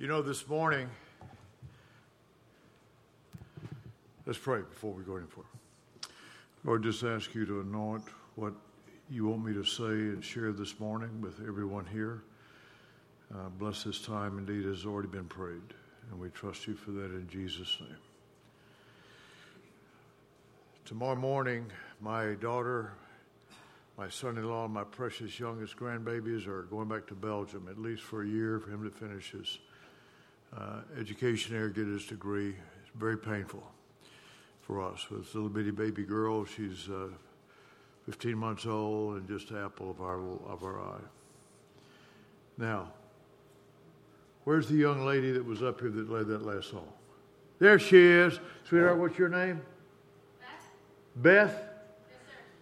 You 0.00 0.06
know, 0.06 0.22
this 0.22 0.46
morning, 0.46 0.88
let's 4.26 4.38
pray 4.38 4.60
before 4.60 4.92
we 4.92 5.02
go 5.02 5.16
any 5.16 5.26
further. 5.26 5.48
Lord, 6.62 6.84
just 6.84 7.02
ask 7.02 7.34
you 7.34 7.44
to 7.46 7.62
anoint 7.62 8.04
what 8.36 8.52
you 9.10 9.26
want 9.26 9.44
me 9.44 9.54
to 9.54 9.64
say 9.64 9.82
and 9.82 10.22
share 10.24 10.52
this 10.52 10.78
morning 10.78 11.20
with 11.20 11.40
everyone 11.44 11.84
here. 11.84 12.22
Uh, 13.34 13.48
bless 13.58 13.82
this 13.82 14.00
time. 14.00 14.38
Indeed, 14.38 14.66
has 14.66 14.86
already 14.86 15.08
been 15.08 15.24
prayed, 15.24 15.74
and 16.12 16.20
we 16.20 16.28
trust 16.28 16.68
you 16.68 16.76
for 16.76 16.92
that 16.92 17.06
in 17.06 17.26
Jesus' 17.28 17.76
name. 17.80 17.96
Tomorrow 20.84 21.16
morning, 21.16 21.66
my 22.00 22.34
daughter, 22.34 22.92
my 23.96 24.08
son 24.08 24.38
in 24.38 24.48
law, 24.48 24.68
my 24.68 24.84
precious 24.84 25.40
youngest 25.40 25.76
grandbabies 25.76 26.46
are 26.46 26.62
going 26.62 26.86
back 26.86 27.08
to 27.08 27.14
Belgium, 27.14 27.66
at 27.68 27.78
least 27.80 28.04
for 28.04 28.22
a 28.22 28.28
year, 28.28 28.60
for 28.60 28.70
him 28.70 28.84
to 28.84 28.96
finish 28.96 29.32
his 29.32 29.58
uh, 30.56 30.80
education 30.98 31.54
there, 31.54 31.68
get 31.68 31.86
his 31.86 32.06
degree. 32.06 32.50
It's 32.50 32.90
very 32.96 33.18
painful 33.18 33.62
for 34.60 34.82
us. 34.82 35.08
With 35.10 35.24
this 35.24 35.34
little 35.34 35.48
bitty 35.48 35.70
baby 35.70 36.04
girl, 36.04 36.44
she's 36.44 36.88
uh, 36.88 37.08
15 38.06 38.36
months 38.36 38.66
old 38.66 39.16
and 39.16 39.28
just 39.28 39.50
the 39.50 39.58
apple 39.58 39.90
of 39.90 40.00
our, 40.00 40.18
of 40.46 40.62
our 40.62 40.80
eye. 40.80 41.04
Now, 42.56 42.88
where's 44.44 44.68
the 44.68 44.76
young 44.76 45.04
lady 45.04 45.30
that 45.32 45.44
was 45.44 45.62
up 45.62 45.80
here 45.80 45.90
that 45.90 46.10
led 46.10 46.26
that 46.28 46.44
last 46.44 46.70
song? 46.70 46.88
There 47.58 47.78
she 47.78 47.98
is. 47.98 48.38
Sweetheart, 48.64 48.98
what's 48.98 49.18
your 49.18 49.28
name? 49.28 49.60
Beth? 51.16 51.50
Yes, 51.50 51.62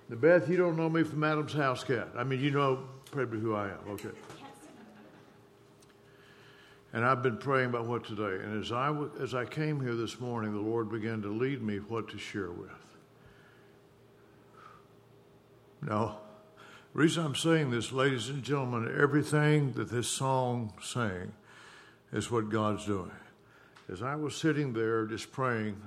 the 0.09 0.17
Beth, 0.17 0.49
you 0.49 0.57
don't 0.57 0.77
know 0.77 0.89
me 0.89 1.03
from 1.03 1.23
Adam's 1.23 1.53
house 1.53 1.85
cat. 1.85 2.09
I 2.17 2.25
mean, 2.25 2.41
you 2.41 2.51
know 2.51 2.81
probably 3.11 3.41
who 3.41 3.55
I 3.55 3.67
am. 3.69 3.79
Okay. 3.91 4.09
And 6.97 7.05
I've 7.05 7.23
been 7.23 7.37
praying 7.37 7.69
about 7.69 7.85
what 7.85 8.05
today. 8.05 8.43
And 8.43 8.59
as 8.65 8.73
I, 8.73 8.87
w- 8.87 9.11
as 9.21 9.35
I 9.35 9.45
came 9.45 9.83
here 9.83 9.95
this 9.95 10.19
morning, 10.19 10.55
the 10.55 10.61
Lord 10.61 10.91
began 10.91 11.21
to 11.21 11.29
lead 11.29 11.61
me 11.61 11.77
what 11.77 12.09
to 12.09 12.17
share 12.17 12.51
with. 12.51 12.71
Now, 15.83 16.21
the 16.95 16.99
reason 16.99 17.27
I'm 17.27 17.35
saying 17.35 17.71
this, 17.71 17.93
ladies 17.93 18.31
and 18.31 18.43
gentlemen, 18.43 18.97
everything 18.99 19.73
that 19.73 19.91
this 19.91 20.09
song 20.09 20.73
sang 20.83 21.35
is 22.15 22.31
what 22.31 22.49
God's 22.49 22.87
doing. 22.87 23.11
As 23.93 24.01
I 24.01 24.15
was 24.15 24.35
sitting 24.35 24.73
there 24.73 25.05
just 25.05 25.31
praying, 25.31 25.79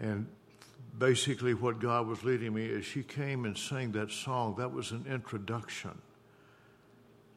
and 0.00 0.26
basically 0.98 1.54
what 1.54 1.78
God 1.78 2.08
was 2.08 2.24
leading 2.24 2.54
me 2.54 2.74
as 2.74 2.84
she 2.84 3.04
came 3.04 3.44
and 3.44 3.56
sang 3.56 3.92
that 3.92 4.10
song, 4.10 4.56
that 4.58 4.72
was 4.72 4.90
an 4.90 5.06
introduction 5.08 5.92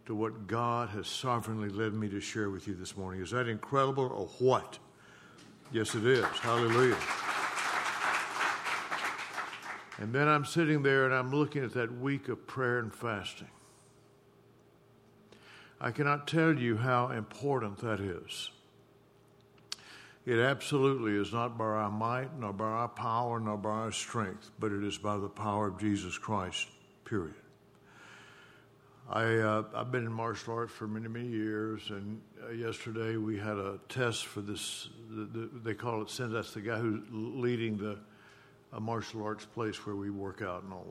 to 0.06 0.16
what 0.16 0.48
God 0.48 0.90
has 0.90 1.08
sovereignly 1.08 1.70
led 1.70 1.94
me 1.94 2.10
to 2.10 2.20
share 2.20 2.50
with 2.50 2.68
you 2.68 2.74
this 2.74 2.98
morning. 2.98 3.22
Is 3.22 3.32
that 3.32 3.48
incredible 3.48 4.06
or 4.06 4.28
what? 4.46 4.80
Yes, 5.72 5.96
it 5.96 6.06
is. 6.06 6.26
Hallelujah. 6.26 6.98
And 10.00 10.12
then 10.12 10.28
I'm 10.28 10.46
sitting 10.46 10.82
there 10.82 11.06
and 11.06 11.14
I'm 11.14 11.32
looking 11.32 11.64
at 11.64 11.74
that 11.74 12.00
week 12.00 12.28
of 12.28 12.48
prayer 12.48 12.80
and 12.80 12.94
fasting. 12.94 13.50
I 15.80 15.92
cannot 15.92 16.28
tell 16.28 16.58
you 16.58 16.78
how 16.78 17.10
important 17.10 17.78
that 17.80 18.00
is. 18.00 18.52
It 20.26 20.38
absolutely 20.38 21.14
is 21.14 21.34
not 21.34 21.58
by 21.58 21.66
our 21.66 21.90
might, 21.90 22.38
nor 22.38 22.54
by 22.54 22.66
our 22.66 22.88
power, 22.88 23.40
nor 23.40 23.58
by 23.58 23.70
our 23.70 23.92
strength, 23.92 24.52
but 24.60 24.72
it 24.72 24.84
is 24.84 24.98
by 24.98 25.18
the 25.18 25.30
power 25.30 25.68
of 25.68 25.80
Jesus 25.80 26.18
Christ, 26.18 26.68
period. 27.06 27.34
I, 29.12 29.36
uh, 29.40 29.64
I've 29.76 29.92
been 29.92 30.06
in 30.06 30.14
martial 30.14 30.54
arts 30.54 30.72
for 30.72 30.88
many, 30.88 31.10
many 31.10 31.28
years, 31.28 31.90
and 31.90 32.22
uh, 32.48 32.52
yesterday 32.52 33.18
we 33.18 33.38
had 33.38 33.58
a 33.58 33.78
test 33.90 34.26
for 34.26 34.40
this. 34.40 34.88
The, 35.10 35.26
the, 35.26 35.50
they 35.64 35.74
call 35.74 36.02
it 36.02 36.10
since 36.10 36.32
that's 36.32 36.54
the 36.54 36.62
guy 36.62 36.78
who's 36.78 37.02
leading 37.12 37.78
the 37.78 37.98
a 38.74 38.80
martial 38.80 39.22
arts 39.24 39.44
place 39.44 39.86
where 39.86 39.98
we 39.98 40.10
work 40.10 40.42
out 40.42 40.64
and 40.64 40.72
all 40.72 40.88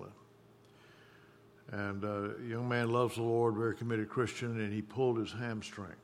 that. 1.70 1.78
And 1.78 2.04
uh, 2.04 2.38
young 2.46 2.68
man 2.68 2.90
loves 2.90 3.14
the 3.14 3.22
Lord, 3.22 3.54
very 3.54 3.74
committed 3.74 4.10
Christian, 4.10 4.60
and 4.60 4.70
he 4.70 4.82
pulled 4.82 5.16
his 5.16 5.32
hamstring 5.32 5.96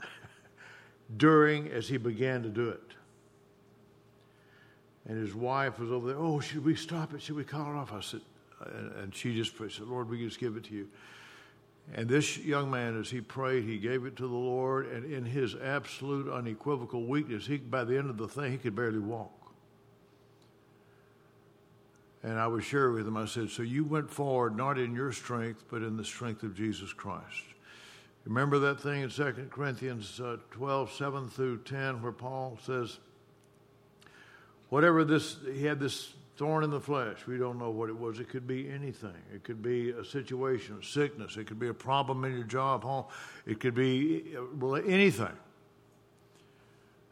during 1.16 1.66
as 1.68 1.88
he 1.88 1.96
began 1.96 2.44
to 2.44 2.48
do 2.48 2.68
it. 2.68 2.82
And 5.08 5.18
his 5.18 5.34
wife 5.34 5.80
was 5.80 5.90
over 5.90 6.06
there, 6.06 6.16
oh, 6.16 6.38
should 6.38 6.64
we 6.64 6.76
stop 6.76 7.14
it? 7.14 7.22
Should 7.22 7.34
we 7.34 7.42
call 7.42 7.72
it 7.72 7.76
off? 7.76 7.92
I 7.92 8.00
said, 8.00 8.20
and 8.60 9.14
she 9.14 9.34
just 9.34 9.54
prayed, 9.54 9.72
said, 9.72 9.86
Lord, 9.86 10.08
we 10.08 10.18
just 10.18 10.38
give 10.38 10.56
it 10.56 10.64
to 10.64 10.74
you. 10.74 10.88
And 11.94 12.08
this 12.08 12.38
young 12.38 12.70
man, 12.70 12.98
as 12.98 13.10
he 13.10 13.20
prayed, 13.20 13.64
he 13.64 13.78
gave 13.78 14.04
it 14.04 14.16
to 14.16 14.22
the 14.22 14.34
Lord, 14.34 14.86
and 14.86 15.10
in 15.10 15.24
his 15.24 15.56
absolute 15.56 16.32
unequivocal 16.32 17.04
weakness, 17.04 17.46
he 17.46 17.56
by 17.56 17.84
the 17.84 17.98
end 17.98 18.10
of 18.10 18.16
the 18.16 18.28
thing, 18.28 18.52
he 18.52 18.58
could 18.58 18.76
barely 18.76 18.98
walk. 18.98 19.32
And 22.22 22.38
I 22.38 22.46
was 22.48 22.64
sharing 22.64 22.94
with 22.94 23.08
him, 23.08 23.16
I 23.16 23.24
said, 23.24 23.50
So 23.50 23.62
you 23.62 23.82
went 23.82 24.10
forward 24.10 24.56
not 24.56 24.78
in 24.78 24.94
your 24.94 25.10
strength, 25.10 25.64
but 25.70 25.82
in 25.82 25.96
the 25.96 26.04
strength 26.04 26.42
of 26.42 26.54
Jesus 26.54 26.92
Christ. 26.92 27.44
Remember 28.24 28.58
that 28.58 28.80
thing 28.80 29.02
in 29.02 29.08
2 29.08 29.48
Corinthians 29.50 30.20
uh, 30.20 30.36
12, 30.50 30.92
7 30.92 31.28
through 31.30 31.58
10, 31.58 32.02
where 32.02 32.12
Paul 32.12 32.58
says, 32.62 32.98
whatever 34.68 35.04
this, 35.04 35.36
he 35.54 35.64
had 35.64 35.80
this 35.80 36.12
thorn 36.40 36.64
in 36.64 36.70
the 36.70 36.80
flesh. 36.80 37.26
We 37.26 37.36
don't 37.36 37.58
know 37.58 37.68
what 37.68 37.90
it 37.90 37.98
was. 37.98 38.18
It 38.18 38.30
could 38.30 38.46
be 38.46 38.66
anything. 38.70 39.12
It 39.30 39.44
could 39.44 39.60
be 39.60 39.90
a 39.90 40.02
situation, 40.02 40.78
a 40.80 40.82
sickness. 40.82 41.36
It 41.36 41.46
could 41.46 41.58
be 41.58 41.68
a 41.68 41.74
problem 41.74 42.24
in 42.24 42.32
your 42.32 42.44
job, 42.44 42.82
home. 42.82 43.04
It 43.44 43.60
could 43.60 43.74
be 43.74 44.24
anything. 44.88 45.36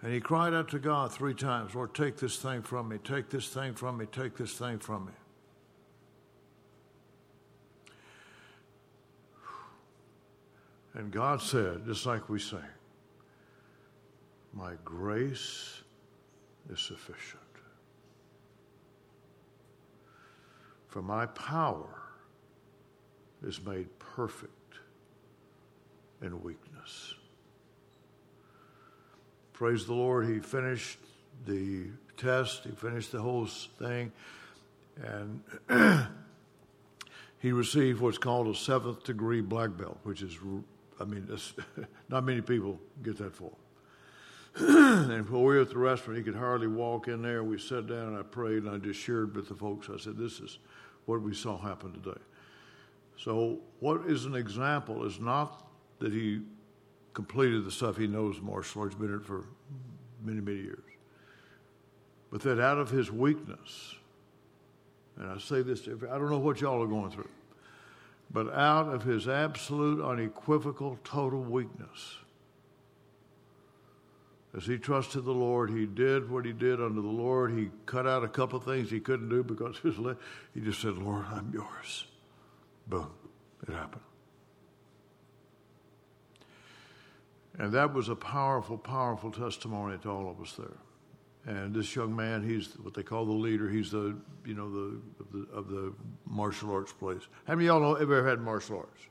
And 0.01 0.15
he 0.15 0.19
cried 0.19 0.55
out 0.55 0.71
to 0.71 0.79
God 0.79 1.13
three 1.13 1.35
times 1.35 1.75
Lord, 1.75 1.95
take 1.95 2.17
this 2.17 2.39
thing 2.39 2.63
from 2.63 2.89
me, 2.89 2.97
take 3.05 3.29
this 3.29 3.49
thing 3.49 3.75
from 3.75 3.99
me, 3.99 4.07
take 4.07 4.35
this 4.35 4.55
thing 4.55 4.79
from 4.79 5.05
me. 5.05 5.13
And 10.95 11.13
God 11.13 11.43
said, 11.43 11.85
just 11.85 12.07
like 12.07 12.31
we 12.31 12.39
say, 12.39 12.65
My 14.55 14.73
grace 14.87 15.83
is 16.73 16.81
sufficient. 16.81 17.48
For 20.99 21.03
my 21.03 21.27
power 21.27 22.03
is 23.47 23.65
made 23.65 23.87
perfect 24.01 24.81
in 26.21 26.43
weakness. 26.43 27.15
Praise 29.53 29.87
the 29.87 29.95
Lord, 29.95 30.27
he 30.27 30.41
finished 30.41 30.99
the 31.47 31.85
test, 32.17 32.65
he 32.65 32.73
finished 32.73 33.13
the 33.13 33.23
whole 33.23 33.47
thing, 33.47 34.11
and 35.01 35.41
he 37.39 37.53
received 37.53 38.01
what's 38.01 38.19
called 38.19 38.49
a 38.49 38.55
seventh 38.57 39.05
degree 39.05 39.41
black 39.41 39.77
belt, 39.77 40.01
which 40.03 40.21
is 40.21 40.37
I 41.01 41.05
mean, 41.05 41.29
not 42.09 42.25
many 42.25 42.41
people 42.41 42.81
get 43.05 43.19
that 43.19 43.37
far. 43.37 43.51
and 44.57 45.31
when 45.31 45.43
we 45.43 45.55
were 45.55 45.61
at 45.61 45.71
the 45.71 45.79
restaurant, 45.79 46.19
he 46.19 46.25
could 46.25 46.35
hardly 46.35 46.67
walk 46.67 47.07
in 47.07 47.23
there. 47.23 47.45
We 47.45 47.57
sat 47.57 47.87
down 47.87 48.09
and 48.09 48.17
I 48.17 48.23
prayed 48.23 48.65
and 48.65 48.71
I 48.71 48.79
just 48.79 48.99
shared 48.99 49.37
with 49.37 49.49
the 49.49 49.55
folks. 49.55 49.89
I 49.89 49.97
said, 49.97 50.17
This 50.17 50.41
is 50.41 50.59
what 51.09 51.23
we 51.23 51.35
saw 51.35 51.59
happen 51.59 51.93
today. 51.93 52.21
So, 53.17 53.59
what 53.81 54.03
is 54.07 54.25
an 54.25 54.35
example 54.35 55.05
is 55.05 55.19
not 55.19 55.67
that 55.99 56.13
he 56.13 56.43
completed 57.15 57.65
the 57.65 57.71
stuff 57.71 57.97
he 57.97 58.07
knows 58.07 58.41
martial 58.41 58.83
arts, 58.83 58.95
been 58.95 59.15
it 59.15 59.25
for 59.25 59.45
many, 60.23 60.41
many 60.41 60.59
years, 60.59 60.85
but 62.31 62.43
that 62.43 62.61
out 62.61 62.79
of 62.79 62.91
his 62.91 63.11
weakness, 63.11 63.95
and 65.17 65.31
I 65.33 65.39
say 65.39 65.63
this 65.63 65.89
I 65.89 66.19
don't 66.19 66.31
know 66.31 66.39
what 66.39 66.61
y'all 66.61 66.83
are 66.83 66.87
going 66.87 67.11
through 67.11 67.29
but 68.31 68.53
out 68.53 68.93
of 68.93 69.03
his 69.05 69.29
absolute, 69.29 70.05
unequivocal, 70.05 70.99
total 71.05 71.41
weakness. 71.41 72.17
As 74.57 74.65
he 74.65 74.79
trusted 74.79 75.25
the 75.25 75.33
Lord, 75.33 75.71
he 75.71 75.85
did 75.85 76.31
what 76.31 76.47
he 76.47 76.53
did 76.53 76.81
under 76.81 77.03
the 77.03 77.07
Lord. 77.07 77.53
He 77.53 77.69
cut 77.85 78.07
out 78.07 78.25
a 78.25 78.29
couple 78.29 78.59
things 78.61 78.91
he 78.91 79.01
couldn't 79.01 79.29
do 79.29 79.43
because 79.43 79.79
his 79.79 79.97
he 80.55 80.61
just 80.61 80.81
said, 80.81 80.97
Lord, 80.97 81.27
I'm 81.31 81.51
yours. 81.53 82.07
Boom. 82.87 83.11
It 83.67 83.73
happened. 83.75 84.03
And 87.59 87.73
that 87.73 87.93
was 87.93 88.09
a 88.09 88.15
powerful, 88.15 88.79
powerful 88.79 89.31
testimony 89.31 89.99
to 89.99 90.11
all 90.11 90.31
of 90.31 90.41
us 90.41 90.55
there. 90.57 91.55
And 91.55 91.75
this 91.75 91.95
young 91.97 92.15
man, 92.15 92.49
he's 92.49 92.79
what 92.83 92.95
they 92.95 93.03
call 93.03 93.25
the 93.25 93.33
leader. 93.33 93.69
He's 93.69 93.91
the, 93.91 94.17
you 94.45 94.55
know, 94.55 94.71
the 94.71 95.01
of 95.21 95.33
the, 95.33 95.47
of 95.53 95.69
the 95.69 95.93
martial 96.27 96.73
arts 96.73 96.93
place. 96.93 97.23
How 97.47 97.55
many 97.55 97.69
of 97.69 97.81
y'all 97.81 97.95
know, 97.95 97.95
ever 97.95 98.27
had 98.27 98.41
martial 98.41 98.79
arts? 98.79 99.03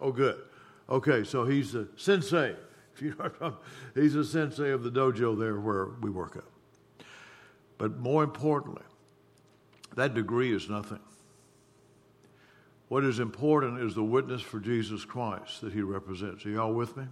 Oh, 0.00 0.12
good. 0.12 0.40
Okay, 0.88 1.24
so 1.24 1.44
he's 1.44 1.72
the 1.72 1.88
sensei. 1.96 2.56
If 2.94 3.02
you 3.02 3.14
know, 3.40 3.56
he's 3.94 4.14
a 4.14 4.24
sensei 4.24 4.70
of 4.70 4.82
the 4.82 4.90
dojo 4.90 5.38
there 5.38 5.58
where 5.58 5.86
we 6.00 6.10
work 6.10 6.36
at. 6.36 7.06
But 7.78 7.98
more 7.98 8.22
importantly, 8.22 8.82
that 9.96 10.14
degree 10.14 10.54
is 10.54 10.68
nothing. 10.68 11.00
What 12.88 13.04
is 13.04 13.20
important 13.20 13.80
is 13.80 13.94
the 13.94 14.02
witness 14.02 14.42
for 14.42 14.60
Jesus 14.60 15.04
Christ 15.04 15.62
that 15.62 15.72
he 15.72 15.80
represents. 15.80 16.44
Are 16.44 16.50
y'all 16.50 16.74
with 16.74 16.96
me? 16.96 17.04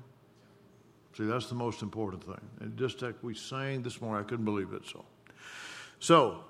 See, 1.16 1.24
that's 1.24 1.48
the 1.48 1.54
most 1.54 1.82
important 1.82 2.22
thing. 2.22 2.40
And 2.60 2.76
just 2.76 3.00
like 3.02 3.14
we 3.22 3.34
sang 3.34 3.82
this 3.82 4.00
morning, 4.00 4.24
I 4.24 4.28
couldn't 4.28 4.44
believe 4.44 4.72
it. 4.72 4.86
So, 4.86 5.04
so 5.98 6.44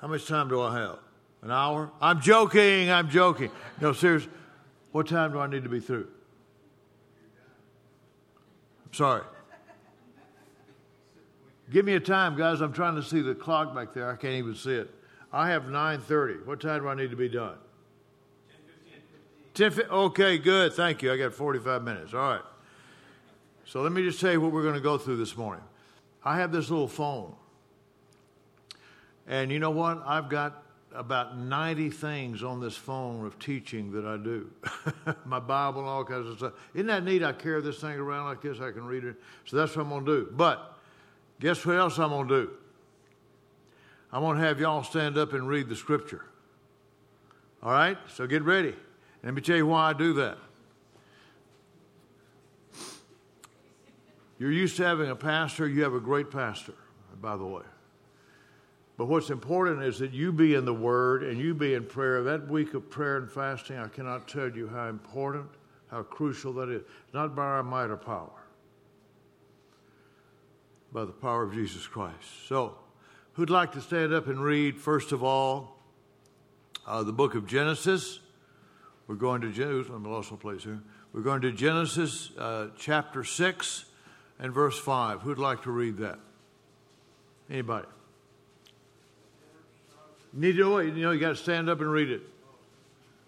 how 0.00 0.08
much 0.08 0.26
time 0.26 0.48
do 0.48 0.62
I 0.62 0.78
have? 0.78 0.98
An 1.42 1.50
hour? 1.50 1.90
I'm 2.00 2.20
joking. 2.20 2.90
I'm 2.90 3.10
joking. 3.10 3.50
No, 3.80 3.92
serious. 3.92 4.28
What 4.92 5.08
time 5.08 5.32
do 5.32 5.40
I 5.40 5.46
need 5.46 5.64
to 5.64 5.68
be 5.68 5.80
through? 5.80 6.08
Sorry. 8.92 9.22
Give 11.70 11.84
me 11.84 11.94
a 11.94 12.00
time, 12.00 12.36
guys. 12.36 12.60
I'm 12.60 12.72
trying 12.72 12.96
to 12.96 13.02
see 13.02 13.20
the 13.20 13.34
clock 13.34 13.74
back 13.74 13.92
there. 13.94 14.10
I 14.10 14.16
can't 14.16 14.34
even 14.34 14.54
see 14.56 14.74
it. 14.74 14.92
I 15.32 15.50
have 15.50 15.64
9:30. 15.64 16.44
What 16.44 16.60
time 16.60 16.82
do 16.82 16.88
I 16.88 16.94
need 16.94 17.10
to 17.10 17.16
be 17.16 17.28
done? 17.28 17.56
10 19.54 19.70
15. 19.70 19.92
Okay, 19.92 20.38
good. 20.38 20.72
Thank 20.72 21.02
you. 21.02 21.12
I 21.12 21.16
got 21.16 21.32
45 21.32 21.82
minutes. 21.82 22.14
All 22.14 22.20
right. 22.20 22.42
So 23.64 23.82
let 23.82 23.92
me 23.92 24.02
just 24.02 24.20
tell 24.20 24.32
you 24.32 24.40
what 24.40 24.50
we're 24.50 24.62
going 24.62 24.74
to 24.74 24.80
go 24.80 24.98
through 24.98 25.18
this 25.18 25.36
morning. 25.36 25.62
I 26.24 26.36
have 26.38 26.50
this 26.50 26.70
little 26.70 26.88
phone. 26.88 27.34
And 29.28 29.52
you 29.52 29.60
know 29.60 29.70
what? 29.70 30.02
I've 30.04 30.28
got 30.28 30.64
about 30.94 31.38
90 31.38 31.90
things 31.90 32.42
on 32.42 32.60
this 32.60 32.76
phone 32.76 33.24
of 33.24 33.38
teaching 33.38 33.92
that 33.92 34.04
I 34.04 34.16
do. 34.16 34.50
My 35.24 35.38
Bible 35.38 35.80
and 35.80 35.88
all 35.88 36.04
kinds 36.04 36.28
of 36.28 36.38
stuff. 36.38 36.52
Isn't 36.74 36.88
that 36.88 37.04
neat? 37.04 37.22
I 37.22 37.32
carry 37.32 37.62
this 37.62 37.78
thing 37.78 37.96
around 37.96 38.26
like 38.26 38.42
this. 38.42 38.60
I 38.60 38.72
can 38.72 38.84
read 38.84 39.04
it. 39.04 39.16
So 39.44 39.56
that's 39.56 39.76
what 39.76 39.82
I'm 39.82 39.90
going 39.90 40.04
to 40.04 40.24
do. 40.24 40.32
But 40.32 40.78
guess 41.38 41.64
what 41.64 41.76
else 41.76 41.98
I'm 41.98 42.10
going 42.10 42.28
to 42.28 42.42
do? 42.42 42.50
I'm 44.12 44.22
going 44.22 44.36
to 44.36 44.42
have 44.42 44.58
y'all 44.58 44.82
stand 44.82 45.16
up 45.16 45.32
and 45.32 45.48
read 45.48 45.68
the 45.68 45.76
scripture. 45.76 46.24
All 47.62 47.72
right? 47.72 47.98
So 48.14 48.26
get 48.26 48.42
ready. 48.42 48.74
Let 49.22 49.34
me 49.34 49.42
tell 49.42 49.56
you 49.56 49.66
why 49.66 49.90
I 49.90 49.92
do 49.92 50.14
that. 50.14 50.38
You're 54.38 54.52
used 54.52 54.78
to 54.78 54.84
having 54.84 55.10
a 55.10 55.16
pastor, 55.16 55.68
you 55.68 55.82
have 55.82 55.92
a 55.92 56.00
great 56.00 56.30
pastor, 56.30 56.72
by 57.20 57.36
the 57.36 57.44
way. 57.44 57.62
But 59.00 59.06
what's 59.06 59.30
important 59.30 59.82
is 59.82 59.98
that 60.00 60.12
you 60.12 60.30
be 60.30 60.54
in 60.54 60.66
the 60.66 60.74
Word 60.74 61.22
and 61.22 61.40
you 61.40 61.54
be 61.54 61.72
in 61.72 61.86
prayer. 61.86 62.22
That 62.22 62.46
week 62.48 62.74
of 62.74 62.90
prayer 62.90 63.16
and 63.16 63.30
fasting, 63.30 63.78
I 63.78 63.88
cannot 63.88 64.28
tell 64.28 64.50
you 64.50 64.68
how 64.68 64.88
important, 64.88 65.46
how 65.90 66.02
crucial 66.02 66.52
that 66.52 66.68
is. 66.68 66.82
Not 67.14 67.34
by 67.34 67.44
our 67.44 67.62
might 67.62 67.86
or 67.86 67.96
power, 67.96 68.42
by 70.92 71.06
the 71.06 71.12
power 71.12 71.44
of 71.44 71.54
Jesus 71.54 71.86
Christ. 71.86 72.46
So, 72.46 72.74
who'd 73.32 73.48
like 73.48 73.72
to 73.72 73.80
stand 73.80 74.12
up 74.12 74.26
and 74.26 74.38
read, 74.38 74.76
first 74.76 75.12
of 75.12 75.24
all, 75.24 75.78
uh, 76.86 77.02
the 77.02 77.14
book 77.14 77.34
of 77.34 77.46
Genesis? 77.46 78.20
We're 79.06 79.14
going 79.14 79.40
to 79.40 79.50
Genesis. 79.50 79.90
I'm 79.90 80.04
lost 80.04 80.30
my 80.30 80.36
place 80.36 80.62
here. 80.62 80.82
We're 81.14 81.22
going 81.22 81.40
to 81.40 81.52
Genesis 81.52 82.32
uh, 82.36 82.66
chapter 82.76 83.24
6 83.24 83.86
and 84.38 84.52
verse 84.52 84.78
5. 84.78 85.22
Who'd 85.22 85.38
like 85.38 85.62
to 85.62 85.70
read 85.70 85.96
that? 85.96 86.18
Anybody? 87.48 87.86
Need 90.32 90.56
to 90.56 90.76
wait. 90.76 90.94
You 90.94 91.02
know, 91.02 91.10
you 91.10 91.18
got 91.18 91.30
to 91.30 91.36
stand 91.36 91.68
up 91.68 91.80
and 91.80 91.90
read 91.90 92.10
it. 92.10 92.22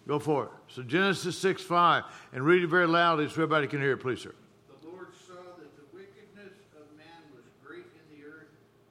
Go 0.06 0.18
for 0.18 0.44
it. 0.44 0.50
So 0.68 0.82
Genesis 0.82 1.36
6 1.38 1.62
5. 1.62 2.04
And 2.32 2.44
read 2.44 2.62
it 2.62 2.68
very 2.68 2.86
loudly 2.86 3.26
so 3.26 3.32
everybody 3.32 3.66
can 3.66 3.80
hear 3.80 3.92
it, 3.92 3.98
please, 3.98 4.20
sir. 4.20 4.34
The 4.68 4.88
Lord 4.88 5.08
saw 5.26 5.34
that 5.34 5.76
the 5.76 5.96
wickedness 5.96 6.54
of 6.74 6.86
man 6.96 7.22
was 7.34 7.44
great 7.64 7.84
in 7.84 8.18
the 8.18 8.26
earth, 8.26 8.50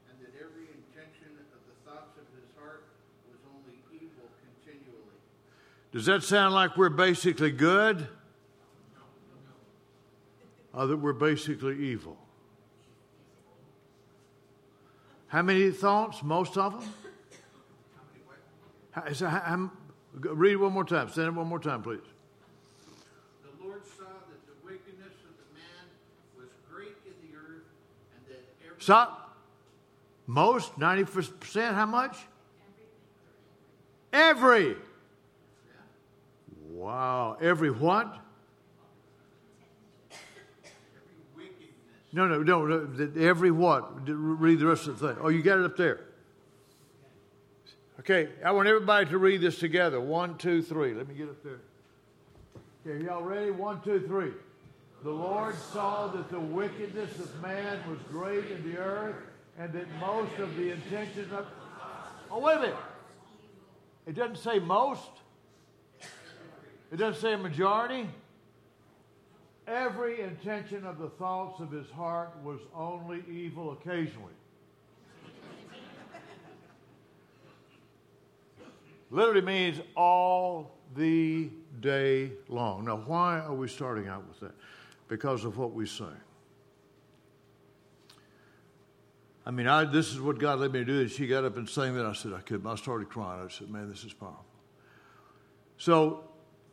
and 0.10 0.20
that 0.20 0.34
every 0.40 0.68
intention 0.72 1.36
of 1.54 1.60
the 1.68 1.90
thoughts 1.90 2.18
of 2.18 2.26
his 2.36 2.48
heart 2.60 2.84
was 3.30 3.40
only 3.56 3.80
evil 3.94 4.30
continually. 4.64 5.20
Does 5.92 6.06
that 6.06 6.24
sound 6.24 6.54
like 6.54 6.78
we're 6.78 6.90
basically 6.90 7.52
good? 7.52 8.08
Or 10.74 10.88
that 10.88 10.98
we're 10.98 11.12
basically 11.12 11.78
evil? 11.80 12.18
How 15.28 15.42
many 15.42 15.72
thoughts? 15.72 16.24
Most 16.24 16.58
of 16.58 16.80
them? 16.80 16.94
How, 18.92 19.14
so 19.14 19.28
how, 19.28 19.40
how, 19.40 19.72
read 20.14 20.54
it 20.54 20.58
one 20.58 20.74
more 20.74 20.84
time. 20.84 21.10
Say 21.10 21.24
it 21.24 21.34
one 21.34 21.48
more 21.48 21.60
time, 21.60 21.82
please. 21.82 22.00
The 23.44 23.66
Lord 23.66 23.82
saw 23.86 24.04
that 24.04 24.46
the 24.46 24.66
wickedness 24.66 25.14
of 25.24 25.36
the 25.38 25.56
man 25.56 25.88
was 26.38 26.50
great 26.70 26.98
in 27.06 27.14
the 27.30 27.38
earth, 27.38 27.64
and 28.16 28.26
that 28.28 28.44
every 28.66 28.82
Stop. 28.82 29.18
Most, 30.28 30.78
90%, 30.80 31.74
how 31.74 31.86
much? 31.86 32.18
Every. 34.14 34.76
Wow. 36.70 37.38
Every 37.42 37.72
what? 37.72 38.18
wickedness 41.36 41.70
No, 42.12 42.28
no, 42.28 42.44
no. 42.44 42.66
no. 42.66 43.12
Every 43.22 43.52
what? 43.52 44.08
Read 44.08 44.60
the 44.60 44.66
rest 44.66 44.88
of 44.88 45.00
the 45.00 45.14
thing. 45.14 45.18
Oh, 45.24 45.30
you 45.30 45.42
got 45.42 45.60
it 45.60 45.66
up 45.66 45.78
there. 45.78 46.02
Okay, 48.02 48.30
I 48.44 48.50
want 48.50 48.68
everybody 48.68 49.08
to 49.12 49.20
read 49.20 49.42
this 49.42 49.60
together. 49.60 50.02
One, 50.02 50.36
two, 50.40 50.64
three. 50.64 50.96
Let 50.96 51.08
me 51.08 51.14
get 51.14 51.30
up 51.30 51.44
there. 51.44 51.60
Okay, 52.84 53.06
y'all 53.06 53.22
ready? 53.22 53.52
One, 53.52 53.80
two, 53.84 54.04
three. 54.08 54.32
The 55.04 55.12
Lord 55.12 55.54
saw 55.72 56.08
that 56.08 56.32
the 56.32 56.40
wickedness 56.40 57.20
of 57.20 57.42
man 57.44 57.78
was 57.88 58.00
great 58.10 58.50
in 58.50 58.72
the 58.72 58.80
earth, 58.80 59.18
and 59.60 59.72
that 59.74 59.86
most 60.00 60.36
of 60.40 60.56
the 60.56 60.72
intentions 60.72 61.32
of. 61.32 61.46
Oh, 62.32 62.40
wait 62.40 62.58
a 62.58 62.62
minute. 62.62 62.76
It 64.08 64.16
doesn't 64.16 64.40
say 64.40 64.58
most. 64.58 65.12
It 66.92 66.98
doesn't 66.98 67.22
say 67.22 67.34
a 67.34 67.38
majority. 67.38 68.10
Every 69.68 70.22
intention 70.22 70.88
of 70.88 70.98
the 70.98 71.10
thoughts 71.10 71.60
of 71.60 71.70
his 71.70 71.92
heart 71.92 72.32
was 72.44 72.62
only 72.74 73.24
evil 73.30 73.74
occasionally. 73.74 74.34
Literally 79.12 79.42
means 79.42 79.82
all 79.96 80.78
the 80.96 81.50
day 81.82 82.32
long. 82.48 82.86
Now, 82.86 82.98
why 83.06 83.40
are 83.40 83.54
we 83.54 83.68
starting 83.68 84.08
out 84.08 84.26
with 84.28 84.40
that? 84.40 84.54
Because 85.10 85.44
of 85.44 85.58
what 85.58 85.74
we 85.74 85.86
say. 85.86 86.06
I 89.46 89.52
mean, 89.52 89.68
I, 89.68 89.84
this 89.84 90.12
is 90.12 90.22
what 90.22 90.40
God 90.40 90.60
led 90.60 90.72
me 90.72 90.80
to 90.80 90.86
do. 90.86 91.02
And 91.02 91.12
she 91.12 91.28
got 91.28 91.44
up 91.44 91.58
and 91.58 91.68
sang 91.68 91.96
that. 91.96 92.06
I 92.06 92.14
said, 92.14 92.32
I 92.32 92.40
couldn't. 92.40 92.66
I 92.68 92.76
started 92.76 93.10
crying. 93.10 93.44
I 93.44 93.50
said, 93.50 93.70
man, 93.70 93.90
this 93.90 94.04
is 94.04 94.14
powerful. 94.14 94.46
So, 95.78 96.24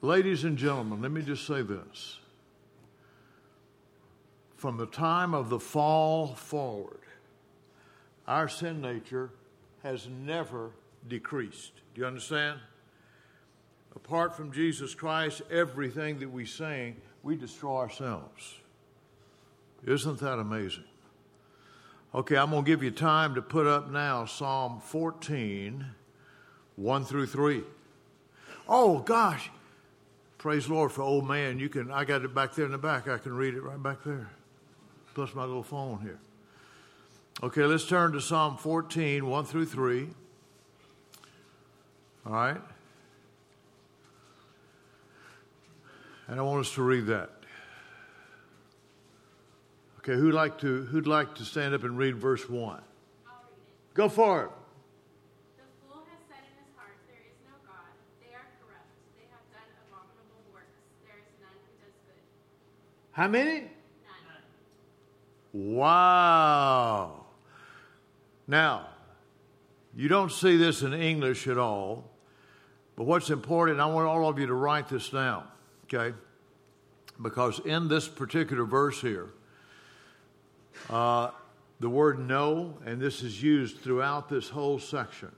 ladies 0.00 0.44
and 0.44 0.56
gentlemen, 0.56 1.00
let 1.02 1.10
me 1.10 1.22
just 1.22 1.46
say 1.46 1.62
this. 1.62 2.18
From 4.54 4.76
the 4.76 4.86
time 4.86 5.34
of 5.34 5.48
the 5.48 5.58
fall 5.58 6.34
forward, 6.34 7.00
our 8.26 8.48
sin 8.48 8.80
nature 8.80 9.30
has 9.82 10.08
never 10.08 10.70
decreased. 11.08 11.72
Do 11.98 12.02
you 12.02 12.06
understand? 12.06 12.60
Apart 13.96 14.36
from 14.36 14.52
Jesus 14.52 14.94
Christ, 14.94 15.42
everything 15.50 16.20
that 16.20 16.30
we 16.30 16.46
sing, 16.46 16.94
we 17.24 17.34
destroy 17.34 17.74
ourselves. 17.78 18.54
Isn't 19.84 20.20
that 20.20 20.38
amazing? 20.38 20.84
Okay, 22.14 22.36
I'm 22.36 22.50
going 22.50 22.64
to 22.64 22.70
give 22.70 22.84
you 22.84 22.92
time 22.92 23.34
to 23.34 23.42
put 23.42 23.66
up 23.66 23.90
now 23.90 24.26
Psalm 24.26 24.78
14, 24.78 25.86
1 26.76 27.04
through 27.04 27.26
3. 27.26 27.62
Oh, 28.68 29.00
gosh. 29.00 29.50
Praise 30.38 30.68
Lord 30.68 30.92
for 30.92 31.02
old 31.02 31.26
man. 31.26 31.58
You 31.58 31.68
can 31.68 31.90
I 31.90 32.04
got 32.04 32.22
it 32.22 32.32
back 32.32 32.54
there 32.54 32.66
in 32.66 32.70
the 32.70 32.78
back. 32.78 33.08
I 33.08 33.18
can 33.18 33.34
read 33.34 33.54
it 33.54 33.62
right 33.62 33.82
back 33.82 34.04
there. 34.04 34.30
Plus 35.14 35.34
my 35.34 35.42
little 35.42 35.64
phone 35.64 35.98
here. 36.02 36.20
Okay, 37.42 37.64
let's 37.64 37.88
turn 37.88 38.12
to 38.12 38.20
Psalm 38.20 38.56
14, 38.56 39.26
1 39.26 39.44
through 39.46 39.66
3. 39.66 40.10
All 42.28 42.34
right? 42.34 42.60
And 46.26 46.38
I 46.38 46.42
want 46.42 46.60
us 46.60 46.74
to 46.74 46.82
read 46.82 47.06
that. 47.06 47.30
Okay, 50.00 50.12
who'd 50.12 50.34
like 50.34 50.58
to 50.58 50.84
who'd 50.84 51.06
like 51.06 51.34
to 51.36 51.44
stand 51.44 51.74
up 51.74 51.84
and 51.84 51.96
read 51.96 52.16
verse 52.16 52.46
1? 52.48 52.74
Read. 52.74 52.82
Go 53.94 54.10
for 54.10 54.44
it. 54.44 54.50
The 55.56 55.64
fool 55.80 56.02
has 56.10 56.18
said 56.28 56.44
in 56.44 56.64
his 56.64 56.76
heart, 56.76 56.92
There 57.08 57.16
is 57.26 57.38
no 57.46 57.56
God. 57.66 57.88
They 58.20 58.34
are 58.34 58.44
corrupt. 58.60 58.88
They 59.16 59.24
have 59.30 59.40
done 59.50 59.68
abominable 59.88 60.44
works. 60.52 60.66
There 61.06 61.16
is 61.16 61.32
none 61.40 61.56
who 61.64 61.72
does 61.82 61.96
good. 62.04 62.22
How 63.12 63.28
many? 63.28 63.70
None. 65.54 65.76
Wow. 65.76 67.24
Now, 68.46 68.88
you 69.96 70.08
don't 70.08 70.30
see 70.30 70.56
this 70.56 70.82
in 70.82 70.92
English 70.92 71.48
at 71.48 71.58
all, 71.58 72.10
but 72.98 73.04
what's 73.04 73.30
important, 73.30 73.78
I 73.78 73.86
want 73.86 74.08
all 74.08 74.28
of 74.28 74.40
you 74.40 74.46
to 74.46 74.54
write 74.54 74.88
this 74.88 75.10
down, 75.10 75.44
okay? 75.84 76.16
Because 77.22 77.60
in 77.60 77.86
this 77.86 78.08
particular 78.08 78.64
verse 78.64 79.00
here, 79.00 79.28
uh, 80.90 81.30
the 81.78 81.88
word 81.88 82.18
no, 82.18 82.76
and 82.84 83.00
this 83.00 83.22
is 83.22 83.40
used 83.40 83.78
throughout 83.78 84.28
this 84.28 84.48
whole 84.48 84.80
section. 84.80 85.30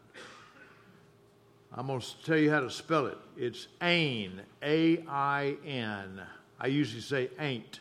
I'm 1.74 1.86
going 1.86 2.00
to 2.00 2.06
tell 2.24 2.38
you 2.38 2.50
how 2.50 2.60
to 2.60 2.70
spell 2.70 3.04
it. 3.04 3.18
It's 3.36 3.68
ain, 3.82 4.40
A 4.62 5.04
I 5.06 5.56
N. 5.66 6.18
I 6.58 6.68
usually 6.68 7.02
say 7.02 7.28
ain't. 7.38 7.80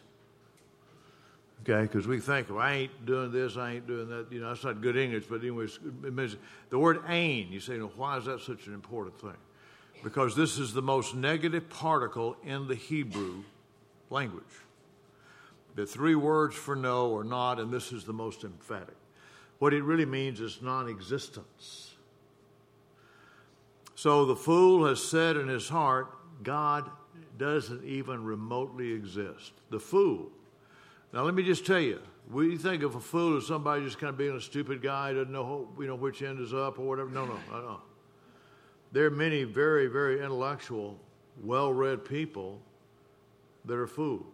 Okay, 1.61 1.83
because 1.83 2.05
we 2.05 2.19
think, 2.19 2.49
well, 2.49 2.59
I 2.59 2.73
ain't 2.73 3.05
doing 3.05 3.31
this, 3.31 3.55
I 3.55 3.75
ain't 3.75 3.87
doing 3.87 4.09
that. 4.09 4.29
You 4.29 4.41
know, 4.41 4.49
that's 4.49 4.65
not 4.65 4.81
good 4.81 4.97
English, 4.97 5.23
but 5.29 5.39
anyways, 5.39 5.79
the 6.69 6.77
word 6.77 6.99
ain. 7.07 7.47
You 7.49 7.61
say, 7.61 7.77
why 7.77 8.17
is 8.17 8.25
that 8.25 8.41
such 8.41 8.67
an 8.67 8.73
important 8.73 9.17
thing? 9.21 9.37
Because 10.03 10.35
this 10.35 10.57
is 10.57 10.73
the 10.73 10.81
most 10.81 11.15
negative 11.15 11.69
particle 11.69 12.37
in 12.43 12.67
the 12.67 12.75
Hebrew 12.75 13.43
language. 14.09 14.43
The 15.75 15.85
three 15.85 16.15
words 16.15 16.55
for 16.55 16.75
no 16.75 17.09
or 17.09 17.23
not, 17.23 17.59
and 17.59 17.71
this 17.71 17.91
is 17.91 18.03
the 18.03 18.13
most 18.13 18.43
emphatic. 18.43 18.95
What 19.59 19.73
it 19.73 19.83
really 19.83 20.05
means 20.05 20.39
is 20.39 20.61
non 20.61 20.87
existence. 20.87 21.93
So 23.95 24.25
the 24.25 24.35
fool 24.35 24.85
has 24.87 25.03
said 25.03 25.35
in 25.35 25.49
his 25.49 25.67
heart, 25.67 26.07
God 26.41 26.89
doesn't 27.37 27.83
even 27.83 28.23
remotely 28.23 28.93
exist. 28.93 29.51
The 29.69 29.79
fool. 29.79 30.29
Now, 31.11 31.23
let 31.23 31.33
me 31.33 31.43
just 31.43 31.65
tell 31.65 31.79
you, 31.79 31.99
we 32.31 32.55
think 32.57 32.83
of 32.83 32.95
a 32.95 32.99
fool 32.99 33.37
as 33.37 33.47
somebody 33.47 33.83
just 33.83 33.97
kind 33.97 34.09
of 34.09 34.17
being 34.17 34.35
a 34.35 34.41
stupid 34.41 34.81
guy, 34.81 35.13
doesn't 35.13 35.31
know, 35.31 35.67
you 35.79 35.87
know 35.87 35.95
which 35.95 36.21
end 36.21 36.39
is 36.39 36.53
up 36.53 36.79
or 36.79 36.87
whatever. 36.87 37.09
No, 37.09 37.25
no, 37.25 37.37
no, 37.51 37.61
no. 37.61 37.81
There 38.91 39.05
are 39.05 39.11
many 39.11 39.43
very, 39.43 39.87
very 39.87 40.19
intellectual, 40.19 40.97
well 41.43 41.71
read 41.71 42.05
people 42.05 42.59
that 43.65 43.75
are 43.75 43.87
fools 43.87 44.25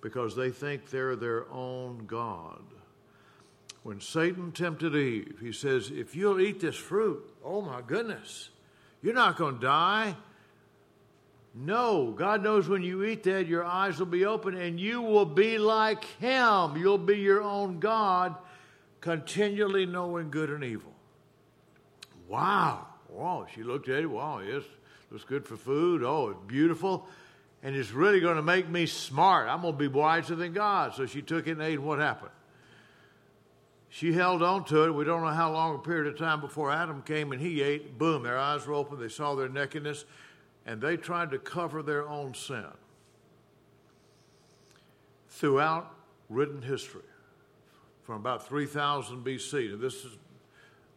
because 0.00 0.34
they 0.34 0.50
think 0.50 0.90
they're 0.90 1.16
their 1.16 1.50
own 1.50 2.06
God. 2.06 2.62
When 3.82 4.00
Satan 4.00 4.52
tempted 4.52 4.94
Eve, 4.94 5.38
he 5.40 5.52
says, 5.52 5.90
If 5.90 6.14
you'll 6.14 6.40
eat 6.40 6.60
this 6.60 6.76
fruit, 6.76 7.24
oh 7.44 7.62
my 7.62 7.80
goodness, 7.80 8.50
you're 9.02 9.14
not 9.14 9.36
going 9.36 9.54
to 9.56 9.60
die. 9.60 10.16
No, 11.54 12.12
God 12.12 12.42
knows 12.42 12.68
when 12.68 12.82
you 12.82 13.04
eat 13.04 13.22
that, 13.24 13.46
your 13.46 13.64
eyes 13.64 13.98
will 13.98 14.06
be 14.06 14.24
open 14.24 14.54
and 14.56 14.78
you 14.78 15.00
will 15.00 15.24
be 15.24 15.58
like 15.58 16.04
Him. 16.04 16.76
You'll 16.76 16.98
be 16.98 17.18
your 17.18 17.42
own 17.42 17.80
God, 17.80 18.36
continually 19.00 19.86
knowing 19.86 20.30
good 20.30 20.50
and 20.50 20.62
evil. 20.62 20.92
Wow. 22.28 22.87
Wow. 23.08 23.46
She 23.54 23.62
looked 23.62 23.88
at 23.88 24.02
it. 24.02 24.06
Wow, 24.06 24.40
yes, 24.40 24.62
looks 25.10 25.24
good 25.24 25.46
for 25.46 25.56
food. 25.56 26.02
Oh, 26.02 26.30
it's 26.30 26.40
beautiful. 26.46 27.06
And 27.62 27.74
it's 27.74 27.90
really 27.90 28.20
going 28.20 28.36
to 28.36 28.42
make 28.42 28.68
me 28.68 28.86
smart. 28.86 29.48
I'm 29.48 29.62
going 29.62 29.74
to 29.74 29.78
be 29.78 29.88
wiser 29.88 30.36
than 30.36 30.52
God. 30.52 30.94
So 30.94 31.06
she 31.06 31.22
took 31.22 31.46
it 31.48 31.52
and 31.52 31.62
ate. 31.62 31.80
What 31.80 31.98
happened? 31.98 32.30
She 33.90 34.12
held 34.12 34.42
on 34.42 34.64
to 34.66 34.84
it. 34.84 34.90
We 34.92 35.04
don't 35.04 35.22
know 35.22 35.28
how 35.28 35.52
long 35.52 35.74
a 35.74 35.78
period 35.78 36.06
of 36.12 36.18
time 36.18 36.40
before 36.40 36.70
Adam 36.70 37.02
came 37.02 37.32
and 37.32 37.40
he 37.40 37.62
ate. 37.62 37.98
Boom, 37.98 38.22
their 38.22 38.38
eyes 38.38 38.66
were 38.66 38.74
open. 38.74 39.00
They 39.00 39.08
saw 39.08 39.34
their 39.34 39.48
nakedness 39.48 40.04
and 40.66 40.80
they 40.80 40.96
tried 40.96 41.30
to 41.30 41.38
cover 41.38 41.82
their 41.82 42.06
own 42.06 42.34
sin. 42.34 42.66
Throughout 45.30 45.94
written 46.28 46.60
history, 46.60 47.02
from 48.04 48.16
about 48.16 48.46
3000 48.46 49.24
BC, 49.24 49.72
and 49.72 49.80
this 49.80 50.04
is 50.04 50.16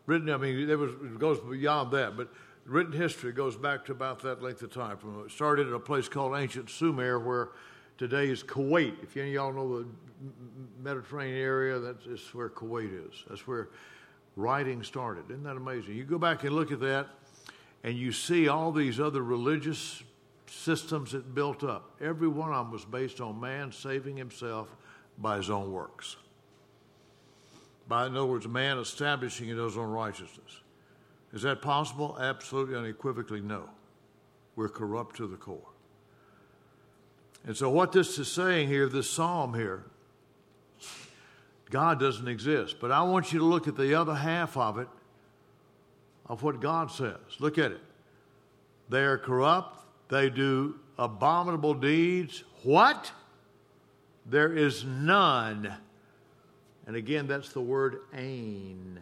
written, 0.05 0.29
I 0.29 0.37
mean, 0.37 0.67
there 0.67 0.77
was, 0.77 0.91
it 0.91 1.19
goes 1.19 1.39
beyond 1.39 1.91
that, 1.91 2.17
but 2.17 2.29
written 2.65 2.93
history 2.93 3.31
goes 3.31 3.55
back 3.55 3.85
to 3.85 3.91
about 3.91 4.21
that 4.23 4.41
length 4.41 4.61
of 4.61 4.71
time. 4.73 4.97
From, 4.97 5.25
it 5.25 5.31
started 5.31 5.67
at 5.67 5.73
a 5.73 5.79
place 5.79 6.07
called 6.07 6.35
ancient 6.37 6.69
Sumer, 6.69 7.19
where 7.19 7.49
today 7.97 8.29
is 8.29 8.43
Kuwait. 8.43 9.01
If 9.03 9.15
any 9.17 9.29
of 9.29 9.33
y'all 9.33 9.53
know 9.53 9.79
the 9.79 9.87
Mediterranean 10.81 11.37
area, 11.37 11.79
that's 11.79 12.33
where 12.33 12.49
Kuwait 12.49 13.09
is. 13.09 13.23
That's 13.29 13.47
where 13.47 13.69
writing 14.35 14.83
started. 14.83 15.25
Isn't 15.29 15.43
that 15.43 15.57
amazing? 15.57 15.95
You 15.95 16.03
go 16.03 16.17
back 16.17 16.43
and 16.43 16.55
look 16.55 16.71
at 16.71 16.79
that, 16.81 17.07
and 17.83 17.95
you 17.97 18.11
see 18.11 18.47
all 18.47 18.71
these 18.71 18.99
other 18.99 19.23
religious 19.23 20.03
systems 20.47 21.11
that 21.13 21.33
built 21.33 21.63
up. 21.63 21.95
Every 22.01 22.27
one 22.27 22.51
of 22.51 22.65
them 22.65 22.71
was 22.71 22.85
based 22.85 23.21
on 23.21 23.39
man 23.39 23.71
saving 23.71 24.17
himself 24.17 24.67
by 25.17 25.37
his 25.37 25.49
own 25.49 25.71
works. 25.71 26.17
By, 27.87 28.07
in 28.07 28.15
other 28.15 28.25
words, 28.25 28.47
man 28.47 28.77
establishing 28.77 29.49
his 29.49 29.77
own 29.77 29.89
righteousness. 29.89 30.61
Is 31.33 31.41
that 31.43 31.61
possible? 31.61 32.17
Absolutely, 32.19 32.75
unequivocally, 32.75 33.41
no. 33.41 33.69
We're 34.55 34.69
corrupt 34.69 35.15
to 35.17 35.27
the 35.27 35.37
core. 35.37 35.59
And 37.45 37.55
so, 37.55 37.69
what 37.69 37.91
this 37.91 38.19
is 38.19 38.27
saying 38.27 38.67
here, 38.67 38.87
this 38.87 39.09
psalm 39.09 39.53
here, 39.53 39.83
God 41.69 41.99
doesn't 41.99 42.27
exist. 42.27 42.77
But 42.79 42.91
I 42.91 43.01
want 43.01 43.33
you 43.33 43.39
to 43.39 43.45
look 43.45 43.67
at 43.67 43.75
the 43.75 43.95
other 43.95 44.13
half 44.13 44.57
of 44.57 44.77
it 44.77 44.87
of 46.27 46.43
what 46.43 46.59
God 46.59 46.91
says. 46.91 47.17
Look 47.39 47.57
at 47.57 47.71
it. 47.71 47.81
They 48.89 49.03
are 49.03 49.17
corrupt, 49.17 49.79
they 50.09 50.29
do 50.29 50.75
abominable 50.99 51.73
deeds. 51.73 52.43
What? 52.63 53.11
There 54.25 54.55
is 54.55 54.83
none. 54.83 55.73
And 56.87 56.95
again, 56.95 57.27
that's 57.27 57.53
the 57.53 57.61
word 57.61 58.01
ain. 58.13 58.99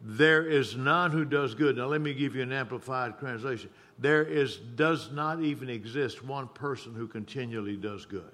There 0.00 0.46
is 0.46 0.76
none 0.76 1.10
who 1.12 1.24
does 1.24 1.54
good. 1.54 1.76
Now, 1.76 1.86
let 1.86 2.00
me 2.00 2.12
give 2.12 2.34
you 2.34 2.42
an 2.42 2.52
amplified 2.52 3.18
translation. 3.18 3.70
There 3.98 4.22
is, 4.22 4.56
does 4.56 5.10
not 5.12 5.42
even 5.42 5.70
exist 5.70 6.24
one 6.24 6.48
person 6.48 6.94
who 6.94 7.06
continually 7.06 7.76
does 7.76 8.04
good. 8.04 8.32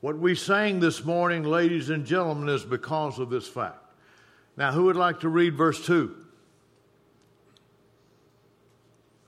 What 0.00 0.18
we 0.18 0.34
sang 0.34 0.80
this 0.80 1.02
morning, 1.02 1.44
ladies 1.44 1.88
and 1.88 2.04
gentlemen, 2.04 2.50
is 2.50 2.62
because 2.62 3.18
of 3.18 3.30
this 3.30 3.48
fact. 3.48 3.78
Now, 4.56 4.72
who 4.72 4.84
would 4.84 4.96
like 4.96 5.20
to 5.20 5.30
read 5.30 5.56
verse 5.56 5.84
2? 5.86 6.14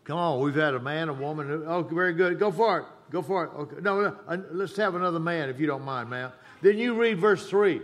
Come 0.04 0.18
on, 0.18 0.40
we've 0.40 0.54
had 0.54 0.74
a 0.74 0.78
man, 0.78 1.08
a 1.08 1.14
woman. 1.14 1.64
Oh, 1.66 1.82
very 1.82 2.12
good. 2.12 2.38
Go 2.38 2.52
for 2.52 2.78
it. 2.80 2.84
Go 3.10 3.22
for 3.22 3.44
it. 3.44 3.50
Okay. 3.56 3.76
No, 3.80 4.00
no, 4.00 4.16
uh, 4.26 4.36
let's 4.50 4.76
have 4.76 4.94
another 4.94 5.20
man 5.20 5.48
if 5.48 5.60
you 5.60 5.66
don't 5.66 5.84
mind, 5.84 6.10
ma'am. 6.10 6.32
Then 6.62 6.78
you 6.78 6.94
read 6.94 7.18
verse 7.18 7.48
3. 7.48 7.80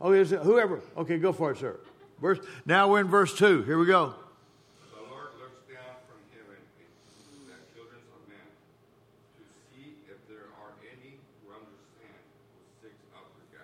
Oh, 0.00 0.12
is 0.12 0.32
it 0.32 0.40
whoever? 0.40 0.80
Okay, 0.96 1.18
go 1.18 1.32
for 1.32 1.52
it, 1.52 1.58
sir. 1.58 1.78
Verse, 2.20 2.38
now 2.66 2.88
we're 2.88 3.00
in 3.00 3.08
verse 3.08 3.36
2. 3.36 3.62
Here 3.62 3.78
we 3.78 3.86
go. 3.86 4.14
The 4.92 5.00
Lord 5.10 5.28
looks 5.38 5.62
down 5.68 5.94
from 6.08 6.18
heaven, 6.32 6.56
the 7.46 7.54
children 7.74 8.00
of 8.14 8.28
man, 8.28 8.38
to 9.36 9.42
see 9.70 9.94
if 10.08 10.28
there 10.28 10.48
are 10.60 10.72
any 10.82 11.18
who 11.44 11.52
understand. 11.52 12.14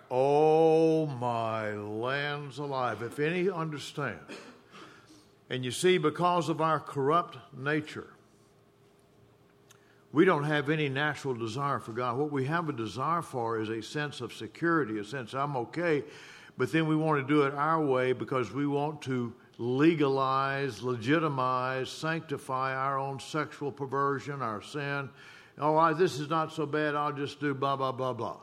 Oh, 0.09 1.07
my 1.07 1.71
lands 1.73 2.57
alive. 2.57 3.01
If 3.01 3.19
any 3.19 3.49
understand. 3.49 4.19
And 5.49 5.65
you 5.65 5.71
see, 5.71 5.97
because 5.97 6.47
of 6.47 6.61
our 6.61 6.79
corrupt 6.79 7.37
nature, 7.57 8.07
we 10.13 10.25
don't 10.25 10.43
have 10.43 10.69
any 10.69 10.89
natural 10.89 11.33
desire 11.33 11.79
for 11.79 11.93
God. 11.93 12.17
What 12.17 12.31
we 12.31 12.45
have 12.45 12.67
a 12.67 12.73
desire 12.73 13.21
for 13.21 13.59
is 13.59 13.69
a 13.69 13.81
sense 13.81 14.21
of 14.21 14.33
security, 14.33 14.99
a 14.99 15.05
sense 15.05 15.33
I'm 15.33 15.55
okay, 15.57 16.03
but 16.57 16.71
then 16.71 16.87
we 16.87 16.95
want 16.95 17.25
to 17.25 17.33
do 17.33 17.43
it 17.43 17.53
our 17.53 17.83
way 17.83 18.11
because 18.11 18.51
we 18.51 18.67
want 18.67 19.01
to 19.03 19.33
legalize, 19.57 20.81
legitimize, 20.81 21.89
sanctify 21.89 22.75
our 22.75 22.97
own 22.97 23.19
sexual 23.19 23.71
perversion, 23.71 24.41
our 24.41 24.61
sin. 24.61 25.09
Oh, 25.59 25.93
this 25.93 26.19
is 26.19 26.29
not 26.29 26.51
so 26.51 26.65
bad, 26.65 26.95
I'll 26.95 27.13
just 27.13 27.39
do 27.39 27.53
blah, 27.53 27.75
blah, 27.75 27.91
blah, 27.91 28.13
blah. 28.13 28.37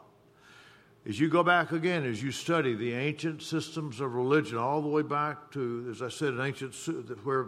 As 1.06 1.18
you 1.18 1.28
go 1.28 1.42
back 1.42 1.72
again, 1.72 2.04
as 2.04 2.22
you 2.22 2.30
study 2.30 2.74
the 2.74 2.92
ancient 2.92 3.42
systems 3.42 4.00
of 4.00 4.14
religion, 4.14 4.58
all 4.58 4.80
the 4.82 4.88
way 4.88 5.02
back 5.02 5.50
to, 5.52 5.88
as 5.90 6.02
I 6.02 6.08
said, 6.08 6.38
ancient 6.38 6.74
where 7.24 7.46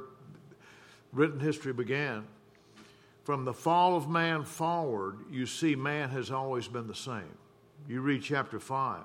written 1.12 1.40
history 1.40 1.72
began, 1.72 2.24
from 3.30 3.44
the 3.44 3.54
fall 3.54 3.96
of 3.96 4.10
man 4.10 4.42
forward, 4.42 5.18
you 5.30 5.46
see 5.46 5.76
man 5.76 6.10
has 6.10 6.32
always 6.32 6.66
been 6.66 6.88
the 6.88 6.94
same. 6.96 7.38
You 7.88 8.00
read 8.00 8.24
chapter 8.24 8.58
5. 8.58 9.02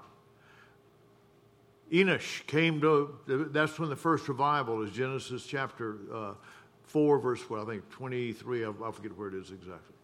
Enosh 1.91 2.43
came 2.47 2.81
to, 2.81 3.19
that's 3.51 3.77
when 3.77 3.91
the 3.91 3.95
first 3.95 4.27
revival 4.27 4.81
is 4.81 4.89
Genesis 4.89 5.45
chapter 5.45 5.97
uh, 6.11 6.33
4, 6.85 7.19
verse, 7.19 7.47
well, 7.47 7.61
I 7.61 7.69
think 7.69 7.87
23, 7.91 8.65
I, 8.65 8.69
I 8.69 8.91
forget 8.91 9.15
where 9.15 9.27
it 9.27 9.35
is 9.35 9.51
exactly. 9.51 9.95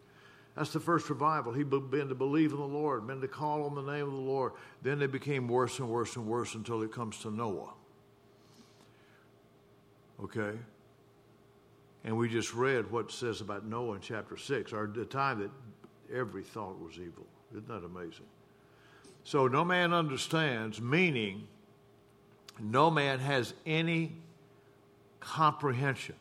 That's 0.56 0.72
the 0.72 0.80
first 0.80 1.10
revival. 1.10 1.52
He 1.52 1.64
began 1.64 2.08
to 2.08 2.14
believe 2.14 2.52
in 2.52 2.60
the 2.60 2.64
Lord, 2.64 3.08
began 3.08 3.22
to 3.22 3.28
call 3.28 3.64
on 3.64 3.74
the 3.74 3.82
name 3.82 4.06
of 4.06 4.14
the 4.14 4.20
Lord. 4.20 4.52
Then 4.84 5.00
they 5.00 5.08
became 5.08 5.48
worse 5.48 5.80
and 5.80 5.90
worse 5.90 6.16
and 6.16 6.28
worse 6.28 6.54
until 6.54 6.84
it 6.84 6.92
comes 6.92 7.18
to 7.24 7.32
Noah. 7.32 7.74
Okay? 10.24 10.60
And 12.04 12.18
we 12.18 12.30
just 12.30 12.54
read 12.54 12.92
what 12.92 13.06
it 13.06 13.12
says 13.12 13.42
about 13.42 13.66
Noah 13.66 13.96
in 13.96 14.02
chapter 14.02 14.36
6, 14.38 14.74
or 14.74 14.88
the 14.88 15.06
time 15.06 15.40
that 15.40 15.52
every 16.16 16.44
thought 16.44 16.82
was 16.82 16.96
evil. 16.96 17.26
Isn't 17.52 17.68
that 17.68 17.84
amazing? 17.84 18.26
So 19.24 19.48
no 19.48 19.64
man 19.64 19.94
understands, 19.94 20.82
meaning 20.82 21.48
no 22.60 22.90
man 22.90 23.20
has 23.20 23.54
any 23.66 24.14
comprehension 25.20 26.16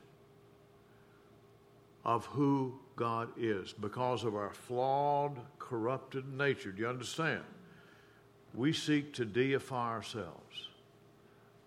of 2.05 2.27
who 2.27 2.75
God 2.97 3.31
is 3.39 3.73
because 3.73 4.25
of 4.25 4.35
our 4.35 4.53
flawed, 4.53 5.39
corrupted 5.59 6.31
nature. 6.37 6.73
Do 6.73 6.83
you 6.83 6.89
understand? 6.89 7.43
We 8.55 8.73
seek 8.73 9.15
to 9.15 9.25
deify 9.25 9.91
ourselves. 9.91 10.69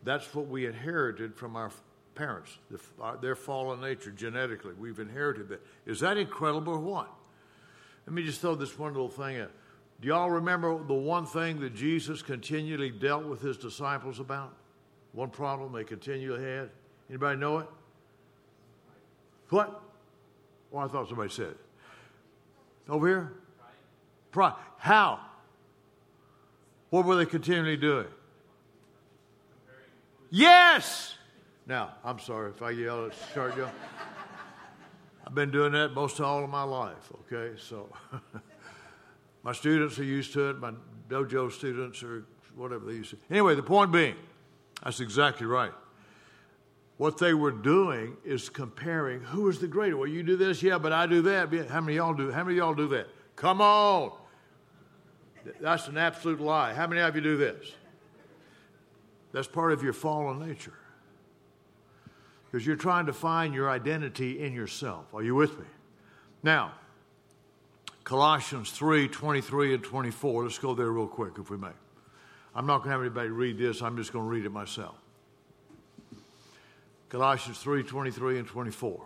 That's 0.03 0.33
what 0.35 0.47
we 0.47 0.65
inherited 0.65 1.35
from 1.35 1.55
our 1.55 1.71
parents, 2.15 2.57
uh, 3.01 3.15
their 3.17 3.35
fallen 3.35 3.81
nature 3.81 4.11
genetically. 4.11 4.73
We've 4.73 4.99
inherited 4.99 5.49
that. 5.49 5.61
Is 5.85 5.99
that 6.01 6.17
incredible 6.17 6.73
or 6.73 6.79
what? 6.79 7.11
Let 8.05 8.13
me 8.13 8.23
just 8.23 8.41
throw 8.41 8.55
this 8.55 8.77
one 8.77 8.93
little 8.93 9.09
thing 9.09 9.37
in. 9.37 9.47
Do 10.01 10.07
y'all 10.07 10.29
remember 10.29 10.83
the 10.83 10.93
one 10.93 11.25
thing 11.25 11.59
that 11.61 11.75
Jesus 11.75 12.21
continually 12.21 12.91
dealt 12.91 13.25
with 13.25 13.41
his 13.41 13.57
disciples 13.57 14.19
about? 14.19 14.53
One 15.13 15.29
problem 15.29 15.71
they 15.71 15.83
continually 15.83 16.43
had? 16.43 16.69
Anybody 17.09 17.39
know 17.39 17.59
it? 17.59 17.67
What? 19.49 19.81
Well, 20.71 20.83
I 20.83 20.87
thought 20.87 21.07
somebody 21.07 21.29
said 21.29 21.47
it. 21.47 21.57
Over 22.89 23.07
here? 23.07 23.33
Pride. 24.31 24.53
How? 24.77 25.19
What 26.89 27.05
were 27.05 27.15
they 27.15 27.25
continually 27.25 27.77
doing? 27.77 28.07
Yes! 30.29 31.15
Now, 31.65 31.93
I'm 32.03 32.19
sorry 32.19 32.49
if 32.49 32.61
I 32.61 32.71
yell 32.71 33.05
at 33.05 33.15
start 33.31 33.55
yelling. 33.55 33.71
I've 35.25 35.33
been 35.33 35.51
doing 35.51 35.71
that 35.71 35.93
most 35.93 36.19
all 36.19 36.43
of 36.43 36.49
my 36.49 36.63
life, 36.63 37.09
okay? 37.21 37.57
So 37.57 37.87
my 39.43 39.53
students 39.53 39.97
are 39.97 40.03
used 40.03 40.33
to 40.33 40.49
it, 40.49 40.59
my 40.59 40.73
dojo 41.07 41.49
students 41.49 42.03
or 42.03 42.25
whatever 42.55 42.85
they 42.85 42.93
used 42.93 43.11
to. 43.11 43.17
Anyway, 43.29 43.55
the 43.55 43.63
point 43.63 43.93
being, 43.93 44.15
that's 44.83 44.99
exactly 44.99 45.47
right. 45.47 45.71
What 46.97 47.17
they 47.17 47.33
were 47.33 47.51
doing 47.51 48.17
is 48.25 48.49
comparing 48.49 49.21
who 49.21 49.49
is 49.49 49.59
the 49.59 49.67
greater. 49.67 49.95
Well, 49.95 50.07
you 50.07 50.21
do 50.21 50.35
this, 50.35 50.61
yeah, 50.61 50.77
but 50.77 50.91
I 50.91 51.07
do 51.07 51.21
that. 51.23 51.69
How 51.69 51.79
many 51.79 51.95
y'all 51.95 52.13
do? 52.13 52.29
How 52.29 52.43
many 52.43 52.57
y'all 52.57 52.75
do 52.75 52.89
that? 52.89 53.07
Come 53.37 53.61
on. 53.61 54.11
That's 55.61 55.87
an 55.87 55.97
absolute 55.97 56.41
lie. 56.41 56.73
How 56.73 56.87
many 56.87 57.01
of 57.01 57.15
you 57.15 57.21
do 57.21 57.37
this? 57.37 57.73
That's 59.31 59.47
part 59.47 59.71
of 59.71 59.81
your 59.81 59.93
fallen 59.93 60.45
nature 60.45 60.73
because 62.53 62.67
you're 62.67 62.75
trying 62.75 63.07
to 63.07 63.13
find 63.13 63.51
your 63.51 63.67
identity 63.67 64.39
in 64.39 64.53
yourself. 64.53 65.11
Are 65.11 65.23
you 65.23 65.33
with 65.33 65.57
me? 65.57 65.65
Now, 66.43 66.73
Colossians 68.03 68.69
3 68.69 69.07
23 69.07 69.73
and 69.73 69.83
24. 69.83 70.43
Let's 70.43 70.59
go 70.59 70.75
there 70.75 70.91
real 70.91 71.07
quick, 71.07 71.33
if 71.39 71.49
we 71.49 71.57
may. 71.57 71.71
I'm 72.53 72.67
not 72.67 72.83
going 72.83 72.89
to 72.89 72.91
have 72.91 73.01
anybody 73.01 73.29
read 73.29 73.57
this, 73.57 73.81
I'm 73.81 73.97
just 73.97 74.13
going 74.13 74.25
to 74.25 74.29
read 74.29 74.45
it 74.45 74.51
myself. 74.51 74.93
Colossians 77.09 77.57
3 77.57 77.81
23 77.81 78.37
and 78.37 78.47
24. 78.47 79.01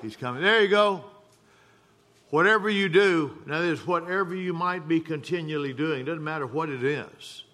He's 0.00 0.16
coming. 0.16 0.42
There 0.42 0.62
you 0.62 0.68
go. 0.68 1.04
Whatever 2.30 2.70
you 2.70 2.88
do, 2.88 3.36
now 3.44 3.60
this 3.60 3.86
whatever 3.86 4.34
you 4.34 4.54
might 4.54 4.88
be 4.88 4.98
continually 4.98 5.74
doing, 5.74 6.06
doesn't 6.06 6.24
matter 6.24 6.46
what 6.46 6.70
it 6.70 6.82
is. 6.82 7.44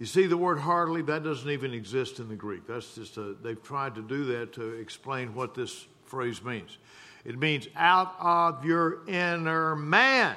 You 0.00 0.06
see 0.06 0.26
the 0.26 0.36
word 0.38 0.58
heartily, 0.58 1.02
that 1.02 1.22
doesn't 1.24 1.50
even 1.50 1.74
exist 1.74 2.20
in 2.20 2.30
the 2.30 2.34
Greek. 2.34 2.66
That's 2.66 2.94
just 2.94 3.18
a, 3.18 3.36
they've 3.42 3.62
tried 3.62 3.94
to 3.96 4.02
do 4.02 4.24
that 4.24 4.54
to 4.54 4.72
explain 4.72 5.34
what 5.34 5.54
this 5.54 5.86
phrase 6.06 6.42
means. 6.42 6.78
It 7.26 7.38
means 7.38 7.68
out 7.76 8.14
of 8.18 8.64
your 8.64 9.06
inner 9.06 9.76
man, 9.76 10.36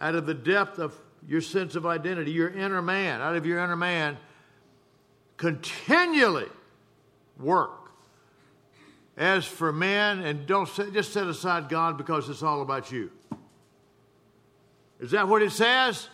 out 0.00 0.14
of 0.14 0.24
the 0.24 0.32
depth 0.32 0.78
of 0.78 0.98
your 1.28 1.42
sense 1.42 1.74
of 1.74 1.84
identity, 1.84 2.30
your 2.30 2.48
inner 2.48 2.80
man, 2.80 3.20
out 3.20 3.36
of 3.36 3.44
your 3.44 3.58
inner 3.58 3.76
man, 3.76 4.16
continually 5.36 6.48
work. 7.38 7.90
As 9.18 9.44
for 9.44 9.70
men, 9.70 10.20
and 10.20 10.46
don't 10.46 10.66
just 10.94 11.12
set 11.12 11.26
aside 11.26 11.68
God 11.68 11.98
because 11.98 12.30
it's 12.30 12.42
all 12.42 12.62
about 12.62 12.90
you. 12.90 13.10
Is 14.98 15.10
that 15.10 15.28
what 15.28 15.42
it 15.42 15.52
says? 15.52 16.08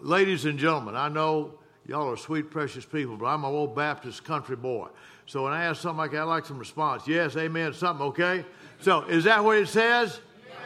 Ladies 0.00 0.44
and 0.44 0.58
gentlemen, 0.58 0.96
I 0.96 1.08
know 1.08 1.54
y'all 1.86 2.10
are 2.10 2.16
sweet, 2.16 2.50
precious 2.50 2.84
people, 2.84 3.16
but 3.16 3.26
I'm 3.26 3.44
an 3.44 3.50
old 3.50 3.74
Baptist 3.74 4.24
country 4.24 4.56
boy. 4.56 4.88
So 5.26 5.44
when 5.44 5.52
I 5.52 5.64
ask 5.64 5.82
something 5.82 5.98
like 5.98 6.12
that, 6.12 6.20
I 6.20 6.24
like 6.24 6.46
some 6.46 6.58
response. 6.58 7.06
Yes, 7.06 7.36
amen, 7.36 7.72
something, 7.74 8.06
okay? 8.08 8.44
So 8.80 9.02
is 9.04 9.24
that 9.24 9.44
what 9.44 9.58
it 9.58 9.68
says? 9.68 10.20
Yes. 10.46 10.56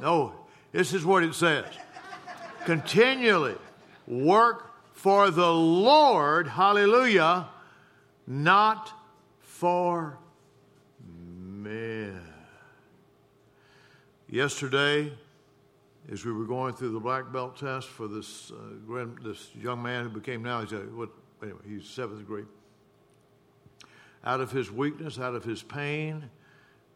No, 0.00 0.32
this 0.72 0.92
is 0.92 1.04
what 1.04 1.22
it 1.24 1.34
says. 1.34 1.66
Continually 2.64 3.56
work 4.06 4.72
for 4.92 5.30
the 5.30 5.52
Lord, 5.52 6.48
hallelujah, 6.48 7.48
not 8.26 8.92
for 9.40 10.18
men. 11.06 12.20
Yesterday, 14.28 15.12
as 16.10 16.24
we 16.24 16.32
were 16.32 16.44
going 16.44 16.74
through 16.74 16.92
the 16.92 17.00
black 17.00 17.32
belt 17.32 17.56
test 17.56 17.88
for 17.88 18.08
this 18.08 18.50
uh, 18.50 18.74
grand, 18.86 19.18
this 19.22 19.50
young 19.54 19.82
man 19.82 20.04
who 20.04 20.10
became 20.10 20.42
now 20.42 20.62
he's 20.62 20.72
a, 20.72 20.78
what 20.78 21.10
anyway 21.42 21.58
he's 21.66 21.86
seventh 21.86 22.26
grade. 22.26 22.46
Out 24.24 24.40
of 24.40 24.50
his 24.50 24.70
weakness, 24.70 25.18
out 25.18 25.34
of 25.34 25.44
his 25.44 25.62
pain, 25.62 26.30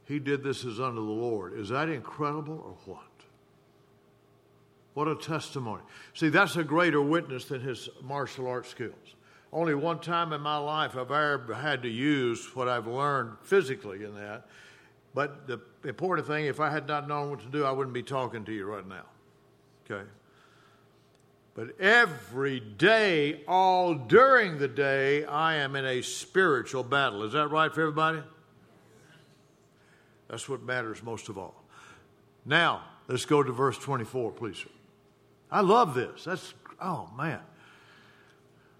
he 0.06 0.18
did 0.18 0.42
this 0.42 0.64
as 0.64 0.80
unto 0.80 0.96
the 0.96 1.12
Lord. 1.12 1.58
Is 1.58 1.68
that 1.68 1.88
incredible 1.88 2.54
or 2.54 2.92
what? 2.92 3.04
What 4.94 5.08
a 5.08 5.16
testimony! 5.16 5.82
See, 6.14 6.28
that's 6.28 6.56
a 6.56 6.64
greater 6.64 7.00
witness 7.00 7.46
than 7.46 7.60
his 7.60 7.88
martial 8.02 8.46
arts 8.46 8.68
skills. 8.68 9.14
Only 9.52 9.74
one 9.74 10.00
time 10.00 10.32
in 10.32 10.40
my 10.40 10.56
life 10.56 10.92
have 10.92 11.10
I 11.10 11.34
ever 11.34 11.54
had 11.54 11.82
to 11.82 11.88
use 11.88 12.54
what 12.56 12.68
I've 12.68 12.86
learned 12.86 13.36
physically 13.42 14.04
in 14.04 14.14
that, 14.14 14.46
but 15.14 15.46
the 15.46 15.60
important 15.84 16.26
thing, 16.26 16.46
if 16.46 16.60
I 16.60 16.70
had 16.70 16.86
not 16.86 17.08
known 17.08 17.30
what 17.30 17.40
to 17.40 17.46
do, 17.46 17.64
I 17.64 17.72
wouldn't 17.72 17.94
be 17.94 18.02
talking 18.02 18.44
to 18.44 18.52
you 18.52 18.64
right 18.64 18.86
now. 18.86 19.04
Okay? 19.84 20.08
But 21.54 21.78
every 21.78 22.60
day, 22.60 23.42
all 23.46 23.94
during 23.94 24.58
the 24.58 24.68
day, 24.68 25.24
I 25.24 25.56
am 25.56 25.76
in 25.76 25.84
a 25.84 26.00
spiritual 26.00 26.82
battle. 26.82 27.24
Is 27.24 27.34
that 27.34 27.48
right 27.48 27.72
for 27.72 27.82
everybody? 27.82 28.22
That's 30.28 30.48
what 30.48 30.62
matters 30.62 31.02
most 31.02 31.28
of 31.28 31.36
all. 31.36 31.54
Now, 32.46 32.84
let's 33.06 33.26
go 33.26 33.42
to 33.42 33.52
verse 33.52 33.76
24, 33.76 34.32
please. 34.32 34.64
I 35.50 35.60
love 35.60 35.94
this. 35.94 36.24
That's, 36.24 36.54
oh 36.80 37.10
man. 37.16 37.40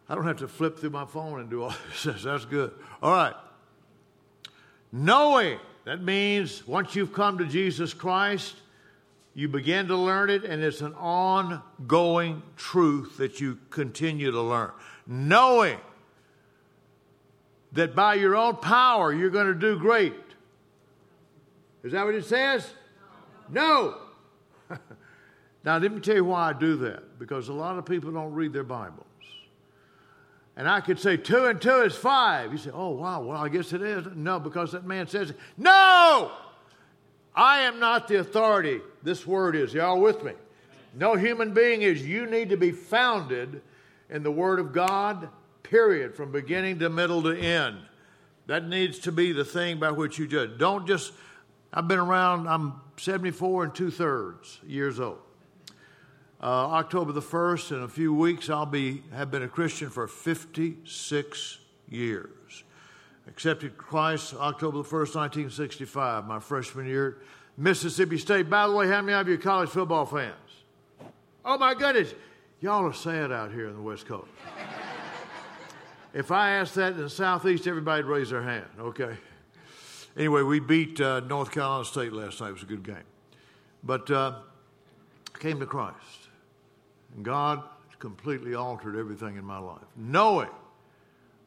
I 0.09 0.14
don't 0.14 0.27
have 0.27 0.38
to 0.38 0.49
flip 0.49 0.79
through 0.79 0.90
my 0.90 1.05
phone 1.05 1.40
and 1.40 1.51
do 1.51 1.64
all 1.64 1.75
this. 2.05 2.23
That's 2.23 2.47
good. 2.47 2.73
All 3.03 3.12
right. 3.12 3.35
Knowing 4.90 5.59
that 5.85 6.03
means 6.03 6.66
once 6.66 6.95
you've 6.95 7.12
come 7.12 7.38
to 7.38 7.47
Jesus 7.47 7.92
Christ, 7.92 8.55
you 9.35 9.49
begin 9.49 9.88
to 9.88 9.97
learn 9.97 10.31
it, 10.31 10.45
and 10.45 10.62
it's 10.62 10.81
an 10.81 10.95
ongoing 10.95 12.42
truth 12.57 13.16
that 13.16 13.40
you 13.40 13.59
continue 13.71 14.31
to 14.31 14.40
learn. 14.40 14.71
Knowing 15.07 15.79
that 17.73 17.95
by 17.95 18.14
your 18.14 18.37
own 18.37 18.57
power 18.57 19.12
you're 19.12 19.31
going 19.31 19.47
to 19.47 19.55
do 19.55 19.79
great. 19.79 20.14
Is 21.83 21.92
that 21.92 22.05
what 22.05 22.14
it 22.14 22.25
says? 22.25 22.68
No. 23.51 23.97
no. 24.71 24.79
now, 25.64 25.79
let 25.79 25.92
me 25.92 26.01
tell 26.01 26.14
you 26.14 26.25
why 26.25 26.51
I 26.51 26.53
do 26.53 26.77
that. 26.77 27.18
Because 27.18 27.49
a 27.49 27.53
lot 27.53 27.79
of 27.79 27.85
people 27.87 28.12
don't 28.12 28.33
read 28.33 28.53
their 28.53 28.64
Bible. 28.64 29.07
And 30.57 30.69
I 30.69 30.81
could 30.81 30.99
say 30.99 31.17
two 31.17 31.47
and 31.47 31.61
two 31.61 31.83
is 31.83 31.95
five. 31.95 32.53
You 32.53 32.59
say, 32.59 32.71
oh, 32.73 32.91
wow, 32.91 33.23
well, 33.23 33.38
I 33.38 33.49
guess 33.49 33.73
it 33.73 33.83
is. 33.83 34.07
No, 34.15 34.38
because 34.38 34.73
that 34.73 34.85
man 34.85 35.09
says, 35.09 35.33
no, 35.57 36.31
I 37.35 37.61
am 37.61 37.81
not 37.81 38.09
the 38.09 38.17
authority. 38.17 38.81
This 39.03 39.27
word 39.27 39.57
is. 39.57 39.73
Y'all 39.73 40.01
with 40.01 40.23
me? 40.23 40.33
No 40.95 41.15
human 41.15 41.55
being 41.55 41.83
is. 41.83 42.07
You 42.07 42.27
need 42.27 42.51
to 42.51 42.57
be 42.57 42.71
founded 42.71 43.62
in 44.11 44.23
the 44.23 44.31
Word 44.31 44.61
of 44.61 44.75
God, 44.75 45.31
period, 45.62 46.15
from 46.15 46.33
beginning 46.33 46.79
to 46.81 46.91
middle 46.91 47.23
to 47.23 47.35
end. 47.35 47.79
That 48.47 48.69
needs 48.69 48.99
to 49.01 49.12
be 49.12 49.33
the 49.33 49.45
thing 49.45 49.81
by 49.81 49.91
which 49.91 50.19
you 50.19 50.27
judge. 50.27 50.59
Don't 50.59 50.87
just, 50.87 51.12
I've 51.73 51.88
been 51.88 51.99
around, 51.99 52.47
I'm 52.47 52.75
74 52.99 53.65
and 53.65 53.75
two 53.75 53.91
thirds 53.91 54.61
years 54.67 55.01
old. 55.01 55.19
Uh, 56.42 56.46
October 56.46 57.12
the 57.12 57.22
1st, 57.22 57.76
in 57.76 57.83
a 57.83 57.88
few 57.88 58.12
weeks, 58.12 58.50
I'll 58.50 58.66
be, 58.66 59.05
have 59.12 59.31
been 59.31 59.44
a 59.44 59.48
Christian 59.48 59.90
for 59.90 60.09
56 60.09 61.59
years. 61.88 62.64
Accepted 63.28 63.78
Christ 63.78 64.35
October 64.35 64.78
the 64.78 64.85
1st, 64.85 65.14
1965, 65.14 66.26
my 66.26 66.40
freshman 66.40 66.87
year 66.87 67.09
at 67.09 67.14
Mississippi 67.57 68.18
State. 68.18 68.50
By 68.50 68.66
the 68.66 68.72
way, 68.72 68.88
how 68.88 69.00
many 69.02 69.12
of 69.12 69.28
you 69.28 69.35
are 69.35 69.38
college 69.38 69.70
football 69.70 70.05
fans? 70.05 70.35
Oh 71.44 71.57
my 71.59 71.74
goodness, 71.74 72.12
y'all 72.61 72.85
are 72.87 72.92
sad 72.92 73.31
out 73.31 73.52
here 73.52 73.68
in 73.68 73.76
the 73.76 73.83
West 73.83 74.07
Coast. 74.07 74.28
if 76.12 76.33
I 76.33 76.50
asked 76.55 76.74
that 76.74 76.94
in 76.94 77.02
the 77.02 77.11
Southeast, 77.11 77.68
everybody'd 77.68 78.07
raise 78.07 78.31
their 78.31 78.42
hand, 78.42 78.66
okay? 78.81 79.16
Anyway, 80.16 80.42
we 80.42 80.59
beat 80.59 81.00
uh, 81.00 81.20
North 81.20 81.52
Carolina 81.52 81.85
State 81.85 82.12
last 82.12 82.40
night. 82.40 82.48
It 82.48 82.55
was 82.55 82.62
a 82.64 82.66
good 82.66 82.83
game. 82.83 82.96
But 83.85 84.11
uh, 84.11 84.40
came 85.38 85.61
to 85.61 85.66
Christ. 85.66 86.22
God 87.20 87.62
completely 87.98 88.55
altered 88.55 88.96
everything 88.96 89.37
in 89.37 89.44
my 89.44 89.59
life. 89.59 89.83
Knowing 89.96 90.48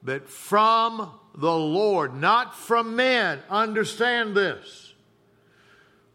that 0.03 0.29
from 0.29 1.11
the 1.35 1.53
Lord, 1.53 2.15
not 2.15 2.55
from 2.55 2.95
men, 2.95 3.39
understand 3.49 4.35
this. 4.35 4.93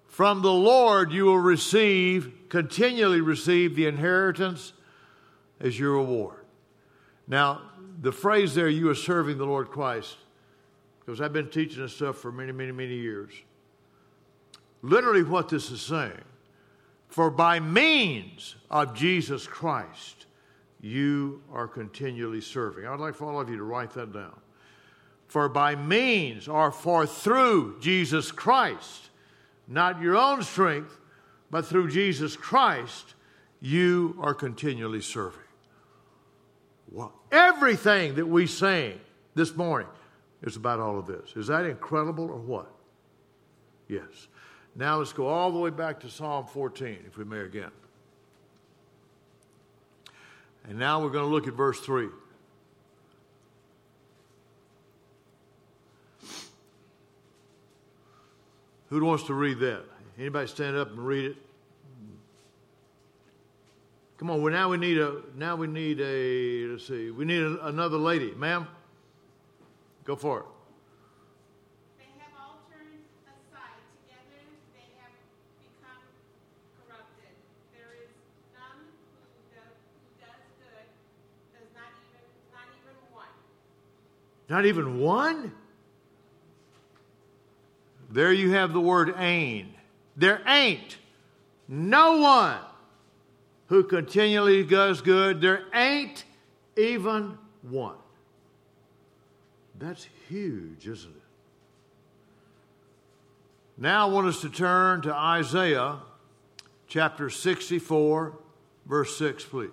From 0.06 0.42
the 0.42 0.52
Lord 0.52 1.12
you 1.12 1.24
will 1.24 1.38
receive, 1.38 2.32
continually 2.48 3.20
receive 3.20 3.74
the 3.74 3.86
inheritance 3.86 4.72
as 5.60 5.78
your 5.78 5.94
reward. 5.94 6.44
Now, 7.26 7.62
the 8.00 8.12
phrase 8.12 8.54
there, 8.54 8.68
you 8.68 8.88
are 8.88 8.94
serving 8.94 9.38
the 9.38 9.44
Lord 9.44 9.70
Christ, 9.70 10.16
because 11.00 11.20
I've 11.20 11.32
been 11.32 11.50
teaching 11.50 11.82
this 11.82 11.94
stuff 11.94 12.16
for 12.16 12.32
many, 12.32 12.52
many, 12.52 12.72
many 12.72 12.96
years. 12.96 13.32
Literally, 14.82 15.22
what 15.22 15.48
this 15.48 15.70
is 15.70 15.82
saying 15.82 16.22
for 17.10 17.28
by 17.30 17.58
means 17.58 18.54
of 18.70 18.94
Jesus 18.94 19.46
Christ, 19.46 20.26
you 20.80 21.42
are 21.52 21.66
continually 21.66 22.40
serving. 22.40 22.86
I'd 22.86 23.00
like 23.00 23.14
for 23.16 23.26
all 23.26 23.40
of 23.40 23.50
you 23.50 23.56
to 23.56 23.64
write 23.64 23.90
that 23.90 24.12
down. 24.12 24.38
For 25.26 25.48
by 25.48 25.74
means 25.74 26.48
or 26.48 26.70
for 26.70 27.06
through 27.06 27.78
Jesus 27.80 28.32
Christ, 28.32 29.10
not 29.66 30.00
your 30.00 30.16
own 30.16 30.42
strength, 30.42 30.98
but 31.50 31.66
through 31.66 31.90
Jesus 31.90 32.36
Christ, 32.36 33.14
you 33.60 34.16
are 34.20 34.34
continually 34.34 35.02
serving. 35.02 35.40
Well, 36.90 37.12
everything 37.30 38.14
that 38.14 38.26
we 38.26 38.46
sing 38.46 39.00
this 39.34 39.54
morning 39.56 39.88
is 40.42 40.56
about 40.56 40.78
all 40.80 40.98
of 40.98 41.06
this. 41.06 41.34
Is 41.36 41.48
that 41.48 41.66
incredible 41.66 42.30
or 42.30 42.38
what? 42.38 42.72
Yes. 43.88 44.28
Now 44.74 44.98
let's 44.98 45.12
go 45.12 45.26
all 45.26 45.50
the 45.50 45.58
way 45.58 45.70
back 45.70 46.00
to 46.00 46.08
Psalm 46.08 46.46
14, 46.46 46.98
if 47.06 47.18
we 47.18 47.24
may 47.24 47.40
again. 47.40 47.70
And 50.68 50.78
now 50.78 51.02
we're 51.02 51.10
going 51.10 51.24
to 51.24 51.30
look 51.30 51.48
at 51.48 51.54
verse 51.54 51.80
3. 51.80 52.08
Who 58.88 59.04
wants 59.04 59.24
to 59.24 59.34
read 59.34 59.60
that? 59.60 59.84
Anybody 60.18 60.48
stand 60.48 60.76
up 60.76 60.90
and 60.90 60.98
read 60.98 61.24
it? 61.26 61.36
Come 64.20 64.28
on. 64.28 64.42
Well, 64.42 64.52
now 64.52 64.68
we 64.68 64.76
need 64.76 64.98
a. 64.98 65.22
Now 65.34 65.56
we 65.56 65.66
need 65.66 65.98
a. 65.98 66.66
Let's 66.66 66.86
see. 66.88 67.10
We 67.10 67.24
need 67.24 67.40
a, 67.40 67.68
another 67.68 67.96
lady, 67.96 68.32
ma'am. 68.32 68.68
Go 70.04 70.14
for 70.14 70.40
it. 70.40 70.46
They 71.96 72.10
have 72.20 72.36
all 72.36 72.60
turned 72.68 73.00
aside. 73.24 73.80
Together 74.04 74.44
they 74.76 74.92
have 75.00 75.16
become 75.56 76.04
corrupted. 76.84 77.32
There 77.72 77.96
is 77.96 78.12
none 78.52 78.92
who 78.92 79.56
does, 79.56 79.72
who 80.04 80.12
does 80.20 80.44
good. 80.60 80.84
Does 81.56 81.72
not 81.72 81.88
even 81.96 82.20
not 82.52 82.68
even 82.76 82.92
one. 83.16 83.32
Not 84.50 84.66
even 84.66 84.98
one? 84.98 85.52
There 88.10 88.32
you 88.32 88.50
have 88.50 88.72
the 88.72 88.80
word 88.80 89.14
ain't. 89.16 89.68
There 90.16 90.42
ain't 90.44 90.98
no 91.68 92.16
one 92.16 92.58
who 93.68 93.84
continually 93.84 94.64
does 94.64 95.02
good. 95.02 95.40
There 95.40 95.62
ain't 95.72 96.24
even 96.76 97.38
one. 97.62 97.94
That's 99.78 100.08
huge, 100.28 100.88
isn't 100.88 101.10
it? 101.10 101.22
Now 103.78 104.08
I 104.08 104.10
want 104.10 104.26
us 104.26 104.40
to 104.40 104.50
turn 104.50 105.02
to 105.02 105.14
Isaiah 105.14 105.98
chapter 106.88 107.30
64, 107.30 108.36
verse 108.84 109.16
6, 109.16 109.44
please. 109.44 109.70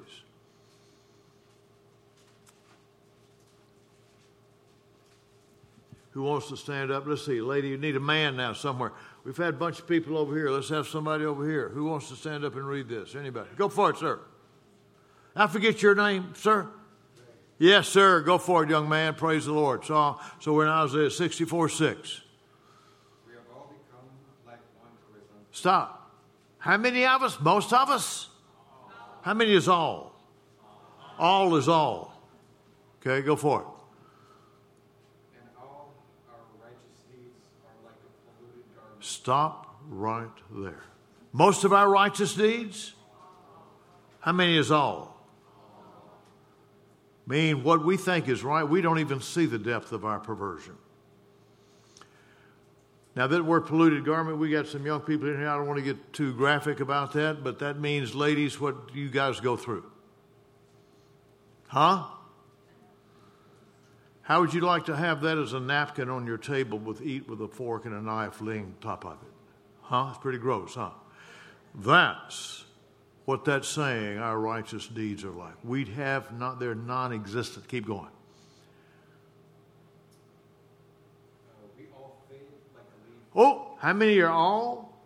Who 6.17 6.23
wants 6.23 6.47
to 6.47 6.58
stand 6.58 6.89
up? 6.89 7.06
Let's 7.06 7.23
see, 7.23 7.41
lady, 7.41 7.67
you 7.67 7.77
need 7.77 7.95
a 7.95 7.99
man 7.99 8.38
now 8.38 8.53
somewhere. 8.53 8.91
We've 9.23 9.38
had 9.38 9.49
a 9.49 9.58
bunch 9.58 9.77
of 9.77 9.88
people 9.88 10.17
over 10.17 10.36
here. 10.36 10.49
Let's 10.49 10.69
have 10.69 10.88
somebody 10.88 11.25
over 11.25 11.47
here. 11.47 11.69
Who 11.69 11.86
wants 11.86 12.10
to 12.10 12.15
stand 12.15 12.43
up 12.43 12.56
and 12.56 12.67
read 12.67 12.89
this? 12.89 13.13
Anybody? 13.13 13.47
Go 13.56 13.69
for 13.69 13.91
it, 13.91 13.97
sir. 13.97 14.19
I 15.36 15.45
forget 15.45 15.84
your 15.84 15.93
name, 15.93 16.34
sir. 16.36 16.67
Yes, 17.60 17.88
sir. 17.88 18.21
Go 18.21 18.39
for 18.39 18.63
it, 18.63 18.69
young 18.71 18.89
man. 18.89 19.13
Praise 19.13 19.45
the 19.45 19.53
Lord. 19.53 19.86
So, 19.86 20.19
so 20.39 20.53
we're 20.53 20.65
in 20.65 20.71
Isaiah 20.71 21.12
64 21.12 21.69
6. 21.69 22.21
We 23.27 23.34
have 23.34 23.41
all 23.56 23.67
become 23.67 24.10
like 24.47 24.58
one 24.80 24.89
Stop. 25.51 26.12
How 26.58 26.77
many 26.77 27.06
of 27.06 27.21
us? 27.21 27.39
Most 27.39 27.71
of 27.73 27.91
us? 27.91 28.30
How 29.21 29.36
many 29.36 29.53
is 29.53 29.67
all? 29.67 30.19
All 31.19 31.56
is 31.58 31.69
all. 31.69 32.19
Okay, 33.06 33.23
go 33.23 33.36
for 33.36 33.62
it. 33.62 33.67
and 35.39 35.49
all 35.60 35.93
our 36.30 36.43
righteous 36.62 37.03
deeds 37.12 37.47
are 37.63 37.77
like 37.86 37.99
a 38.03 38.12
polluted 38.25 38.65
garment. 38.75 38.96
Stop 39.07 39.77
right 39.87 40.27
there. 40.51 40.83
Most 41.31 41.63
of 41.63 41.71
our 41.71 41.89
righteous 41.89 42.33
deeds? 42.33 42.93
How 44.19 44.33
many 44.33 44.57
is 44.57 44.69
all? 44.69 45.17
Mean 47.25 47.63
what 47.63 47.85
we 47.85 47.95
think 47.95 48.27
is 48.27 48.43
right, 48.43 48.63
we 48.63 48.81
don't 48.81 48.99
even 48.99 49.21
see 49.21 49.45
the 49.45 49.57
depth 49.57 49.93
of 49.93 50.03
our 50.03 50.19
perversion. 50.19 50.75
Now, 53.15 53.27
that 53.27 53.45
word 53.45 53.61
polluted 53.61 54.03
garment, 54.03 54.39
we 54.39 54.49
got 54.49 54.67
some 54.67 54.85
young 54.85 54.99
people 54.99 55.29
in 55.29 55.37
here. 55.37 55.47
I 55.47 55.55
don't 55.55 55.67
want 55.67 55.79
to 55.79 55.85
get 55.85 56.11
too 56.11 56.33
graphic 56.33 56.81
about 56.81 57.13
that, 57.13 57.45
but 57.45 57.59
that 57.59 57.79
means, 57.79 58.13
ladies, 58.13 58.59
what 58.59 58.93
you 58.93 59.09
guys 59.09 59.39
go 59.39 59.55
through? 59.55 59.85
Huh? 61.67 62.03
How 64.27 64.41
would 64.41 64.53
you 64.53 64.59
like 64.59 64.83
to 64.87 64.95
have 64.97 65.21
that 65.21 65.37
as 65.37 65.53
a 65.53 65.59
napkin 65.61 66.09
on 66.09 66.27
your 66.27 66.37
table 66.37 66.77
with 66.77 67.01
eat 67.01 67.29
with 67.29 67.39
a 67.39 67.47
fork 67.47 67.85
and 67.85 67.95
a 67.95 68.01
knife 68.01 68.41
laying 68.41 68.75
top 68.81 69.05
of 69.05 69.13
it? 69.13 69.31
Huh? 69.83 70.07
It's 70.09 70.17
pretty 70.17 70.37
gross, 70.37 70.75
huh? 70.75 70.89
That's 71.73 72.65
what 73.23 73.45
that's 73.45 73.69
saying 73.69 74.17
our 74.17 74.37
righteous 74.37 74.85
deeds 74.85 75.23
are 75.23 75.31
like. 75.31 75.53
We'd 75.63 75.87
have 75.87 76.37
not, 76.37 76.59
they're 76.59 76.75
non 76.75 77.13
existent. 77.13 77.69
Keep 77.69 77.87
going. 77.87 78.09
Uh, 81.49 81.67
we 81.79 81.85
all 81.95 82.21
fade 82.29 82.41
like 82.75 82.83
a 82.83 83.39
leaf, 83.39 83.47
Oh, 83.47 83.77
how 83.79 83.93
many 83.93 84.19
are 84.19 84.29
all? 84.29 84.99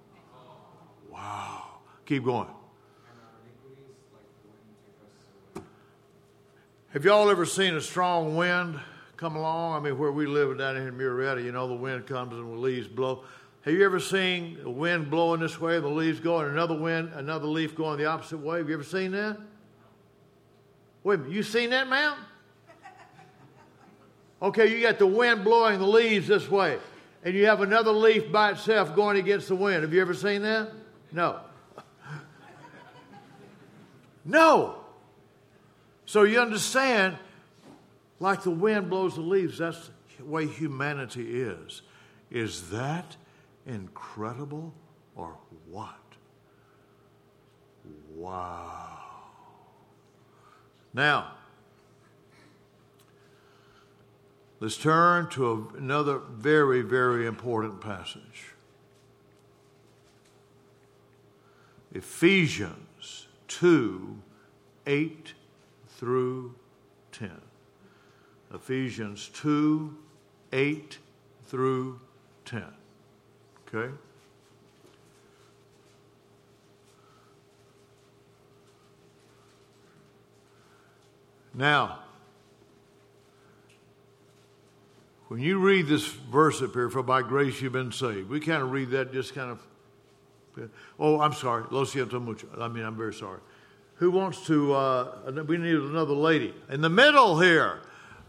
Wow. 1.12 1.64
Keep 2.08 2.24
going. 2.24 2.48
and 2.48 2.56
our 3.22 3.30
iniquities 3.44 3.94
like 4.16 4.24
the 4.42 4.50
wind 4.50 4.78
take 4.84 4.96
us 5.06 5.62
away. 5.62 5.68
Have 6.94 7.06
y'all 7.06 7.30
ever 7.30 7.46
seen 7.46 7.76
a 7.76 7.82
strong 7.82 8.36
wind 8.36 8.80
come 9.22 9.36
along? 9.36 9.76
I 9.76 9.80
mean, 9.80 10.00
where 10.00 10.12
we 10.12 10.26
live 10.26 10.58
down 10.58 10.76
here 10.76 10.88
in 10.88 10.98
Murrieta, 10.98 11.44
you 11.44 11.52
know, 11.52 11.68
the 11.68 11.76
wind 11.76 12.08
comes 12.08 12.34
and 12.34 12.52
the 12.52 12.58
leaves 12.58 12.88
blow. 12.88 13.24
Have 13.62 13.76
you 13.76 13.86
ever 13.86 14.00
seen 14.00 14.58
the 14.64 14.70
wind 14.72 15.12
blowing 15.12 15.42
this 15.42 15.62
way, 15.62 15.80
the 15.80 15.88
leaves 15.88 16.20
going, 16.20 16.50
another 16.50 16.74
wind, 16.74 17.12
another 17.14 17.46
leaf 17.46 17.76
going 17.76 18.00
the 18.00 18.06
opposite 18.06 18.40
way? 18.40 18.58
Have 18.58 18.68
you 18.68 18.74
ever 18.74 18.84
seen 18.84 19.12
that? 19.12 19.38
Wait 21.04 21.16
a 21.16 21.18
minute, 21.20 21.34
you 21.36 21.44
seen 21.44 21.70
that, 21.70 21.88
ma'am? 21.88 22.16
Okay, 24.42 24.76
you 24.76 24.82
got 24.82 24.98
the 24.98 25.06
wind 25.06 25.44
blowing 25.44 25.78
the 25.78 25.86
leaves 25.86 26.28
this 26.28 26.50
way, 26.50 26.80
and 27.24 27.36
you 27.36 27.46
have 27.46 27.62
another 27.62 27.92
leaf 27.92 28.32
by 28.32 28.50
itself 28.50 28.96
going 28.96 29.18
against 29.18 29.50
the 29.50 29.56
wind. 29.56 29.84
Have 29.84 29.94
you 29.94 30.02
ever 30.02 30.16
seen 30.16 30.42
that? 30.42 30.72
No. 31.12 31.40
No. 34.26 34.76
So 36.06 36.24
you 36.24 36.40
understand, 36.40 37.18
like 38.22 38.44
the 38.44 38.52
wind 38.52 38.88
blows 38.88 39.16
the 39.16 39.22
leaves, 39.22 39.58
that's 39.58 39.90
the 40.18 40.24
way 40.24 40.46
humanity 40.46 41.42
is. 41.42 41.82
Is 42.30 42.70
that 42.70 43.16
incredible 43.66 44.74
or 45.16 45.36
what? 45.68 45.96
Wow. 48.16 49.00
Now, 50.94 51.32
let's 54.60 54.78
turn 54.78 55.28
to 55.32 55.74
another 55.76 56.20
very, 56.20 56.84
very 56.84 57.26
important 57.26 57.82
passage. 57.82 58.54
Ephesians 61.92 63.28
2 63.48 64.22
8 64.86 65.34
through 65.98 66.54
10. 67.12 67.32
Ephesians 68.54 69.30
2 69.36 69.96
8 70.54 70.98
through 71.46 72.00
10. 72.46 72.64
Okay? 73.68 73.94
Now, 81.54 82.00
when 85.28 85.40
you 85.40 85.60
read 85.60 85.88
this 85.88 86.06
verse 86.06 86.62
up 86.62 86.74
here, 86.74 86.90
for 86.90 87.04
by 87.04 87.22
grace 87.22 87.62
you've 87.62 87.74
been 87.74 87.92
saved, 87.92 88.30
we 88.30 88.40
kind 88.40 88.62
of 88.62 88.72
read 88.72 88.92
that 88.92 89.14
just 89.14 89.34
kind 89.34 89.52
of. 89.52 89.60
Oh, 91.00 91.22
I'm 91.22 91.34
sorry. 91.34 91.64
Lo 91.72 91.86
siento 91.86 92.22
mucho. 92.22 92.48
I 92.60 92.68
mean, 92.68 92.84
I'm 92.84 92.98
very 92.98 93.14
sorry. 93.14 93.40
Who 93.96 94.12
wants 94.12 94.46
to? 94.48 94.74
Uh, 94.74 95.44
we 95.48 95.58
need 95.58 95.76
another 95.76 96.14
lady 96.14 96.54
in 96.70 96.82
the 96.82 96.90
middle 96.90 97.40
here. 97.40 97.82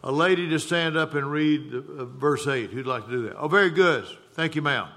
A 0.04 0.10
lady 0.10 0.48
to 0.48 0.58
stand 0.58 0.96
up 0.96 1.14
and 1.14 1.30
read 1.30 1.72
uh, 1.72 2.04
verse 2.06 2.46
eight. 2.48 2.70
Who'd 2.70 2.86
like 2.86 3.04
to 3.04 3.10
do 3.10 3.22
that? 3.24 3.36
Oh, 3.36 3.46
very 3.46 3.70
good. 3.70 4.04
Thank 4.32 4.56
you, 4.56 4.62
ma'am. 4.62 4.88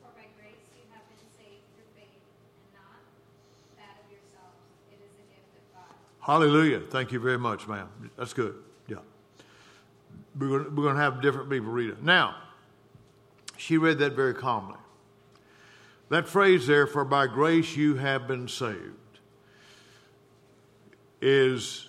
For 0.00 0.08
by 0.16 0.22
grace 0.40 0.54
you 0.74 0.82
have 0.92 1.02
been 1.08 1.18
saved 1.36 1.60
through 1.74 1.84
faith, 1.94 2.08
and 2.56 2.72
not 2.72 2.96
that 3.76 4.00
of 4.02 4.10
yourselves. 4.10 4.56
It 4.90 5.00
is 5.04 5.12
a 5.18 5.26
gift 5.28 5.52
of 5.56 5.76
God. 5.76 5.94
Hallelujah. 6.20 6.80
Thank 6.80 7.12
you 7.12 7.20
very 7.20 7.38
much, 7.38 7.68
ma'am. 7.68 7.88
That's 8.16 8.32
good. 8.32 8.54
Yeah. 8.88 8.96
we're 10.38 10.48
going, 10.48 10.74
we're 10.74 10.84
going 10.84 10.96
to 10.96 11.02
have 11.02 11.20
different 11.20 11.50
people 11.50 11.70
read 11.70 11.90
it. 11.90 12.02
Now, 12.02 12.36
she 13.56 13.76
read 13.78 13.98
that 13.98 14.14
very 14.14 14.34
calmly. 14.34 14.78
That 16.08 16.28
phrase 16.28 16.66
there, 16.66 16.86
for 16.86 17.04
by 17.04 17.26
grace 17.26 17.76
you 17.76 17.96
have 17.96 18.26
been 18.26 18.48
saved, 18.48 18.96
is 21.20 21.88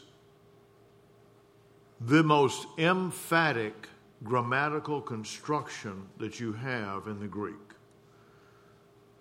the 2.06 2.24
most 2.24 2.68
emphatic 2.78 3.88
grammatical 4.24 5.02
construction 5.02 6.08
that 6.18 6.40
you 6.40 6.54
have 6.54 7.08
in 7.08 7.20
the 7.20 7.28
Greek. 7.28 7.56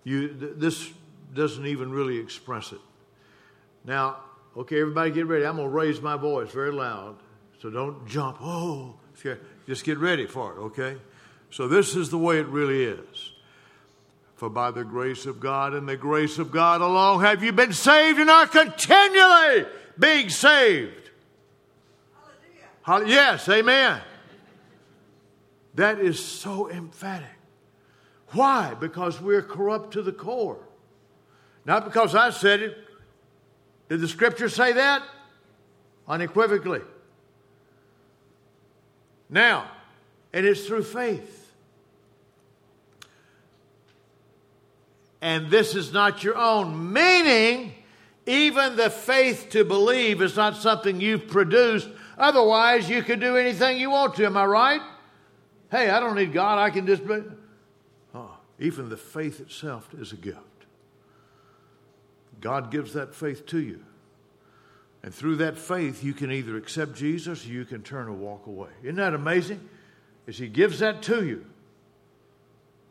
You, 0.05 0.29
th- 0.29 0.53
this 0.57 0.90
doesn't 1.35 1.66
even 1.66 1.92
really 1.92 2.18
express 2.18 2.73
it. 2.73 2.81
Now, 3.85 4.18
okay, 4.57 4.81
everybody 4.81 5.11
get 5.11 5.27
ready. 5.27 5.45
I'm 5.45 5.57
going 5.57 5.68
to 5.68 5.75
raise 5.75 6.01
my 6.01 6.16
voice 6.16 6.51
very 6.51 6.73
loud. 6.73 7.16
So 7.61 7.71
don't 7.71 8.07
jump. 8.07 8.38
Oh, 8.40 8.95
just 9.66 9.85
get 9.85 9.99
ready 9.99 10.27
for 10.27 10.53
it, 10.53 10.59
okay? 10.59 10.97
So 11.51 11.68
this 11.68 11.95
is 11.95 12.11
the 12.11 12.18
way 12.18 12.38
it 12.38 12.47
really 12.47 12.85
is. 12.85 13.33
For 14.35 14.51
by 14.51 14.73
the 14.73 14.85
grace 14.85 15.27
of 15.27 15.38
God 15.38 15.73
and 15.73 15.88
the 15.88 15.97
grace 15.97 16.38
of 16.38 16.51
God 16.51 16.81
alone 16.81 17.21
have 17.21 17.45
you 17.45 17.53
been 17.53 17.73
saved 17.73 18.18
and 18.18 18.29
are 18.29 18.49
continually 18.49 19.66
being 19.99 20.29
saved. 20.31 21.02
Yes, 22.87 23.49
amen. 23.49 24.01
That 25.75 26.01
is 26.01 26.23
so 26.23 26.71
emphatic. 26.71 27.29
Why? 28.29 28.75
Because 28.79 29.21
we're 29.21 29.42
corrupt 29.42 29.92
to 29.92 30.03
the 30.03 30.12
core. 30.12 30.59
Not 31.64 31.85
because 31.85 32.14
I 32.14 32.31
said 32.31 32.61
it. 32.61 32.77
Did 33.88 34.01
the 34.01 34.09
scripture 34.09 34.49
say 34.49 34.73
that? 34.73 35.03
Unequivocally. 36.09 36.81
Now, 39.31 39.71
and 40.33 40.45
it's 40.45 40.66
through 40.66 40.85
faith. 40.85 41.53
And 45.21 45.51
this 45.51 45.77
is 45.77 45.92
not 45.92 46.25
your 46.25 46.37
own, 46.37 46.92
meaning, 46.92 47.75
even 48.27 48.77
the 48.77 48.90
faith 48.90 49.49
to 49.51 49.64
believe 49.64 50.21
is 50.21 50.37
not 50.37 50.57
something 50.57 51.01
you've 51.01 51.29
produced. 51.29 51.88
Otherwise, 52.23 52.89
you 52.89 53.03
could 53.03 53.19
do 53.19 53.37
anything 53.37 53.79
you 53.79 53.91
want 53.91 54.15
to. 54.15 54.25
Am 54.25 54.37
I 54.37 54.45
right? 54.45 54.81
Hey, 55.73 55.91
I 55.91 55.99
don't 55.99 56.15
need 56.15 56.33
God. 56.33 56.57
I 56.57 56.71
can 56.71 56.87
just. 56.87 57.05
Be... 57.05 57.21
Oh, 58.15 58.31
even 58.61 58.89
the 58.89 58.97
faith 58.97 59.41
itself 59.41 59.89
is 59.99 60.13
a 60.13 60.17
gift. 60.17 60.39
God 62.41 62.71
gives 62.71 62.93
that 62.93 63.13
faith 63.13 63.45
to 63.47 63.59
you. 63.59 63.85
And 65.03 65.13
through 65.13 65.37
that 65.37 65.59
faith, 65.59 66.05
you 66.05 66.15
can 66.15 66.31
either 66.31 66.57
accept 66.57 66.95
Jesus 66.95 67.45
or 67.45 67.49
you 67.49 67.65
can 67.65 67.83
turn 67.83 68.07
and 68.07 68.21
walk 68.21 68.47
away. 68.47 68.71
Isn't 68.85 68.97
that 68.97 69.15
amazing? 69.15 69.69
As 70.29 70.39
He 70.39 70.47
gives 70.47 70.79
that 70.79 71.03
to 71.03 71.27
you, 71.27 71.45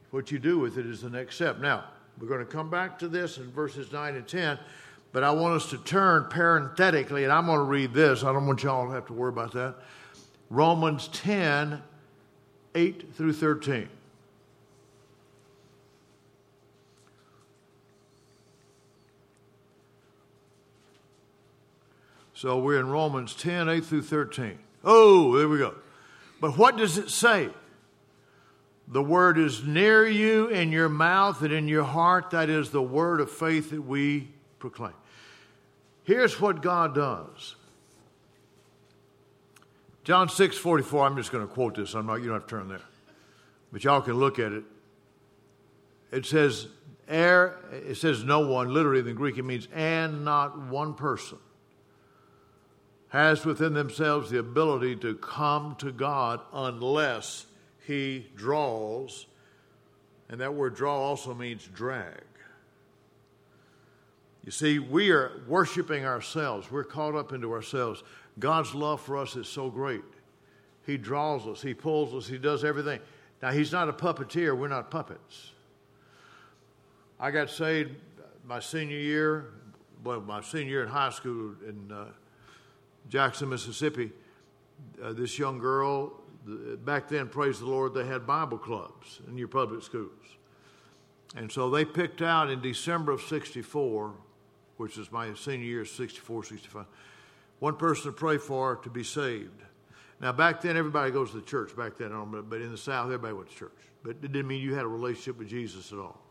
what 0.09 0.29
you 0.29 0.39
do 0.39 0.59
with 0.59 0.77
it 0.77 0.85
is 0.85 1.03
the 1.03 1.09
next 1.09 1.35
step. 1.35 1.59
Now, 1.59 1.85
we're 2.19 2.27
going 2.27 2.45
to 2.45 2.51
come 2.51 2.69
back 2.69 2.99
to 2.99 3.07
this 3.07 3.37
in 3.37 3.49
verses 3.51 3.93
9 3.93 4.15
and 4.15 4.27
10, 4.27 4.59
but 5.11 5.23
I 5.23 5.31
want 5.31 5.55
us 5.55 5.69
to 5.71 5.77
turn 5.77 6.27
parenthetically, 6.29 7.23
and 7.23 7.33
I'm 7.33 7.45
going 7.45 7.57
to 7.57 7.63
read 7.63 7.93
this. 7.93 8.23
I 8.23 8.31
don't 8.31 8.47
want 8.47 8.63
y'all 8.63 8.87
to 8.87 8.93
have 8.93 9.07
to 9.07 9.13
worry 9.13 9.29
about 9.29 9.51
that. 9.53 9.75
Romans 10.49 11.09
10, 11.09 11.81
8 12.75 13.13
through 13.15 13.33
13. 13.33 13.89
So 22.33 22.57
we're 22.57 22.79
in 22.79 22.89
Romans 22.89 23.35
10, 23.35 23.69
8 23.69 23.85
through 23.85 24.01
13. 24.01 24.57
Oh, 24.83 25.37
there 25.37 25.47
we 25.47 25.59
go. 25.59 25.75
But 26.39 26.57
what 26.57 26.75
does 26.75 26.97
it 26.97 27.09
say? 27.09 27.49
The 28.87 29.03
word 29.03 29.37
is 29.37 29.63
near 29.63 30.07
you 30.07 30.47
in 30.47 30.71
your 30.71 30.89
mouth 30.89 31.43
and 31.43 31.53
in 31.53 31.67
your 31.67 31.83
heart. 31.83 32.31
That 32.31 32.49
is 32.49 32.71
the 32.71 32.81
word 32.81 33.21
of 33.21 33.29
faith 33.29 33.69
that 33.69 33.81
we 33.83 34.29
proclaim. 34.57 34.93
Here's 36.03 36.39
what 36.39 36.61
God 36.61 36.95
does. 36.95 37.55
John 40.03 40.29
6 40.29 40.57
44, 40.57 41.05
I'm 41.05 41.17
just 41.17 41.31
going 41.31 41.47
to 41.47 41.53
quote 41.53 41.75
this. 41.75 41.93
I'm 41.93 42.07
not, 42.07 42.15
you 42.15 42.25
don't 42.25 42.35
have 42.35 42.47
to 42.47 42.49
turn 42.49 42.67
there. 42.67 42.81
But 43.71 43.83
y'all 43.83 44.01
can 44.01 44.15
look 44.15 44.39
at 44.39 44.51
it. 44.51 44.63
It 46.11 46.25
says, 46.25 46.67
air, 47.07 47.57
it 47.71 47.95
says 47.95 48.23
no 48.23 48.47
one, 48.47 48.73
literally 48.73 48.99
in 48.99 49.05
the 49.05 49.13
Greek, 49.13 49.37
it 49.37 49.43
means 49.43 49.67
and 49.73 50.25
not 50.25 50.57
one 50.67 50.93
person 50.93 51.37
has 53.11 53.43
within 53.43 53.73
themselves 53.73 54.29
the 54.29 54.39
ability 54.39 54.95
to 54.95 55.13
come 55.15 55.75
to 55.77 55.91
God 55.91 56.39
unless 56.53 57.45
he 57.85 58.25
draws. 58.35 59.25
And 60.29 60.39
that 60.39 60.53
word 60.53 60.75
draw 60.75 60.95
also 60.95 61.33
means 61.33 61.67
drag. 61.67 62.23
You 64.43 64.51
see, 64.51 64.79
we 64.79 65.11
are 65.11 65.43
worshiping 65.47 66.05
ourselves. 66.05 66.71
We're 66.71 66.83
caught 66.83 67.15
up 67.15 67.31
into 67.31 67.51
ourselves. 67.51 68.03
God's 68.39 68.73
love 68.73 69.01
for 69.01 69.17
us 69.17 69.35
is 69.35 69.47
so 69.47 69.69
great. 69.69 70.01
He 70.85 70.97
draws 70.97 71.45
us, 71.45 71.61
He 71.61 71.73
pulls 71.73 72.13
us, 72.13 72.27
He 72.27 72.37
does 72.37 72.63
everything. 72.63 72.99
Now, 73.41 73.51
He's 73.51 73.71
not 73.71 73.87
a 73.87 73.93
puppeteer, 73.93 74.57
we're 74.57 74.67
not 74.67 74.89
puppets. 74.89 75.51
I 77.19 77.29
got 77.29 77.51
saved 77.51 77.91
my 78.47 78.59
senior 78.59 78.97
year, 78.97 79.45
well, 80.03 80.21
my 80.21 80.41
senior 80.41 80.69
year 80.69 80.83
in 80.83 80.89
high 80.89 81.11
school 81.11 81.53
in 81.67 81.91
uh, 81.91 82.05
Jackson, 83.09 83.49
Mississippi, 83.49 84.11
uh, 85.03 85.13
this 85.13 85.37
young 85.37 85.59
girl, 85.59 86.13
back 86.83 87.07
then, 87.07 87.27
praise 87.27 87.59
the 87.59 87.65
Lord, 87.65 87.93
they 87.93 88.05
had 88.05 88.25
Bible 88.25 88.57
clubs 88.57 89.19
in 89.27 89.37
your 89.37 89.47
public 89.47 89.83
schools. 89.83 90.09
And 91.35 91.51
so 91.51 91.69
they 91.69 91.85
picked 91.85 92.21
out 92.21 92.49
in 92.49 92.61
December 92.61 93.11
of 93.11 93.21
64, 93.21 94.13
which 94.77 94.97
is 94.97 95.11
my 95.11 95.33
senior 95.33 95.65
year, 95.65 95.85
64, 95.85 96.43
65, 96.43 96.85
one 97.59 97.75
person 97.75 98.05
to 98.05 98.11
pray 98.11 98.37
for 98.37 98.77
to 98.77 98.89
be 98.89 99.03
saved. 99.03 99.61
Now, 100.19 100.31
back 100.31 100.61
then, 100.61 100.77
everybody 100.77 101.11
goes 101.11 101.31
to 101.31 101.37
the 101.37 101.45
church. 101.45 101.75
Back 101.75 101.97
then, 101.97 102.11
um, 102.11 102.45
but 102.47 102.61
in 102.61 102.71
the 102.71 102.77
South, 102.77 103.05
everybody 103.05 103.33
went 103.33 103.49
to 103.49 103.55
church. 103.55 103.71
But 104.03 104.11
it 104.11 104.21
didn't 104.21 104.47
mean 104.47 104.61
you 104.61 104.75
had 104.75 104.85
a 104.85 104.87
relationship 104.87 105.37
with 105.39 105.47
Jesus 105.47 105.91
at 105.91 105.97
all. 105.97 106.21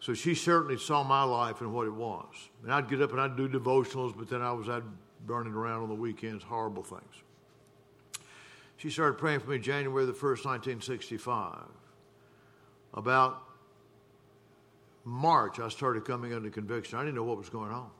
So 0.00 0.14
she 0.14 0.34
certainly 0.34 0.78
saw 0.78 1.02
my 1.02 1.22
life 1.24 1.60
and 1.60 1.74
what 1.74 1.86
it 1.86 1.94
was. 1.94 2.26
And 2.62 2.72
I'd 2.72 2.88
get 2.88 3.02
up 3.02 3.12
and 3.12 3.20
I'd 3.20 3.36
do 3.36 3.48
devotionals, 3.48 4.16
but 4.16 4.30
then 4.30 4.42
I 4.42 4.52
was 4.52 4.68
I'd 4.68 4.82
burning 5.26 5.52
around 5.52 5.82
on 5.82 5.88
the 5.88 5.94
weekends, 5.94 6.42
horrible 6.42 6.82
things. 6.82 7.22
She 8.78 8.88
started 8.88 9.18
praying 9.18 9.40
for 9.40 9.50
me 9.50 9.58
January 9.58 10.06
the 10.06 10.12
1st, 10.12 10.46
1965. 10.46 11.64
About 12.94 13.42
March, 15.04 15.58
I 15.58 15.68
started 15.68 16.04
coming 16.04 16.34
under 16.34 16.50
conviction. 16.50 16.98
I 16.98 17.02
didn't 17.02 17.16
know 17.16 17.24
what 17.24 17.38
was 17.38 17.48
going 17.48 17.72
on. 17.72 17.90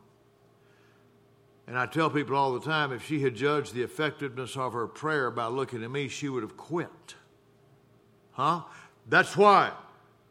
And 1.66 1.78
I 1.78 1.86
tell 1.86 2.10
people 2.10 2.36
all 2.36 2.52
the 2.52 2.60
time 2.60 2.92
if 2.92 3.06
she 3.06 3.20
had 3.20 3.34
judged 3.34 3.74
the 3.74 3.82
effectiveness 3.82 4.56
of 4.56 4.72
her 4.72 4.86
prayer 4.86 5.30
by 5.30 5.46
looking 5.46 5.84
at 5.84 5.90
me, 5.90 6.08
she 6.08 6.28
would 6.28 6.42
have 6.42 6.56
quit. 6.56 7.14
Huh? 8.32 8.62
That's 9.08 9.36
why 9.36 9.72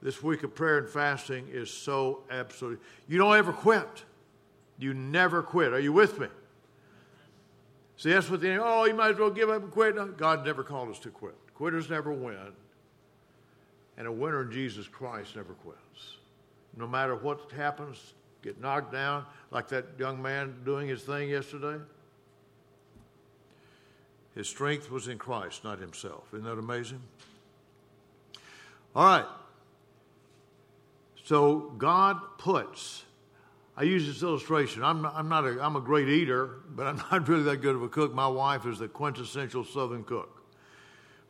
this 0.01 0.21
week 0.21 0.43
of 0.43 0.53
prayer 0.53 0.79
and 0.79 0.89
fasting 0.89 1.47
is 1.49 1.71
so 1.71 2.23
absolutely. 2.29 2.84
You 3.08 3.17
don't 3.17 3.36
ever 3.36 3.53
quit. 3.53 4.03
You 4.77 4.93
never 4.93 5.41
quit. 5.41 5.73
Are 5.73 5.79
you 5.79 5.93
with 5.93 6.19
me? 6.19 6.27
See, 7.97 8.12
that's 8.12 8.29
what 8.29 8.39
they, 8.39 8.58
oh, 8.58 8.86
you 8.86 8.93
might 8.93 9.12
as 9.12 9.17
well 9.17 9.29
give 9.29 9.49
up 9.49 9.62
and 9.62 9.71
quit. 9.71 9.95
No, 9.95 10.08
God 10.08 10.45
never 10.45 10.63
called 10.63 10.89
us 10.89 10.99
to 10.99 11.10
quit. 11.10 11.36
Quitters 11.53 11.89
never 11.89 12.13
win. 12.13 12.53
And 13.97 14.08
a 14.08 14.12
winner 14.12 14.43
in 14.43 14.51
Jesus 14.51 14.88
Christ 14.88 15.36
never 15.36 15.53
quits. 15.53 16.18
No 16.79 16.87
matter 16.87 17.15
what 17.15 17.51
happens, 17.51 18.13
get 18.41 18.59
knocked 18.59 18.91
down, 18.91 19.25
like 19.51 19.67
that 19.67 19.85
young 19.99 20.19
man 20.21 20.55
doing 20.65 20.87
his 20.87 21.03
thing 21.03 21.29
yesterday. 21.29 21.79
His 24.33 24.47
strength 24.47 24.89
was 24.89 25.07
in 25.07 25.17
Christ, 25.17 25.63
not 25.63 25.79
himself. 25.79 26.23
Isn't 26.33 26.45
that 26.45 26.57
amazing? 26.57 27.01
All 28.95 29.05
right. 29.05 29.25
So 31.25 31.73
God 31.77 32.17
puts 32.39 33.03
I 33.79 33.83
use 33.83 34.05
this 34.05 34.21
illustration. 34.23 34.83
I'm 34.83 35.01
not, 35.01 35.13
I'm 35.15 35.29
not 35.29 35.45
a, 35.45 35.63
I'm 35.63 35.77
a 35.77 35.81
great 35.81 36.09
eater, 36.09 36.49
but 36.75 36.85
I'm 36.85 36.97
not 37.11 37.25
really 37.29 37.43
that 37.43 37.61
good 37.61 37.77
of 37.77 37.81
a 37.81 37.87
cook. 37.87 38.13
My 38.13 38.27
wife 38.27 38.65
is 38.65 38.79
the 38.79 38.89
quintessential 38.89 39.63
Southern 39.63 40.03
cook. 40.03 40.43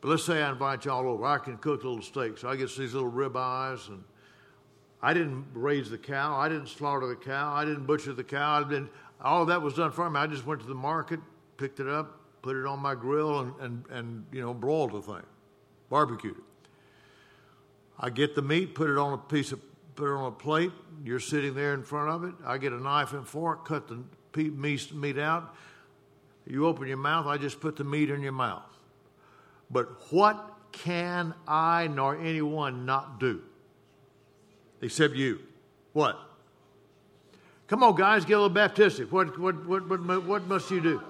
But 0.01 0.07
let's 0.07 0.25
say 0.25 0.41
I 0.41 0.49
invite 0.49 0.85
y'all 0.85 1.07
over. 1.07 1.25
I 1.25 1.37
can 1.37 1.57
cook 1.57 1.83
little 1.83 2.01
steaks. 2.01 2.43
I 2.43 2.55
get 2.55 2.75
these 2.75 2.95
little 2.95 3.07
rib 3.09 3.37
eyes, 3.37 3.87
and 3.87 4.03
I 5.01 5.13
didn't 5.13 5.45
raise 5.53 5.89
the 5.89 5.97
cow. 5.97 6.37
I 6.37 6.49
didn't 6.49 6.67
slaughter 6.67 7.07
the 7.07 7.15
cow. 7.15 7.53
I 7.53 7.65
didn't 7.65 7.85
butcher 7.85 8.13
the 8.13 8.23
cow. 8.23 8.59
I 8.59 8.63
didn't, 8.63 8.89
all 9.21 9.45
that 9.45 9.61
was 9.61 9.73
done 9.73 9.91
for 9.91 10.09
me. 10.09 10.19
I 10.19 10.27
just 10.27 10.45
went 10.45 10.61
to 10.61 10.67
the 10.67 10.75
market, 10.75 11.19
picked 11.57 11.79
it 11.79 11.87
up, 11.87 12.19
put 12.41 12.55
it 12.55 12.65
on 12.65 12.79
my 12.79 12.95
grill, 12.95 13.39
and, 13.39 13.53
and, 13.59 13.85
and 13.89 14.25
you 14.31 14.41
know, 14.41 14.53
broiled 14.53 14.91
the 14.91 15.01
thing, 15.01 15.23
barbecued 15.89 16.37
it. 16.37 16.43
I 17.97 18.09
get 18.09 18.35
the 18.35 18.41
meat, 18.41 18.75
put 18.75 18.89
it 18.89 18.97
on 18.97 19.13
a 19.13 19.17
piece 19.17 19.51
of 19.51 19.61
put 19.95 20.09
it 20.09 20.15
on 20.15 20.27
a 20.27 20.31
plate. 20.31 20.71
You're 21.03 21.19
sitting 21.19 21.53
there 21.53 21.73
in 21.73 21.83
front 21.83 22.09
of 22.09 22.23
it. 22.23 22.33
I 22.45 22.57
get 22.57 22.71
a 22.71 22.81
knife 22.81 23.11
and 23.11 23.27
fork, 23.27 23.67
cut 23.67 23.89
the 23.89 24.01
meat 24.33 25.17
out. 25.17 25.55
You 26.47 26.67
open 26.67 26.87
your 26.87 26.97
mouth, 26.97 27.27
I 27.27 27.37
just 27.37 27.59
put 27.59 27.75
the 27.75 27.83
meat 27.83 28.09
in 28.09 28.21
your 28.21 28.31
mouth. 28.31 28.63
But 29.69 29.89
what 30.11 30.55
can 30.71 31.33
I 31.47 31.87
nor 31.87 32.17
anyone 32.17 32.85
not 32.85 33.19
do? 33.19 33.41
Except 34.81 35.15
you. 35.15 35.39
What? 35.93 36.19
Come 37.67 37.83
on, 37.83 37.95
guys, 37.95 38.25
get 38.25 38.37
a 38.37 38.41
little 38.41 38.55
baptistic. 38.55 39.11
What, 39.11 39.39
what, 39.39 39.65
what, 39.67 39.87
what, 39.87 40.23
what 40.25 40.47
must 40.47 40.71
you 40.71 40.81
do? 40.81 41.03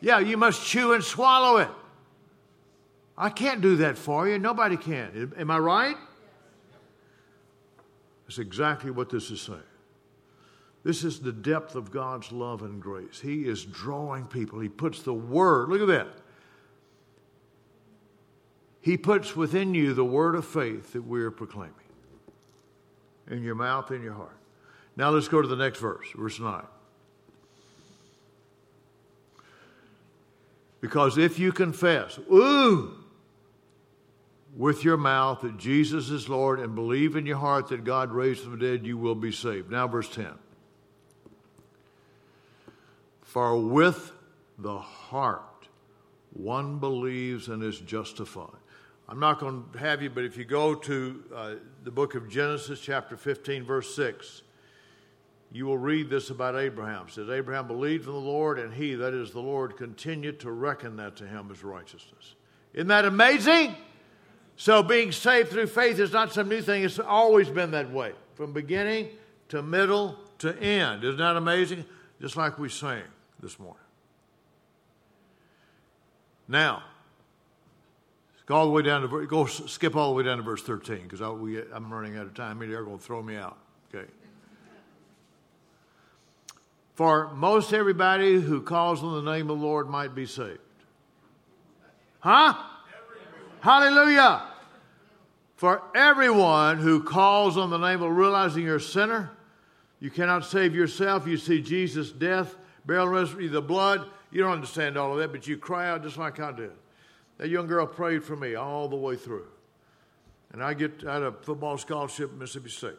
Yeah, 0.00 0.18
you 0.18 0.36
must 0.36 0.66
chew 0.66 0.94
and 0.94 1.04
swallow 1.04 1.58
it. 1.58 1.68
I 3.16 3.30
can't 3.30 3.60
do 3.60 3.76
that 3.76 3.96
for 3.96 4.28
you. 4.28 4.38
Nobody 4.38 4.76
can. 4.76 5.32
Am 5.36 5.50
I 5.50 5.58
right? 5.58 5.96
That's 8.26 8.38
exactly 8.38 8.90
what 8.90 9.10
this 9.10 9.30
is 9.30 9.40
saying. 9.40 9.60
This 10.84 11.04
is 11.04 11.20
the 11.20 11.32
depth 11.32 11.76
of 11.76 11.92
God's 11.92 12.32
love 12.32 12.62
and 12.62 12.82
grace. 12.82 13.20
He 13.20 13.42
is 13.42 13.64
drawing 13.64 14.26
people. 14.26 14.58
He 14.58 14.68
puts 14.68 15.02
the 15.02 15.14
word, 15.14 15.68
look 15.68 15.82
at 15.82 15.86
that. 15.86 16.08
He 18.80 18.96
puts 18.96 19.36
within 19.36 19.74
you 19.74 19.94
the 19.94 20.04
word 20.04 20.34
of 20.34 20.44
faith 20.44 20.92
that 20.94 21.06
we 21.06 21.22
are 21.22 21.30
proclaiming 21.30 21.74
in 23.32 23.42
your 23.42 23.54
mouth 23.54 23.90
and 23.90 24.04
your 24.04 24.12
heart. 24.12 24.36
Now 24.96 25.10
let's 25.10 25.28
go 25.28 25.40
to 25.40 25.48
the 25.48 25.56
next 25.56 25.78
verse, 25.80 26.06
verse 26.14 26.38
9. 26.38 26.62
Because 30.80 31.16
if 31.16 31.38
you 31.38 31.52
confess, 31.52 32.18
ooh, 32.30 32.94
with 34.54 34.84
your 34.84 34.96
mouth 34.96 35.40
that 35.40 35.56
Jesus 35.56 36.10
is 36.10 36.28
Lord 36.28 36.60
and 36.60 36.74
believe 36.74 37.16
in 37.16 37.24
your 37.24 37.38
heart 37.38 37.68
that 37.68 37.84
God 37.84 38.12
raised 38.12 38.42
from 38.42 38.58
the 38.58 38.66
dead, 38.66 38.86
you 38.86 38.98
will 38.98 39.14
be 39.14 39.32
saved. 39.32 39.70
Now, 39.70 39.88
verse 39.88 40.08
10. 40.14 40.26
For 43.22 43.56
with 43.56 44.12
the 44.58 44.78
heart 44.78 45.68
one 46.34 46.78
believes 46.78 47.48
and 47.48 47.62
is 47.62 47.78
justified. 47.78 48.61
I'm 49.12 49.20
not 49.20 49.40
going 49.40 49.62
to 49.74 49.78
have 49.78 50.00
you, 50.00 50.08
but 50.08 50.24
if 50.24 50.38
you 50.38 50.46
go 50.46 50.74
to 50.74 51.24
uh, 51.36 51.54
the 51.84 51.90
book 51.90 52.14
of 52.14 52.30
Genesis, 52.30 52.80
chapter 52.80 53.14
15, 53.14 53.62
verse 53.62 53.94
6, 53.94 54.40
you 55.52 55.66
will 55.66 55.76
read 55.76 56.08
this 56.08 56.30
about 56.30 56.56
Abraham. 56.56 57.08
It 57.08 57.12
says, 57.12 57.28
Abraham 57.28 57.66
believed 57.66 58.06
in 58.06 58.12
the 58.14 58.18
Lord, 58.18 58.58
and 58.58 58.72
he, 58.72 58.94
that 58.94 59.12
is 59.12 59.32
the 59.32 59.40
Lord, 59.40 59.76
continued 59.76 60.40
to 60.40 60.50
reckon 60.50 60.96
that 60.96 61.16
to 61.16 61.26
him 61.26 61.50
as 61.52 61.62
righteousness. 61.62 62.36
Isn't 62.72 62.88
that 62.88 63.04
amazing? 63.04 63.76
So 64.56 64.82
being 64.82 65.12
saved 65.12 65.50
through 65.50 65.66
faith 65.66 65.98
is 65.98 66.14
not 66.14 66.32
some 66.32 66.48
new 66.48 66.62
thing, 66.62 66.82
it's 66.82 66.98
always 66.98 67.50
been 67.50 67.72
that 67.72 67.92
way, 67.92 68.12
from 68.34 68.54
beginning 68.54 69.10
to 69.50 69.60
middle 69.60 70.16
to 70.38 70.58
end. 70.58 71.04
Isn't 71.04 71.18
that 71.18 71.36
amazing? 71.36 71.84
Just 72.18 72.38
like 72.38 72.58
we 72.58 72.70
sang 72.70 73.02
this 73.42 73.58
morning. 73.58 73.76
Now, 76.48 76.84
go 78.52 78.58
all 78.58 78.66
the 78.66 78.72
way 78.72 78.82
down 78.82 79.00
to 79.08 79.26
go 79.26 79.46
skip 79.46 79.96
all 79.96 80.10
the 80.10 80.14
way 80.14 80.22
down 80.22 80.36
to 80.36 80.42
verse 80.42 80.62
13 80.62 81.02
because 81.02 81.20
I'm 81.22 81.92
running 81.92 82.18
out 82.18 82.26
of 82.26 82.34
time. 82.34 82.58
Maybe 82.58 82.72
they're 82.72 82.84
going 82.84 82.98
to 82.98 83.04
throw 83.04 83.22
me 83.22 83.36
out. 83.36 83.56
Okay. 83.94 84.06
For 86.94 87.32
most 87.34 87.72
everybody 87.72 88.38
who 88.38 88.60
calls 88.60 89.02
on 89.02 89.24
the 89.24 89.32
name 89.32 89.48
of 89.48 89.58
the 89.58 89.64
Lord 89.64 89.88
might 89.88 90.14
be 90.14 90.26
saved. 90.26 90.58
Huh? 92.20 92.54
Hallelujah. 93.60 94.42
For 95.56 95.82
everyone 95.94 96.76
who 96.78 97.02
calls 97.02 97.56
on 97.56 97.70
the 97.70 97.78
name 97.78 98.02
of 98.02 98.14
realizing 98.14 98.64
you're 98.64 98.76
a 98.76 98.80
sinner, 98.80 99.30
you 99.98 100.10
cannot 100.10 100.44
save 100.44 100.74
yourself. 100.74 101.26
You 101.26 101.38
see 101.38 101.62
Jesus' 101.62 102.12
death 102.12 102.54
burial 102.84 103.08
resurrection, 103.08 103.52
the 103.52 103.62
blood. 103.62 104.06
You 104.30 104.42
don't 104.42 104.52
understand 104.52 104.98
all 104.98 105.12
of 105.12 105.18
that, 105.20 105.32
but 105.32 105.46
you 105.46 105.56
cry 105.56 105.88
out 105.88 106.02
just 106.02 106.18
like 106.18 106.38
I 106.38 106.52
did. 106.52 106.72
That 107.42 107.48
young 107.48 107.66
girl 107.66 107.88
prayed 107.88 108.22
for 108.22 108.36
me 108.36 108.54
all 108.54 108.86
the 108.86 108.94
way 108.94 109.16
through. 109.16 109.48
And 110.52 110.62
I 110.62 110.74
get 110.74 111.04
out 111.04 111.24
a 111.24 111.32
football 111.32 111.76
scholarship 111.76 112.30
at 112.30 112.38
Mississippi 112.38 112.70
State. 112.70 112.98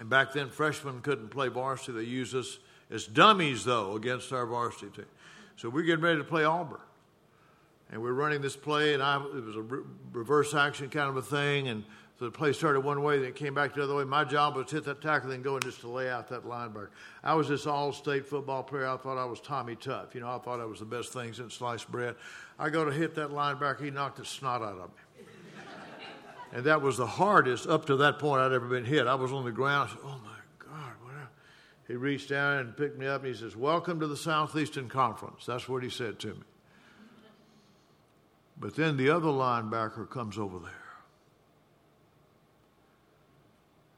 And 0.00 0.10
back 0.10 0.32
then, 0.32 0.50
freshmen 0.50 1.02
couldn't 1.02 1.28
play 1.28 1.46
varsity. 1.46 1.92
They 1.98 2.04
used 2.04 2.34
us 2.34 2.58
as 2.90 3.06
dummies, 3.06 3.64
though, 3.64 3.94
against 3.94 4.32
our 4.32 4.44
varsity 4.44 4.90
team. 4.90 5.06
So 5.54 5.68
we're 5.68 5.84
getting 5.84 6.02
ready 6.02 6.18
to 6.18 6.24
play 6.24 6.42
Auburn. 6.42 6.80
And 7.92 8.02
we're 8.02 8.12
running 8.12 8.42
this 8.42 8.56
play, 8.56 8.92
and 8.94 9.00
I, 9.00 9.22
it 9.24 9.44
was 9.44 9.54
a 9.54 9.62
re- 9.62 9.84
reverse 10.12 10.52
action 10.52 10.90
kind 10.90 11.08
of 11.08 11.16
a 11.16 11.22
thing. 11.22 11.68
And 11.68 11.84
so 12.18 12.24
the 12.24 12.32
play 12.32 12.52
started 12.52 12.80
one 12.80 13.04
way, 13.04 13.18
then 13.18 13.28
it 13.28 13.36
came 13.36 13.54
back 13.54 13.74
the 13.74 13.84
other 13.84 13.94
way. 13.94 14.02
My 14.02 14.24
job 14.24 14.56
was 14.56 14.66
to 14.66 14.76
hit 14.76 14.84
that 14.86 15.00
tackle, 15.00 15.30
then 15.30 15.40
go 15.40 15.54
and 15.54 15.62
just 15.62 15.82
to 15.82 15.88
lay 15.88 16.10
out 16.10 16.26
that 16.30 16.44
linebacker. 16.44 16.88
I 17.22 17.34
was 17.34 17.48
this 17.48 17.64
all-state 17.64 18.26
football 18.26 18.64
player. 18.64 18.88
I 18.88 18.96
thought 18.96 19.18
I 19.18 19.24
was 19.24 19.40
Tommy 19.40 19.76
Tough. 19.76 20.16
You 20.16 20.22
know, 20.22 20.28
I 20.28 20.38
thought 20.38 20.58
I 20.58 20.64
was 20.64 20.80
the 20.80 20.84
best 20.84 21.12
thing 21.12 21.32
since 21.32 21.54
sliced 21.54 21.88
bread. 21.92 22.16
I 22.58 22.70
go 22.70 22.84
to 22.84 22.90
hit 22.90 23.14
that 23.14 23.30
linebacker, 23.30 23.84
he 23.84 23.90
knocked 23.92 24.16
the 24.16 24.24
snot 24.24 24.62
out 24.62 24.78
of 24.78 24.90
me. 24.90 25.26
and 26.54 26.64
that 26.64 26.82
was 26.82 26.96
the 26.96 27.06
hardest 27.06 27.68
up 27.68 27.86
to 27.86 27.96
that 27.98 28.18
point 28.18 28.42
I'd 28.42 28.52
ever 28.52 28.66
been 28.66 28.84
hit. 28.84 29.06
I 29.06 29.14
was 29.14 29.30
on 29.30 29.44
the 29.44 29.52
ground. 29.52 29.90
Said, 29.90 30.00
oh, 30.02 30.20
my 30.24 30.66
God. 30.66 30.92
What 31.02 31.14
he 31.86 31.94
reached 31.94 32.30
down 32.30 32.58
and 32.58 32.76
picked 32.76 32.98
me 32.98 33.06
up, 33.06 33.22
and 33.22 33.32
he 33.32 33.40
says, 33.40 33.54
welcome 33.54 34.00
to 34.00 34.08
the 34.08 34.16
Southeastern 34.16 34.88
Conference. 34.88 35.46
That's 35.46 35.68
what 35.68 35.84
he 35.84 35.88
said 35.88 36.18
to 36.18 36.34
me. 36.34 36.42
But 38.58 38.74
then 38.74 38.96
the 38.96 39.08
other 39.10 39.28
linebacker 39.28 40.10
comes 40.10 40.36
over 40.36 40.58
there. 40.58 40.77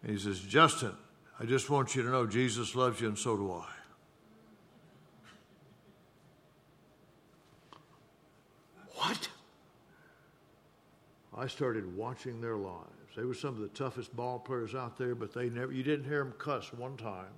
And 0.02 0.12
he 0.12 0.18
says, 0.18 0.40
Justin, 0.40 0.94
I 1.38 1.44
just 1.44 1.70
want 1.70 1.94
you 1.94 2.02
to 2.02 2.10
know 2.10 2.26
Jesus 2.26 2.74
loves 2.74 3.00
you, 3.00 3.08
and 3.08 3.18
so 3.18 3.36
do 3.36 3.52
I. 3.52 3.66
What? 8.94 9.28
I 11.36 11.46
started 11.46 11.96
watching 11.96 12.40
their 12.40 12.56
lives. 12.56 12.86
They 13.16 13.24
were 13.24 13.34
some 13.34 13.54
of 13.54 13.60
the 13.60 13.68
toughest 13.68 14.14
ball 14.14 14.38
players 14.38 14.74
out 14.74 14.96
there, 14.96 15.14
but 15.14 15.32
they 15.32 15.48
never 15.48 15.72
you 15.72 15.82
didn't 15.82 16.04
hear 16.04 16.22
them 16.22 16.34
cuss 16.38 16.72
one 16.72 16.96
time. 16.96 17.32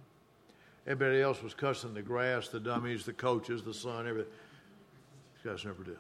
Everybody 0.87 1.23
else 1.23 1.43
was 1.43 1.55
cussing 1.55 1.95
the 1.95 2.03
grass, 2.03 2.49
the 2.49 2.61
dummies, 2.61 3.05
the 3.05 3.13
coaches, 3.13 3.63
the 3.63 3.73
sun, 3.73 4.09
everything. 4.09 4.33
These 5.35 5.53
guys 5.53 5.65
never 5.65 5.85
did. 5.85 5.97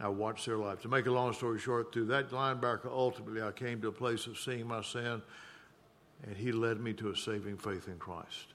I 0.00 0.08
watched 0.08 0.46
their 0.46 0.56
life. 0.56 0.80
To 0.82 0.88
make 0.88 1.06
a 1.06 1.10
long 1.10 1.32
story 1.32 1.58
short, 1.58 1.92
through 1.92 2.06
that 2.06 2.30
linebacker, 2.30 2.86
ultimately 2.86 3.42
I 3.42 3.52
came 3.52 3.80
to 3.82 3.88
a 3.88 3.92
place 3.92 4.26
of 4.26 4.38
seeing 4.38 4.66
my 4.66 4.82
sin, 4.82 5.22
and 6.24 6.36
he 6.36 6.52
led 6.52 6.80
me 6.80 6.92
to 6.94 7.10
a 7.10 7.16
saving 7.16 7.56
faith 7.56 7.86
in 7.86 7.98
Christ. 7.98 8.54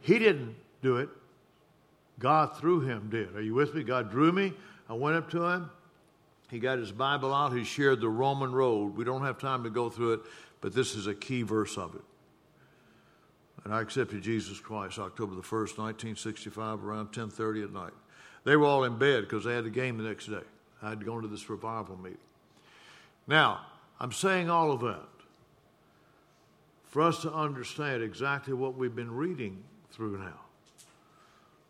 He 0.00 0.18
didn't 0.18 0.56
do 0.82 0.96
it. 0.96 1.08
God 2.18 2.56
through 2.56 2.80
him 2.80 3.08
did. 3.10 3.34
Are 3.34 3.42
you 3.42 3.54
with 3.54 3.74
me? 3.74 3.82
God 3.82 4.10
drew 4.10 4.32
me. 4.32 4.52
I 4.88 4.94
went 4.94 5.16
up 5.16 5.30
to 5.30 5.44
him. 5.44 5.70
He 6.50 6.58
got 6.58 6.78
his 6.78 6.92
Bible 6.92 7.34
out. 7.34 7.52
He 7.52 7.64
shared 7.64 8.00
the 8.00 8.08
Roman 8.08 8.52
road. 8.52 8.96
We 8.96 9.04
don't 9.04 9.22
have 9.22 9.38
time 9.38 9.64
to 9.64 9.70
go 9.70 9.90
through 9.90 10.14
it, 10.14 10.20
but 10.60 10.74
this 10.74 10.94
is 10.94 11.06
a 11.06 11.14
key 11.14 11.42
verse 11.42 11.76
of 11.76 11.94
it. 11.94 12.04
And 13.64 13.74
I 13.74 13.80
accepted 13.80 14.22
Jesus 14.22 14.60
Christ 14.60 14.98
October 14.98 15.34
the 15.34 15.42
1st, 15.42 15.78
1965, 15.78 16.84
around 16.84 17.12
10:30 17.12 17.64
at 17.64 17.72
night. 17.72 17.94
They 18.44 18.56
were 18.56 18.66
all 18.66 18.84
in 18.84 18.98
bed 18.98 19.22
because 19.22 19.44
they 19.44 19.54
had 19.54 19.64
the 19.64 19.70
game 19.70 19.98
the 19.98 20.04
next 20.04 20.26
day. 20.26 20.42
I 20.82 20.90
had 20.90 21.04
gone 21.04 21.22
to 21.22 21.28
this 21.28 21.48
revival 21.48 21.96
meeting. 21.96 22.18
Now, 23.26 23.60
I'm 23.98 24.12
saying 24.12 24.50
all 24.50 24.70
of 24.70 24.80
that 24.80 25.08
for 26.84 27.02
us 27.02 27.22
to 27.22 27.32
understand 27.32 28.02
exactly 28.02 28.52
what 28.52 28.76
we've 28.76 28.94
been 28.94 29.10
reading 29.10 29.64
through 29.90 30.18
now. 30.18 30.40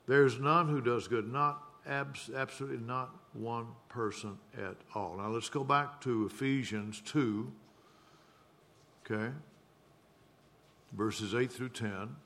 There's 0.06 0.38
none 0.38 0.68
who 0.68 0.80
does 0.80 1.09
good, 1.09 1.32
not 1.32 1.62
abs- 1.86 2.30
absolutely 2.34 2.84
not 2.84 3.14
one 3.32 3.66
person 3.88 4.36
at 4.57 4.76
all. 4.94 5.16
Now 5.16 5.28
let's 5.28 5.49
go 5.49 5.64
back 5.64 6.01
to 6.03 6.26
Ephesians 6.26 7.01
2, 7.07 7.51
okay, 9.05 9.32
verses 10.92 11.34
8 11.34 11.51
through 11.51 11.70
10. 11.70 12.16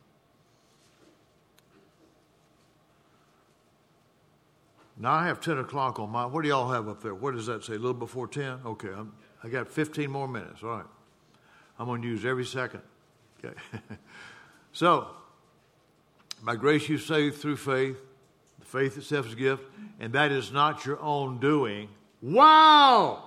Now 4.98 5.12
I 5.12 5.26
have 5.26 5.40
10 5.40 5.58
o'clock 5.58 6.00
on 6.00 6.10
my, 6.10 6.26
what 6.26 6.42
do 6.42 6.48
y'all 6.48 6.70
have 6.72 6.88
up 6.88 7.02
there? 7.02 7.14
What 7.14 7.34
does 7.34 7.46
that 7.46 7.64
say? 7.64 7.74
A 7.74 7.76
little 7.76 7.94
before 7.94 8.26
10? 8.26 8.60
Okay, 8.66 8.88
I'm, 8.88 9.12
I 9.44 9.48
got 9.48 9.68
15 9.68 10.10
more 10.10 10.26
minutes. 10.26 10.62
All 10.62 10.70
right. 10.70 10.84
I'm 11.78 11.86
going 11.86 12.02
to 12.02 12.08
use 12.08 12.24
every 12.24 12.44
second. 12.44 12.82
Okay. 13.44 13.54
so, 14.72 15.06
by 16.42 16.56
grace 16.56 16.88
you 16.88 16.98
saved 16.98 17.36
through 17.36 17.56
faith. 17.56 17.96
The 18.58 18.66
faith 18.66 18.96
itself 18.96 19.26
is 19.26 19.34
a 19.34 19.36
gift, 19.36 19.62
and 20.00 20.12
that 20.14 20.32
is 20.32 20.50
not 20.50 20.84
your 20.84 21.00
own 21.00 21.38
doing. 21.38 21.88
Wow! 22.20 23.24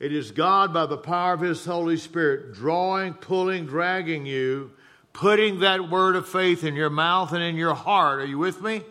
It 0.00 0.12
is 0.12 0.32
God, 0.32 0.74
by 0.74 0.86
the 0.86 0.96
power 0.96 1.34
of 1.34 1.40
His 1.40 1.64
Holy 1.64 1.96
Spirit, 1.96 2.52
drawing, 2.52 3.14
pulling, 3.14 3.66
dragging 3.66 4.26
you, 4.26 4.72
putting 5.12 5.60
that 5.60 5.88
word 5.88 6.16
of 6.16 6.28
faith 6.28 6.64
in 6.64 6.74
your 6.74 6.90
mouth 6.90 7.32
and 7.32 7.42
in 7.42 7.56
your 7.56 7.74
heart. 7.74 8.20
Are 8.20 8.26
you 8.26 8.38
with 8.38 8.60
me? 8.60 8.82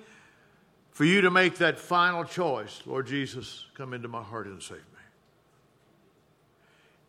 For 0.96 1.06
you 1.06 1.22
to 1.22 1.30
make 1.30 1.58
that 1.58 1.78
final 1.78 2.24
choice 2.24 2.82
Lord 2.86 3.06
Jesus, 3.06 3.66
come 3.76 3.93
into 3.93 4.08
my 4.08 4.24
heart 4.24 4.48
and 4.48 4.64
save 4.64 4.78
me. 4.78 4.84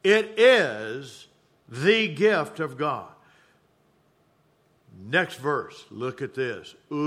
It 0.02 0.34
is 0.36 1.28
the 1.68 2.08
gift 2.08 2.58
of 2.58 2.76
God. 2.76 3.06
Next 5.08 5.36
verse, 5.36 5.84
look 5.92 6.20
at 6.20 6.34
this. 6.34 6.74
Ooh. 6.92 7.06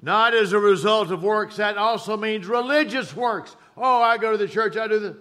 Not 0.00 0.32
as 0.34 0.52
a 0.52 0.60
result 0.60 1.10
of 1.10 1.24
works, 1.24 1.56
that 1.56 1.76
also 1.78 2.16
means 2.16 2.46
religious 2.46 3.16
works. 3.16 3.56
Oh, 3.76 4.00
I 4.02 4.18
go 4.18 4.30
to 4.30 4.38
the 4.38 4.46
church, 4.46 4.76
I 4.76 4.86
do 4.86 5.00
the. 5.00 5.16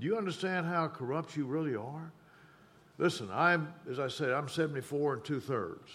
Do 0.00 0.06
you 0.06 0.18
understand 0.18 0.66
how 0.66 0.88
corrupt 0.88 1.36
you 1.36 1.44
really 1.44 1.76
are? 1.76 2.10
Listen, 2.98 3.28
I'm, 3.32 3.72
as 3.88 4.00
I 4.00 4.08
said, 4.08 4.30
I'm 4.30 4.48
74 4.48 5.14
and 5.14 5.22
two 5.24 5.38
thirds. 5.38 5.88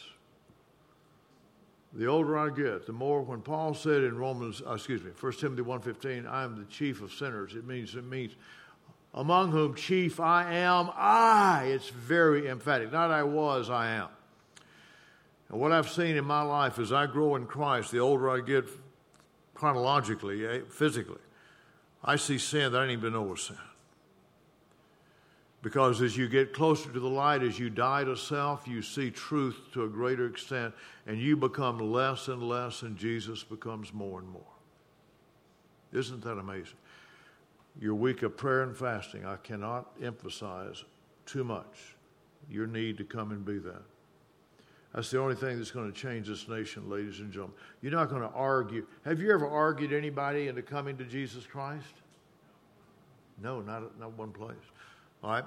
The 1.94 2.06
older 2.06 2.38
I 2.38 2.50
get, 2.50 2.86
the 2.86 2.94
more. 2.94 3.22
When 3.22 3.42
Paul 3.42 3.74
said 3.74 4.04
in 4.04 4.18
Romans, 4.18 4.62
uh, 4.66 4.74
excuse 4.74 5.04
me, 5.04 5.12
1 5.20 5.34
Timothy 5.34 5.64
1.15, 5.64 6.30
I 6.30 6.44
am 6.44 6.56
the 6.58 6.66
chief 6.66 7.02
of 7.02 7.12
sinners. 7.12 7.56
It 7.56 7.66
means 7.66 7.96
it 7.96 8.04
means 8.04 8.36
among 9.14 9.52
whom 9.52 9.74
chief 9.74 10.20
I 10.20 10.54
am, 10.54 10.92
I. 10.96 11.64
It's 11.74 11.90
very 11.90 12.48
emphatic. 12.48 12.92
Not 12.92 13.10
I 13.10 13.24
was, 13.24 13.70
I 13.70 13.92
am. 13.92 14.10
And 15.50 15.60
what 15.60 15.72
I've 15.72 15.90
seen 15.90 16.16
in 16.16 16.26
my 16.26 16.44
life 16.44 16.78
as 16.78 16.94
I 16.94 17.08
grow 17.08 17.36
in 17.36 17.48
Christ, 17.48 17.92
the 17.92 18.00
older 18.00 18.30
I 18.30 18.42
get 18.42 18.66
chronologically, 19.56 20.46
eh, 20.46 20.60
physically, 20.70 21.22
I 22.04 22.18
see 22.18 22.38
sin 22.38 22.72
that 22.72 22.80
I 22.80 22.86
didn't 22.86 23.00
even 23.00 23.14
know 23.14 23.24
was 23.24 23.42
sin. 23.42 23.58
Because 25.62 26.02
as 26.02 26.16
you 26.16 26.30
get 26.30 26.54
closer 26.54 26.90
to 26.90 27.00
the 27.00 27.10
light, 27.10 27.44
as 27.44 27.60
you 27.60 27.70
die 27.70 28.06
to 28.06 28.16
self, 28.16 28.68
you 28.68 28.82
see 28.82 29.12
truth 29.12 29.60
to 29.74 29.84
a 29.84 29.90
greater 29.90 30.26
extent, 30.26 30.74
and 31.06 31.20
you 31.20 31.36
become 31.36 31.80
less 31.92 32.30
and 32.30 32.42
less, 32.42 32.82
and 32.84 32.96
Jesus 32.96 33.44
becomes 33.44 33.94
more 33.94 34.20
and 34.20 34.30
more. 34.30 34.42
Isn't 35.92 36.24
that 36.24 36.38
amazing? 36.38 36.78
Your 37.80 37.96
week 37.96 38.24
of 38.24 38.38
prayer 38.38 38.64
and 38.64 38.76
fasting, 38.76 39.26
I 39.26 39.36
cannot 39.38 39.92
emphasize 40.02 40.84
too 41.26 41.44
much 41.44 41.96
your 42.50 42.68
need 42.68 42.98
to 42.98 43.04
come 43.04 43.32
and 43.32 43.46
be 43.46 43.58
that. 43.60 43.82
That's 44.94 45.12
the 45.12 45.20
only 45.20 45.36
thing 45.36 45.58
that's 45.58 45.72
going 45.72 45.92
to 45.92 45.98
change 45.98 46.28
this 46.28 46.48
nation, 46.48 46.90
ladies 46.90 47.20
and 47.20 47.32
gentlemen. 47.32 47.56
You're 47.82 47.92
not 47.92 48.10
going 48.10 48.24
to 48.24 48.30
argue. 48.30 48.88
Have 49.06 49.20
you 49.20 49.32
ever 49.32 49.48
argued 49.48 49.94
anybody 49.94 50.48
into 50.48 50.64
coming 50.64 50.98
to 50.98 51.04
Jesus 51.04 51.46
Christ? 51.46 51.86
No, 53.42 53.62
not, 53.62 53.98
not 54.00 54.18
one 54.18 54.32
place. 54.32 54.56
All 55.24 55.32
right. 55.32 55.44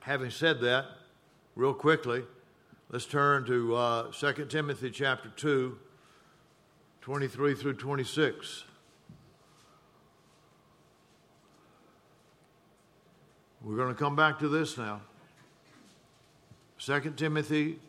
Having 0.00 0.30
said 0.30 0.60
that, 0.60 0.86
real 1.56 1.74
quickly, 1.74 2.22
let's 2.90 3.06
turn 3.06 3.44
to 3.46 3.74
uh, 3.74 4.12
2 4.12 4.46
Timothy 4.46 4.90
chapter 4.90 5.30
2, 5.30 5.76
23 7.00 7.54
through 7.54 7.74
26. 7.74 8.64
We're 13.64 13.76
going 13.76 13.88
to 13.88 13.98
come 13.98 14.14
back 14.14 14.38
to 14.38 14.48
this 14.48 14.78
now. 14.78 15.00
2 16.78 17.14
Timothy 17.16 17.80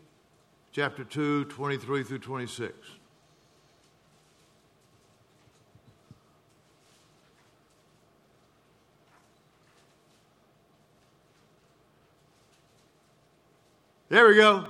chapter 0.71 1.03
2, 1.03 1.45
23 1.45 2.03
through 2.03 2.19
26. 2.19 2.75
There 14.09 14.27
we 14.27 14.35
go. 14.35 14.65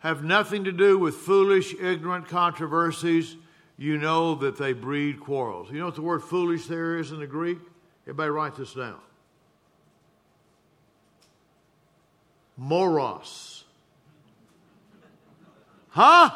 Have 0.00 0.22
nothing 0.22 0.64
to 0.64 0.72
do 0.72 0.98
with 0.98 1.14
foolish, 1.14 1.74
ignorant 1.80 2.28
controversies. 2.28 3.36
You 3.78 3.96
know 3.96 4.34
that 4.36 4.58
they 4.58 4.74
breed 4.74 5.18
quarrels. 5.18 5.70
You 5.70 5.78
know 5.78 5.86
what 5.86 5.94
the 5.94 6.02
word 6.02 6.22
foolish 6.22 6.66
there 6.66 6.98
is 6.98 7.10
in 7.10 7.18
the 7.18 7.26
Greek? 7.26 7.58
Everybody 8.02 8.30
write 8.30 8.56
this 8.56 8.74
down. 8.74 8.98
Moros. 12.58 13.64
Huh? 15.88 16.30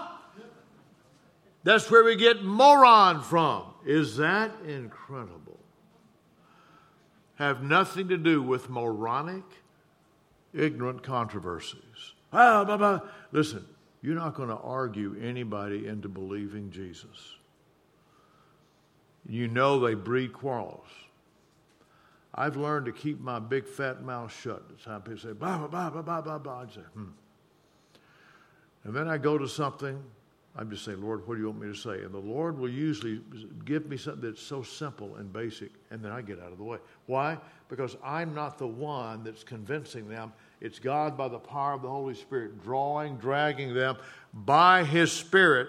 That's 1.65 1.91
where 1.91 2.03
we 2.03 2.17
get 2.17 2.43
moron 2.43 3.21
from. 3.21 3.65
Is 3.85 4.17
that 4.17 4.53
incredible? 4.67 5.61
Have 7.35 7.63
nothing 7.63 8.09
to 8.09 8.17
do 8.17 8.43
with 8.43 8.71
moronic 8.71 9.45
ignorant 10.55 11.03
controversies. 11.03 12.15
Ah, 12.33 12.65
blah, 12.65 12.77
blah. 12.77 13.01
Listen, 13.33 13.65
you're 14.03 14.15
not 14.15 14.35
going 14.35 14.49
to 14.49 14.57
argue 14.57 15.17
anybody 15.21 15.87
into 15.87 16.09
believing 16.09 16.71
Jesus. 16.71 17.35
You 19.29 19.49
know 19.49 19.81
they 19.81 19.95
breed 19.95 20.33
quarrels. 20.33 20.87
I've 22.35 22.57
learned 22.57 22.87
to 22.87 22.93
keep 22.93 23.21
my 23.21 23.39
big 23.39 23.67
fat 23.67 24.03
mouth 24.03 24.33
shut. 24.33 24.69
The 24.69 24.75
time 24.77 25.03
people 25.03 25.19
say, 25.19 25.33
blah, 25.33 25.59
blah, 25.59 25.69
blah, 25.69 25.91
blah, 25.91 26.03
blah, 26.03 26.21
blah, 26.21 26.39
blah. 26.39 26.61
I'd 26.61 26.73
say, 26.73 26.81
hmm. 26.95 27.09
And 28.85 28.95
then 28.95 29.09
I 29.09 29.19
go 29.19 29.37
to 29.37 29.49
something, 29.49 30.03
I'm 30.57 30.71
just 30.71 30.85
saying, 30.85 31.01
Lord, 31.01 31.27
what 31.27 31.35
do 31.35 31.41
you 31.41 31.47
want 31.47 31.61
me 31.61 31.69
to 31.69 31.75
say? 31.75 32.03
And 32.03 32.13
the 32.13 32.19
Lord 32.19 32.59
will 32.59 32.69
usually 32.69 33.21
give 33.65 33.87
me 33.87 33.97
something 33.97 34.23
that's 34.23 34.43
so 34.43 34.63
simple 34.63 35.17
and 35.17 35.33
basic, 35.33 35.71
and 35.91 36.03
then 36.03 36.11
I 36.11 36.21
get 36.21 36.41
out 36.41 36.51
of 36.51 36.59
the 36.59 36.65
way. 36.65 36.79
Why? 37.07 37.39
Because 37.69 37.97
I'm 38.03 38.35
not 38.35 38.59
the 38.59 38.67
one 38.67 39.23
that's 39.23 39.45
convincing 39.45 40.09
them. 40.09 40.33
It's 40.61 40.81
God 40.81 41.17
by 41.17 41.29
the 41.29 41.39
power 41.39 41.75
of 41.75 41.83
the 41.83 41.89
Holy 41.89 42.15
Spirit 42.15 42.63
drawing, 42.63 43.19
dragging 43.19 43.73
them 43.73 43.99
by 44.33 44.83
His 44.83 45.13
Spirit, 45.13 45.69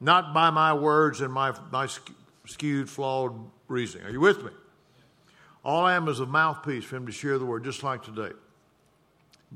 not 0.00 0.32
by 0.32 0.48
my 0.48 0.72
words 0.72 1.20
and 1.20 1.32
my, 1.32 1.54
my 1.70 1.86
skewed, 2.46 2.88
flawed 2.88 3.34
reasoning. 3.68 4.06
Are 4.06 4.10
you 4.10 4.20
with 4.20 4.42
me? 4.42 4.50
All 5.62 5.84
I 5.84 5.94
am 5.94 6.08
is 6.08 6.20
a 6.20 6.26
mouthpiece 6.26 6.84
for 6.84 6.96
Him 6.96 7.06
to 7.06 7.12
share 7.12 7.38
the 7.38 7.44
word, 7.44 7.64
just 7.64 7.82
like 7.82 8.02
today. 8.02 8.34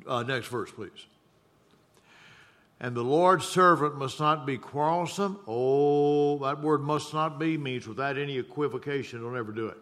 Uh, 0.07 0.22
next 0.22 0.48
verse, 0.48 0.70
please. 0.70 1.07
And 2.80 2.96
the 2.96 3.04
Lord's 3.04 3.44
servant 3.44 3.96
must 3.96 4.18
not 4.18 4.46
be 4.46 4.56
quarrelsome. 4.56 5.38
Oh, 5.46 6.38
that 6.38 6.62
word 6.62 6.80
must 6.80 7.12
not 7.12 7.38
be 7.38 7.58
means 7.58 7.86
without 7.86 8.16
any 8.16 8.38
equivocation, 8.38 9.20
don't 9.20 9.36
ever 9.36 9.52
do 9.52 9.66
it. 9.66 9.76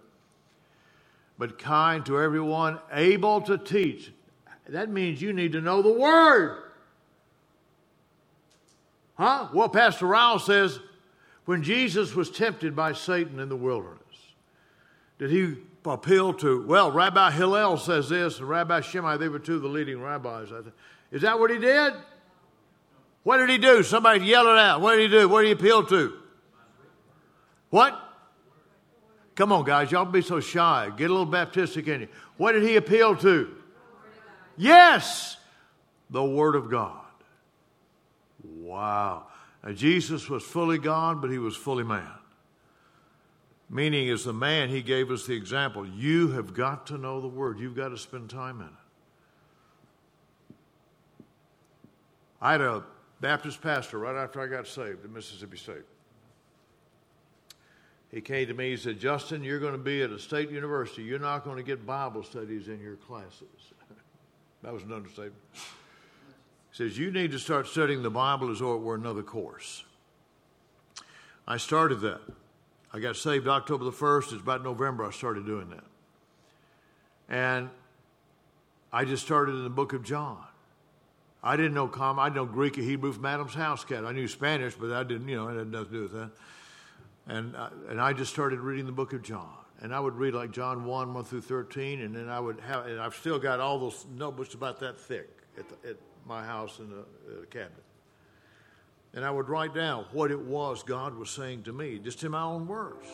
But 1.38 1.61
kind 1.61 2.05
to 2.07 2.20
everyone, 2.20 2.80
able 2.92 3.40
to 3.42 3.57
teach, 3.57 4.12
that 4.68 4.90
means 4.90 5.22
you 5.22 5.32
need 5.32 5.53
to 5.53 5.61
know 5.61 5.80
the 5.80 5.92
Word. 5.92 6.64
Huh? 9.16 9.49
Well, 9.53 9.68
Pastor 9.68 10.07
Rowell 10.07 10.40
says 10.40 10.80
when 11.44 11.62
Jesus 11.62 12.14
was 12.14 12.30
tempted 12.30 12.74
by 12.74 12.92
Satan 12.92 13.38
in 13.38 13.49
the 13.49 13.57
wilderness, 13.57 14.03
did 15.18 15.30
he 15.30 15.57
appeal 15.84 16.34
to, 16.34 16.66
well, 16.66 16.90
Rabbi 16.90 17.30
Hillel 17.30 17.78
says 17.78 18.09
this, 18.09 18.40
and 18.40 18.49
Rabbi 18.49 18.80
Shammai, 18.80 19.16
they 19.16 19.28
were 19.28 19.38
two 19.38 19.57
of 19.57 19.62
the 19.62 19.68
leading 19.68 20.03
rabbis. 20.03 20.49
Is 21.12 21.22
that 21.22 21.38
what 21.38 21.51
he 21.51 21.59
did? 21.59 21.94
What 23.23 23.39
did 23.39 23.51
he 23.51 23.59
do? 23.59 23.83
Somebody 23.83 24.25
yell 24.25 24.47
it 24.47 24.59
out. 24.59 24.81
What 24.81 24.97
did 24.97 25.11
he 25.11 25.19
do? 25.19 25.29
What 25.29 25.43
did 25.43 25.49
he 25.49 25.53
appeal 25.53 25.85
to? 25.87 26.14
What? 27.71 28.01
Come 29.35 29.53
on, 29.53 29.64
guys. 29.64 29.93
Y'all 29.93 30.05
be 30.05 30.23
so 30.23 30.41
shy. 30.41 30.91
Get 30.97 31.11
a 31.11 31.12
little 31.12 31.27
Baptistic 31.27 31.87
in 31.87 32.03
you. 32.03 32.09
What 32.37 32.53
did 32.53 32.62
he 32.62 32.77
appeal 32.77 33.16
to? 33.16 33.55
Yes, 34.57 35.37
the 36.11 36.25
Word 36.25 36.57
of 36.57 36.71
God. 36.71 37.05
Wow. 38.43 39.27
Now, 39.62 39.73
Jesus 39.73 40.29
was 40.29 40.43
fully 40.43 40.79
God, 40.79 41.21
but 41.21 41.31
he 41.31 41.39
was 41.39 41.55
fully 41.57 41.85
man. 41.85 42.11
Meaning, 43.71 44.09
as 44.09 44.25
the 44.25 44.33
man, 44.33 44.71
he 44.71 44.83
gave 44.83 45.11
us 45.11 45.27
the 45.27 45.35
example. 45.35 45.87
You 45.87 46.33
have 46.33 46.55
got 46.55 46.87
to 46.89 46.99
know 46.99 47.21
the 47.21 47.29
Word, 47.29 47.59
you've 47.59 47.77
got 47.77 47.91
to 47.91 47.99
spend 47.99 48.31
time 48.31 48.61
in 48.61 48.66
it. 48.66 48.73
I 52.41 52.53
had 52.53 52.61
a 52.61 52.85
Baptist 53.21 53.61
pastor 53.61 53.99
right 53.99 54.16
after 54.16 54.41
I 54.41 54.47
got 54.47 54.66
saved 54.66 55.05
at 55.05 55.11
Mississippi 55.11 55.57
State. 55.57 55.85
He 58.11 58.21
came 58.21 58.47
to 58.49 58.55
me, 58.55 58.71
he 58.71 58.77
said, 58.77 58.99
Justin, 58.99 59.45
you're 59.45 59.59
going 59.59 59.73
to 59.73 59.79
be 59.79 60.03
at 60.03 60.11
a 60.11 60.19
state 60.19 60.51
university. 60.51 61.03
You're 61.03 61.19
not 61.19 61.45
going 61.45 61.59
to 61.59 61.62
get 61.62 61.85
Bible 61.85 62.23
studies 62.23 62.69
in 62.69 62.81
your 62.81 62.97
classes. 62.97 63.43
That 64.64 64.73
was 64.73 64.83
an 64.83 64.93
understatement. 64.93 65.41
He 65.55 65.61
says, 66.73 66.99
You 66.99 67.12
need 67.12 67.31
to 67.31 67.39
start 67.39 67.69
studying 67.69 68.03
the 68.03 68.11
Bible 68.11 68.51
as 68.51 68.59
though 68.59 68.75
it 68.75 68.81
were 68.81 68.97
another 68.97 69.23
course. 69.23 69.85
I 71.47 71.59
started 71.59 72.01
that. 72.01 72.21
I 72.93 72.99
got 72.99 73.14
saved 73.14 73.47
October 73.47 73.85
the 73.85 73.93
1st. 73.93 74.33
It's 74.33 74.43
about 74.43 74.64
November 74.64 75.05
I 75.05 75.12
started 75.12 75.47
doing 75.47 75.71
that. 75.71 75.85
And 77.29 77.71
I 78.93 79.05
just 79.05 79.25
started 79.25 79.55
in 79.55 79.62
the 79.62 79.71
book 79.71 79.93
of 79.93 80.03
John. 80.03 80.47
I 81.49 81.57
didn't 81.57 81.74
know 81.74 81.88
com. 81.88 82.18
I 82.18 82.28
know 82.28 82.44
Greek 82.44 82.76
or 82.78 82.82
Hebrew 82.82 83.12
from 83.12 83.24
Adam's 83.24 83.55
house 83.55 83.84
cat. 83.84 84.05
I 84.05 84.12
knew 84.12 84.28
Spanish, 84.28 84.74
but 84.74 84.92
I 84.92 85.03
didn't, 85.03 85.28
you 85.28 85.36
know, 85.36 85.49
it 85.49 85.57
had 85.57 85.70
nothing 85.70 85.86
to 85.86 85.92
do 85.92 86.03
with 86.03 86.12
that. 86.12 86.30
And, 87.26 87.57
uh, 87.57 87.70
and 87.88 88.01
I 88.01 88.12
just 88.12 88.32
started 88.32 88.61
reading 88.61 88.86
the 88.86 88.92
book 88.92 89.12
of 89.12 89.22
John 89.22 89.49
and 89.80 89.94
I 89.94 90.01
would 90.01 90.16
read 90.16 90.34
like 90.34 90.51
John 90.51 90.84
1, 90.84 91.14
1 91.14 91.24
through 91.24 91.42
13, 91.42 92.01
and 92.01 92.14
then 92.14 92.28
I 92.28 92.40
would 92.40 92.61
have, 92.61 92.86
and 92.86 93.01
I've 93.01 93.14
still 93.14 93.38
got 93.38 93.61
all 93.61 93.78
those 93.78 94.07
notebooks 94.16 94.55
about 94.55 94.80
that 94.80 94.99
thick 94.99 95.28
at, 95.57 95.68
the, 95.68 95.90
at 95.90 95.96
my 96.26 96.44
house 96.44 96.80
in 96.80 96.90
the 96.90 97.01
uh, 97.01 97.44
cabinet. 97.51 97.84
And 99.14 99.24
I 99.24 99.30
would 99.30 99.49
write 99.49 99.74
down 99.74 100.05
what 100.12 100.30
it 100.30 100.40
was 100.40 100.82
God 100.82 101.14
was 101.14 101.30
saying 101.30 101.62
to 101.64 101.72
me, 101.72 101.99
just 101.99 102.22
in 102.24 102.32
my 102.32 102.42
own 102.42 102.66
words. 102.66 103.07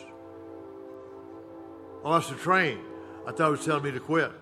I 2.03 2.09
lost 2.09 2.29
the 2.29 2.35
train. 2.35 2.79
I 3.25 3.31
thought 3.31 3.45
he 3.45 3.51
was 3.51 3.65
telling 3.65 3.83
me 3.83 3.91
to 3.91 3.99
quit. 3.99 4.31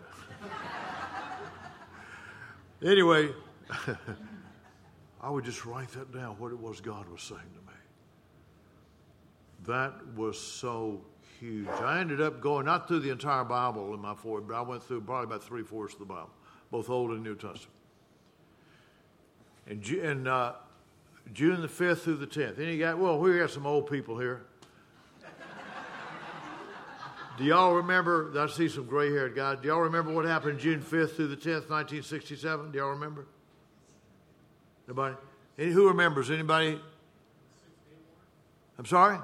Anyway, 2.86 3.30
I 5.22 5.30
would 5.30 5.46
just 5.46 5.66
write 5.66 5.90
that 5.94 6.14
down, 6.14 6.36
what 6.38 6.52
it 6.52 6.60
was 6.60 6.82
God 6.82 7.10
was 7.10 7.22
saying 7.22 7.40
to 7.42 7.72
me. 7.72 7.78
That 9.66 9.94
was 10.16 10.40
so 10.40 11.02
huge. 11.40 11.68
I 11.68 12.00
ended 12.02 12.22
up 12.22 12.42
going 12.42 12.66
not 12.66 12.88
through 12.88 13.00
the 13.00 13.12
entire 13.12 13.46
Bible 13.46 13.94
in 13.94 14.02
my 14.02 14.16
four, 14.16 14.42
but 14.42 14.54
I 14.54 14.62
went 14.62 14.84
through 14.84 15.02
probably 15.02 15.26
about 15.26 15.44
three 15.44 15.64
fourths 15.64 15.94
of 15.94 16.00
the 16.00 16.06
Bible, 16.06 16.32
both 16.72 16.90
Old 16.90 17.12
and 17.12 17.24
New 17.24 17.36
Testament. 17.36 17.70
And, 19.68 19.86
and 19.86 20.28
uh, 20.28 20.54
June 21.32 21.62
the 21.62 21.70
5th 21.70 22.00
through 22.00 22.18
the 22.18 22.28
10th. 22.28 22.60
Any 22.60 22.78
got, 22.78 22.98
well, 22.98 23.18
we 23.18 23.38
got 23.38 23.50
some 23.50 23.66
old 23.66 23.90
people 23.90 24.20
here. 24.20 24.42
Do 27.38 27.46
y'all 27.46 27.76
remember? 27.76 28.34
I 28.38 28.48
see 28.48 28.68
some 28.68 28.86
gray 28.86 29.10
haired 29.10 29.36
guys. 29.36 29.60
Do 29.62 29.70
y'all 29.70 29.80
remember 29.80 30.12
what 30.12 30.26
happened 30.26 30.60
June 30.60 30.82
5th 30.82 31.16
through 31.16 31.30
the 31.30 31.38
10th, 31.38 31.70
1967? 31.70 32.72
Do 32.72 32.78
y'all 32.78 32.90
remember? 32.90 33.26
Nobody? 34.88 35.16
Any, 35.58 35.72
who 35.72 35.88
remembers? 35.88 36.30
Anybody? 36.30 36.80
I'm 38.78 38.86
sorry? 38.86 39.20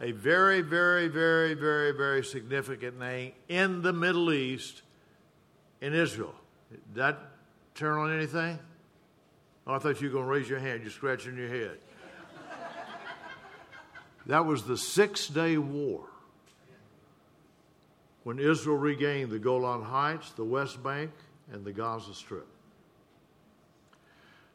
A 0.00 0.12
very, 0.12 0.62
very, 0.62 1.08
very, 1.08 1.54
very, 1.54 1.92
very 1.92 2.24
significant 2.24 2.98
name 2.98 3.32
in 3.48 3.82
the 3.82 3.92
Middle 3.92 4.32
East, 4.32 4.82
in 5.80 5.94
Israel. 5.94 6.34
Did 6.70 6.80
that 6.94 7.18
turn 7.74 7.98
on 7.98 8.12
anything? 8.12 8.58
Oh, 9.66 9.74
I 9.74 9.78
thought 9.78 10.00
you 10.00 10.08
were 10.08 10.12
going 10.12 10.24
to 10.24 10.30
raise 10.30 10.48
your 10.48 10.58
hand. 10.58 10.82
You're 10.82 10.90
scratching 10.90 11.36
your 11.36 11.48
head. 11.48 11.78
that 14.26 14.44
was 14.44 14.64
the 14.64 14.76
Six 14.76 15.28
Day 15.28 15.56
War 15.56 16.08
when 18.24 18.38
Israel 18.38 18.76
regained 18.76 19.30
the 19.30 19.38
Golan 19.38 19.82
Heights, 19.82 20.30
the 20.32 20.44
West 20.44 20.82
Bank, 20.82 21.10
and 21.52 21.64
the 21.64 21.72
Gaza 21.72 22.14
Strip. 22.14 22.46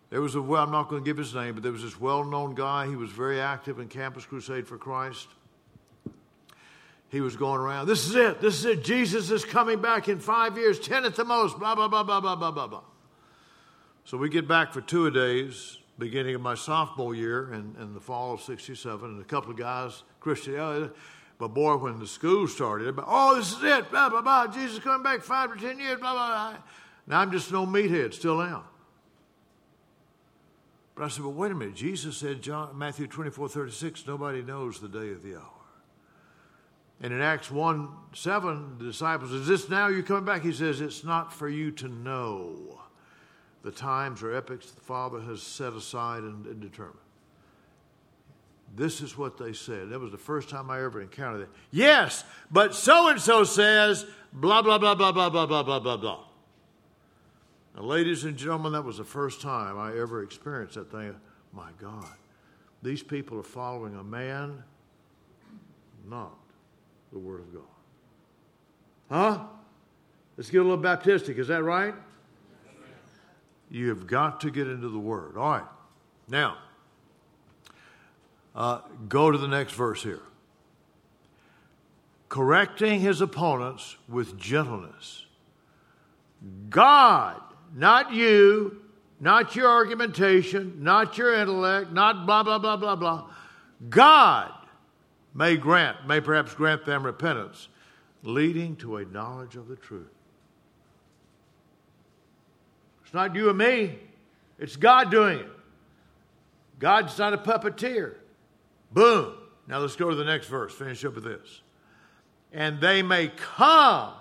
There 0.10 0.22
was 0.22 0.36
a, 0.36 0.42
well, 0.42 0.64
I'm 0.64 0.72
not 0.72 0.90
going 0.90 1.04
to 1.04 1.06
give 1.06 1.18
his 1.18 1.36
name, 1.36 1.54
but 1.54 1.64
there 1.64 1.72
was 1.72 1.84
this 1.84 2.00
well 2.00 2.24
known 2.24 2.56
guy. 2.56 2.88
He 2.88 2.96
was 2.96 3.12
very 3.12 3.42
active 3.42 3.80
in 3.80 3.88
Campus 3.88 4.26
Crusade 4.26 4.68
for 4.68 4.78
Christ. 4.78 5.28
He 7.10 7.22
was 7.22 7.38
going 7.38 7.62
around, 7.62 7.88
this 7.88 8.06
is 8.06 8.16
it, 8.16 8.42
this 8.42 8.60
is 8.60 8.66
it. 8.66 8.84
Jesus 8.84 9.32
is 9.32 9.46
coming 9.46 9.82
back 9.82 10.10
in 10.10 10.20
five 10.20 10.58
years, 10.58 10.78
ten 10.78 11.06
at 11.06 11.16
the 11.16 11.24
most, 11.24 11.58
blah, 11.58 11.74
blah, 11.74 11.88
blah, 11.88 12.04
blah, 12.04 12.20
blah, 12.20 12.36
blah, 12.36 12.52
blah, 12.52 12.68
blah. 12.68 12.82
So 14.04 14.18
we 14.18 14.30
get 14.30 14.46
back 14.46 14.74
for 14.74 14.82
two 14.82 15.08
a 15.08 15.12
days, 15.12 15.78
beginning 15.98 16.36
of 16.36 16.42
my 16.42 16.56
sophomore 16.56 17.16
year 17.16 17.54
in, 17.54 17.76
in 17.80 17.94
the 17.94 18.02
fall 18.02 18.34
of 18.34 18.42
67, 18.42 19.10
and 19.10 19.22
a 19.22 19.24
couple 19.24 19.52
of 19.52 19.58
guys, 19.58 20.04
Christian, 20.20 20.56
oh, 20.56 20.90
but 21.40 21.50
boy, 21.50 21.78
when 21.78 21.98
the 22.00 22.08
school 22.08 22.46
started, 22.48 22.94
oh, 23.06 23.36
this 23.38 23.54
is 23.54 23.64
it, 23.64 23.90
blah, 23.90 24.10
blah, 24.10 24.22
blah, 24.22 24.48
Jesus 24.48 24.80
coming 24.80 25.04
back 25.04 25.22
five 25.22 25.50
or 25.50 25.56
ten 25.56 25.80
years, 25.80 26.00
blah, 26.00 26.12
blah, 26.14 26.28
blah. 26.28 26.58
Now 27.08 27.22
I'm 27.22 27.32
just 27.32 27.52
no 27.54 27.66
meathead, 27.66 28.14
still 28.14 28.42
am. 28.42 28.64
But 30.98 31.06
I 31.06 31.08
said, 31.10 31.24
well, 31.24 31.34
wait 31.34 31.52
a 31.52 31.56
minute. 31.56 31.76
Jesus 31.76 32.18
said, 32.18 32.42
John, 32.42 32.76
Matthew 32.76 33.06
24, 33.06 33.50
36, 33.50 34.08
nobody 34.08 34.42
knows 34.42 34.80
the 34.80 34.88
day 34.88 35.12
of 35.12 35.22
the 35.22 35.36
hour. 35.36 35.44
And 37.00 37.14
in 37.14 37.22
Acts 37.22 37.52
1 37.52 37.90
7, 38.14 38.80
the 38.80 38.86
disciples, 38.86 39.32
is 39.32 39.46
this 39.46 39.70
now 39.70 39.90
you're 39.90 40.02
coming 40.02 40.26
back? 40.26 40.42
He 40.42 40.52
says, 40.52 40.82
it's 40.82 41.04
not 41.04 41.32
for 41.32 41.48
you 41.48 41.70
to 41.74 41.88
know 41.88 42.82
the 43.62 43.70
times 43.72 44.24
or 44.24 44.34
epochs 44.34 44.72
the 44.72 44.82
Father 44.82 45.20
has 45.20 45.44
set 45.44 45.74
aside 45.74 46.24
and, 46.24 46.48
and 46.48 46.60
determined. 46.60 46.98
This 48.76 49.02
is 49.02 49.16
what 49.16 49.38
they 49.38 49.54
said. 49.54 49.90
That 49.90 50.00
was 50.00 50.12
the 50.12 50.18
first 50.18 50.50
time 50.50 50.72
I 50.72 50.84
ever 50.84 51.00
encountered 51.00 51.42
that. 51.42 51.50
Yes, 51.72 52.24
but 52.50 52.74
so 52.74 53.10
and 53.10 53.22
so 53.22 53.44
says, 53.44 54.06
blah, 54.34 54.64
blah, 54.64 54.80
blah, 54.80 54.96
blah, 54.96 55.12
blah, 55.12 55.30
blah, 55.30 55.46
blah, 55.46 55.80
blah, 55.80 55.98
blah. 55.98 56.27
Now, 57.78 57.84
ladies 57.84 58.24
and 58.24 58.36
gentlemen, 58.36 58.72
that 58.74 58.84
was 58.84 58.98
the 58.98 59.04
first 59.04 59.40
time 59.40 59.78
I 59.78 59.96
ever 59.98 60.24
experienced 60.24 60.76
that 60.76 60.92
thing. 60.92 61.16
My 61.54 61.70
God, 61.80 62.10
these 62.82 63.04
people 63.04 63.40
are 63.40 63.44
following 63.44 63.96
a 63.96 64.04
man, 64.04 64.64
not 66.10 66.36
the 67.14 67.20
Word 67.20 67.42
of 67.42 67.54
God. 67.54 67.64
Huh? 69.10 69.44
Let's 70.36 70.50
get 70.50 70.60
a 70.60 70.64
little 70.64 70.84
Baptistic. 70.84 71.38
Is 71.38 71.48
that 71.48 71.64
right? 71.64 71.94
You 73.70 73.90
have 73.90 74.08
got 74.08 74.42
to 74.42 74.52
get 74.52 74.68
into 74.68 74.90
the 74.90 75.00
Word. 75.00 75.38
All 75.38 75.52
right. 75.52 75.64
Now, 76.28 76.58
uh, 78.56 78.80
go 79.08 79.30
to 79.32 79.38
the 79.38 79.48
next 79.48 79.74
verse 79.74 80.02
here. 80.02 80.22
Correcting 82.28 83.02
his 83.02 83.22
opponents 83.22 83.98
with 84.10 84.38
gentleness. 84.38 85.26
God, 86.70 87.42
not 87.76 88.14
you, 88.14 88.82
not 89.20 89.56
your 89.56 89.70
argumentation, 89.70 90.84
not 90.84 91.18
your 91.18 91.34
intellect, 91.34 91.92
not 91.92 92.26
blah, 92.26 92.44
blah, 92.44 92.60
blah, 92.60 92.78
blah, 92.78 92.96
blah. 92.96 93.30
God 93.90 94.52
may 95.34 95.58
grant, 95.58 96.08
may 96.08 96.20
perhaps 96.20 96.54
grant 96.54 96.86
them 96.86 97.04
repentance, 97.04 97.68
leading 98.24 98.76
to 98.78 98.98
a 98.98 99.06
knowledge 99.06 99.56
of 99.56 99.68
the 99.68 99.76
truth. 99.76 100.08
It's 103.04 103.14
not 103.14 103.36
you 103.36 103.50
and 103.50 103.58
me, 103.58 103.98
it's 104.60 104.76
God 104.76 105.12
doing 105.12 105.40
it. 105.40 105.48
God's 106.80 107.18
not 107.18 107.34
a 107.34 107.38
puppeteer. 107.38 108.16
Boom. 108.92 109.34
Now 109.68 109.80
let's 109.80 109.96
go 109.96 110.10
to 110.10 110.16
the 110.16 110.26
next 110.26 110.48
verse, 110.48 110.74
finish 110.74 111.04
up 111.06 111.16
with 111.16 111.24
this. 111.24 111.62
And 112.54 112.80
they 112.80 113.02
may 113.04 113.30
come 113.30 114.14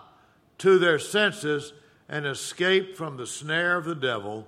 to 0.59 0.79
their 0.79 0.99
senses 0.99 1.73
and 2.09 2.27
escape 2.27 2.97
from 2.97 3.17
the 3.17 3.27
snare 3.27 3.77
of 3.77 3.85
the 3.85 3.95
devil, 3.95 4.47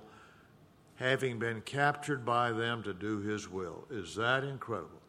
having 0.95 1.39
been 1.39 1.61
captured 1.61 2.25
by 2.25 2.51
them 2.51 2.83
to 2.83 2.93
do 2.93 3.19
his 3.19 3.49
will. 3.49 3.85
Is 3.89 4.15
that 4.15 4.43
incredible? 4.43 4.99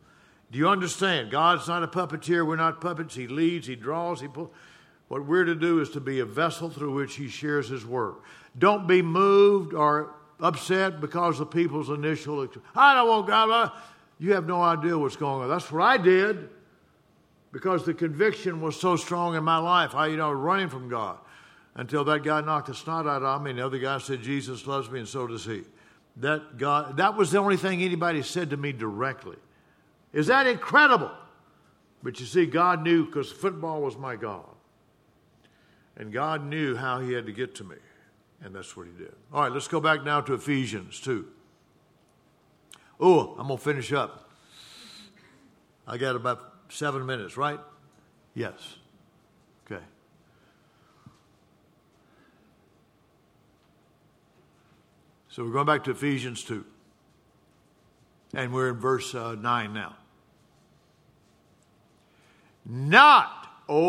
Do 0.50 0.58
you 0.58 0.68
understand? 0.68 1.30
God's 1.30 1.68
not 1.68 1.82
a 1.82 1.88
puppeteer. 1.88 2.46
We're 2.46 2.56
not 2.56 2.80
puppets. 2.80 3.14
He 3.14 3.28
leads, 3.28 3.66
He 3.66 3.76
draws, 3.76 4.20
He 4.20 4.28
pulls. 4.28 4.50
What 5.08 5.26
we're 5.26 5.44
to 5.44 5.54
do 5.54 5.80
is 5.80 5.90
to 5.90 6.00
be 6.00 6.20
a 6.20 6.24
vessel 6.24 6.70
through 6.70 6.94
which 6.94 7.16
He 7.16 7.28
shares 7.28 7.68
His 7.68 7.86
work. 7.86 8.24
Don't 8.58 8.86
be 8.86 9.02
moved 9.02 9.74
or 9.74 10.14
upset 10.40 11.00
because 11.00 11.38
of 11.38 11.50
people's 11.50 11.90
initial, 11.90 12.48
I 12.74 12.94
don't 12.94 13.08
want 13.08 13.26
God. 13.26 13.72
You 14.18 14.34
have 14.34 14.46
no 14.46 14.60
idea 14.60 14.98
what's 14.98 15.16
going 15.16 15.42
on. 15.42 15.48
That's 15.48 15.70
what 15.70 15.82
I 15.82 15.96
did 15.96 16.50
because 17.52 17.84
the 17.84 17.94
conviction 17.94 18.60
was 18.60 18.78
so 18.78 18.96
strong 18.96 19.34
in 19.34 19.44
my 19.44 19.58
life. 19.58 19.94
I, 19.94 20.08
you 20.08 20.16
know, 20.16 20.32
running 20.32 20.68
from 20.68 20.88
God 20.88 21.18
until 21.80 22.04
that 22.04 22.22
guy 22.22 22.42
knocked 22.42 22.66
the 22.66 22.74
snot 22.74 23.06
out 23.06 23.22
of 23.22 23.42
me, 23.42 23.48
and 23.48 23.58
the 23.58 23.64
other 23.64 23.78
guy 23.78 23.96
said, 23.96 24.20
Jesus 24.20 24.66
loves 24.66 24.90
me, 24.90 24.98
and 24.98 25.08
so 25.08 25.26
does 25.26 25.46
he. 25.46 25.62
That, 26.18 26.58
God, 26.58 26.98
that 26.98 27.16
was 27.16 27.30
the 27.30 27.38
only 27.38 27.56
thing 27.56 27.82
anybody 27.82 28.20
said 28.20 28.50
to 28.50 28.58
me 28.58 28.72
directly. 28.72 29.38
Is 30.12 30.26
that 30.26 30.46
incredible? 30.46 31.10
But 32.02 32.20
you 32.20 32.26
see, 32.26 32.44
God 32.44 32.82
knew 32.82 33.06
because 33.06 33.32
football 33.32 33.80
was 33.80 33.96
my 33.96 34.14
God. 34.14 34.44
And 35.96 36.12
God 36.12 36.44
knew 36.44 36.76
how 36.76 37.00
He 37.00 37.14
had 37.14 37.24
to 37.24 37.32
get 37.32 37.54
to 37.54 37.64
me. 37.64 37.76
And 38.44 38.54
that's 38.54 38.76
what 38.76 38.86
He 38.86 38.92
did. 38.92 39.14
All 39.32 39.44
right, 39.44 39.52
let's 39.52 39.68
go 39.68 39.80
back 39.80 40.04
now 40.04 40.20
to 40.20 40.34
Ephesians 40.34 41.00
2. 41.00 41.26
Oh, 43.00 43.36
I'm 43.38 43.46
going 43.46 43.56
to 43.56 43.64
finish 43.64 43.90
up. 43.90 44.28
I 45.86 45.96
got 45.96 46.14
about 46.14 46.52
seven 46.68 47.06
minutes, 47.06 47.38
right? 47.38 47.58
Yes. 48.34 48.76
Okay. 49.64 49.82
So 55.30 55.44
we're 55.44 55.52
going 55.52 55.66
back 55.66 55.84
to 55.84 55.92
Ephesians 55.92 56.44
2. 56.44 56.64
And 58.34 58.52
we're 58.52 58.68
in 58.70 58.78
verse 58.78 59.14
uh, 59.14 59.34
9 59.34 59.72
now 59.72 59.96
not, 62.66 63.48
oh, 63.68 63.80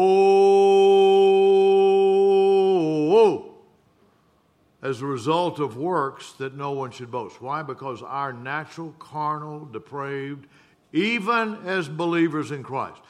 as 4.82 5.02
a 5.02 5.06
result 5.06 5.60
of 5.60 5.78
works 5.78 6.32
that 6.34 6.56
no 6.56 6.72
one 6.72 6.90
should 6.90 7.12
boast. 7.12 7.40
Why? 7.42 7.62
Because 7.62 8.02
our 8.02 8.34
natural, 8.34 8.96
carnal, 8.98 9.66
depraved, 9.66 10.48
even 10.94 11.60
as 11.66 11.88
believers 11.88 12.50
in 12.52 12.64
Christ. 12.64 13.02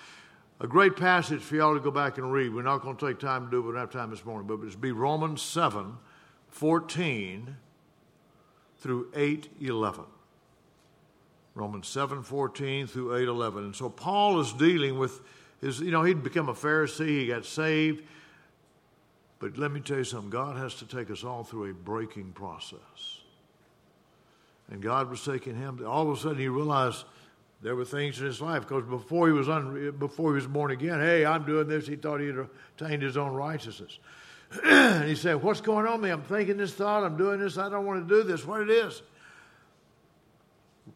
A 0.60 0.68
great 0.68 0.98
passage 0.98 1.42
for 1.42 1.56
y'all 1.56 1.74
to 1.74 1.80
go 1.80 1.90
back 1.90 2.18
and 2.18 2.34
read. 2.34 2.54
We're 2.54 2.64
not 2.64 2.82
going 2.82 2.98
to 2.98 3.08
take 3.08 3.20
time 3.20 3.46
to 3.46 3.52
do 3.52 3.60
it. 3.60 3.62
We 3.62 3.72
don't 3.72 3.80
have 3.80 3.92
time 3.92 4.10
this 4.12 4.26
morning, 4.26 4.48
but 4.48 4.60
it's 4.66 4.76
be 4.76 4.92
Romans 4.92 5.42
7 5.42 5.98
14 6.50 7.56
through 8.82 9.10
8:11. 9.14 10.06
Romans 11.54 11.88
7:14 11.88 12.88
through 12.88 13.14
8:11. 13.14 13.66
And 13.66 13.76
so 13.76 13.90
Paul 13.90 14.40
is 14.40 14.54
dealing 14.54 14.98
with 14.98 15.22
his, 15.62 15.80
you 15.80 15.92
know, 15.92 16.04
he'd 16.04 16.24
become 16.24 16.50
a 16.50 16.54
Pharisee, 16.54 17.08
he 17.08 17.28
got 17.28 17.46
saved. 17.46 18.04
But 19.40 19.58
let 19.58 19.72
me 19.72 19.80
tell 19.80 19.98
you 19.98 20.04
something 20.04 20.30
God 20.30 20.58
has 20.58 20.76
to 20.76 20.86
take 20.86 21.10
us 21.10 21.24
all 21.24 21.44
through 21.44 21.70
a 21.70 21.74
breaking 21.74 22.34
process. 22.34 23.22
And 24.70 24.82
God 24.82 25.10
was 25.10 25.24
taking 25.24 25.56
him, 25.56 25.86
all 25.86 26.10
of 26.10 26.18
a 26.18 26.20
sudden 26.20 26.38
he 26.38 26.48
realized 26.48 27.06
there 27.62 27.76
were 27.76 27.86
things 27.86 28.20
in 28.20 28.26
his 28.26 28.42
life 28.42 28.68
because 28.68 28.86
before 28.86 29.28
he 29.28 29.34
was 29.34 29.50
un, 29.50 29.96
before 30.00 30.32
he 30.32 30.36
was 30.36 30.48
born 30.48 30.72
again, 30.72 31.00
hey, 31.00 31.26
I'm 31.26 31.44
doing 31.44 31.68
this. 31.68 31.86
He 31.86 31.96
thought 31.96 32.20
he 32.20 32.28
had 32.28 32.48
attained 32.78 33.04
his 33.04 33.18
own 33.18 33.34
righteousness. 33.34 34.00
And 34.64 35.04
he 35.08 35.16
said, 35.16 35.42
What's 35.42 35.62
going 35.62 35.86
on 35.86 36.02
me? 36.02 36.10
I'm 36.10 36.24
thinking 36.24 36.58
this 36.58 36.74
thought, 36.74 37.04
I'm 37.04 37.18
doing 37.18 37.40
this, 37.40 37.58
I 37.58 37.70
don't 37.70 37.86
want 37.86 38.08
to 38.08 38.16
do 38.16 38.24
this. 38.24 38.46
What 38.46 38.62
it 38.62 38.70
is? 38.70 39.02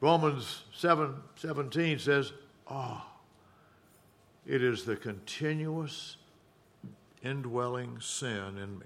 Romans 0.02 0.64
7 0.74 1.16
17 1.36 2.00
says, 2.00 2.34
Oh, 2.70 3.06
it 4.46 4.64
is 4.64 4.84
the 4.84 4.96
continuous 4.96 6.18
indwelling 7.24 8.00
sin 8.00 8.58
in 8.62 8.80
me. 8.80 8.86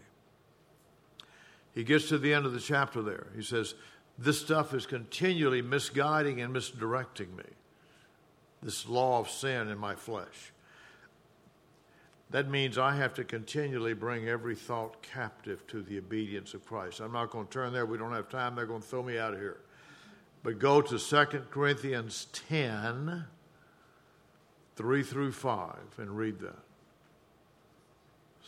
He 1.74 1.84
gets 1.84 2.10
to 2.10 2.18
the 2.18 2.34
end 2.34 2.46
of 2.46 2.54
the 2.54 2.60
chapter 2.60 3.02
there. 3.02 3.28
He 3.36 3.42
says, 3.42 3.76
This 4.18 4.40
stuff 4.40 4.74
is 4.74 4.86
continually 4.86 5.62
misguiding 5.62 6.42
and 6.42 6.54
misdirecting 6.54 7.36
me. 7.36 7.44
This 8.62 8.88
law 8.88 9.20
of 9.20 9.30
sin 9.30 9.70
in 9.70 9.78
my 9.78 9.96
flesh. 9.96 10.52
That 12.32 12.50
means 12.50 12.78
I 12.78 12.96
have 12.96 13.14
to 13.16 13.24
continually 13.24 13.94
bring 13.94 14.28
every 14.28 14.56
thought 14.56 15.02
captive 15.02 15.66
to 15.68 15.82
the 15.82 15.98
obedience 15.98 16.54
of 16.54 16.66
Christ. 16.66 17.00
I'm 17.00 17.12
not 17.12 17.32
going 17.32 17.48
to 17.48 17.52
turn 17.52 17.74
there. 17.74 17.86
We 17.86 17.98
don't 17.98 18.14
have 18.14 18.30
time. 18.30 18.56
They're 18.56 18.68
going 18.68 18.82
to 18.82 18.88
throw 18.88 19.02
me 19.02 19.18
out 19.18 19.34
of 19.34 19.40
here. 19.40 19.58
But 20.44 20.60
go 20.60 20.82
to 20.82 21.00
2 21.00 21.26
Corinthians 21.50 22.28
10, 22.48 23.26
3 24.76 25.04
through 25.04 25.32
5, 25.32 25.76
and 25.98 26.18
read 26.18 26.40
that. 26.40 26.60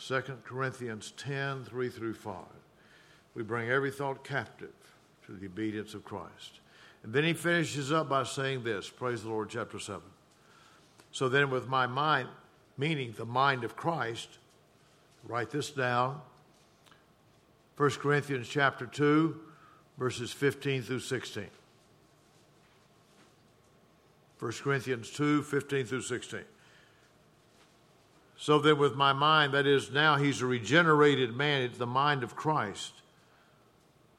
2 0.07 0.21
Corinthians 0.43 1.11
10, 1.17 1.65
3 1.65 1.89
through 1.89 2.13
5. 2.13 2.35
We 3.33 3.43
bring 3.43 3.69
every 3.69 3.91
thought 3.91 4.23
captive 4.23 4.73
to 5.25 5.33
the 5.33 5.47
obedience 5.47 5.93
of 5.93 6.03
Christ. 6.03 6.59
And 7.03 7.13
then 7.13 7.23
he 7.23 7.33
finishes 7.33 7.91
up 7.91 8.09
by 8.09 8.23
saying 8.23 8.63
this 8.63 8.89
Praise 8.89 9.23
the 9.23 9.29
Lord, 9.29 9.49
chapter 9.49 9.79
7. 9.79 10.01
So 11.11 11.27
then, 11.27 11.49
with 11.49 11.67
my 11.67 11.87
mind, 11.87 12.29
meaning 12.81 13.13
the 13.15 13.25
mind 13.25 13.63
of 13.63 13.75
Christ, 13.75 14.27
write 15.27 15.51
this 15.51 15.69
down 15.69 16.19
1 17.77 17.91
Corinthians 17.91 18.47
chapter 18.47 18.87
2, 18.87 19.39
verses 19.97 20.33
15 20.33 20.81
through 20.81 20.99
16. 20.99 21.47
1 24.39 24.51
Corinthians 24.63 25.11
2, 25.11 25.43
15 25.43 25.85
through 25.85 26.01
16. 26.01 26.41
So 28.37 28.57
then, 28.57 28.79
with 28.79 28.95
my 28.95 29.13
mind, 29.13 29.53
that 29.53 29.67
is, 29.67 29.91
now 29.91 30.15
he's 30.15 30.41
a 30.41 30.47
regenerated 30.47 31.35
man, 31.35 31.61
it's 31.61 31.77
the 31.77 31.85
mind 31.85 32.23
of 32.23 32.35
Christ. 32.35 32.93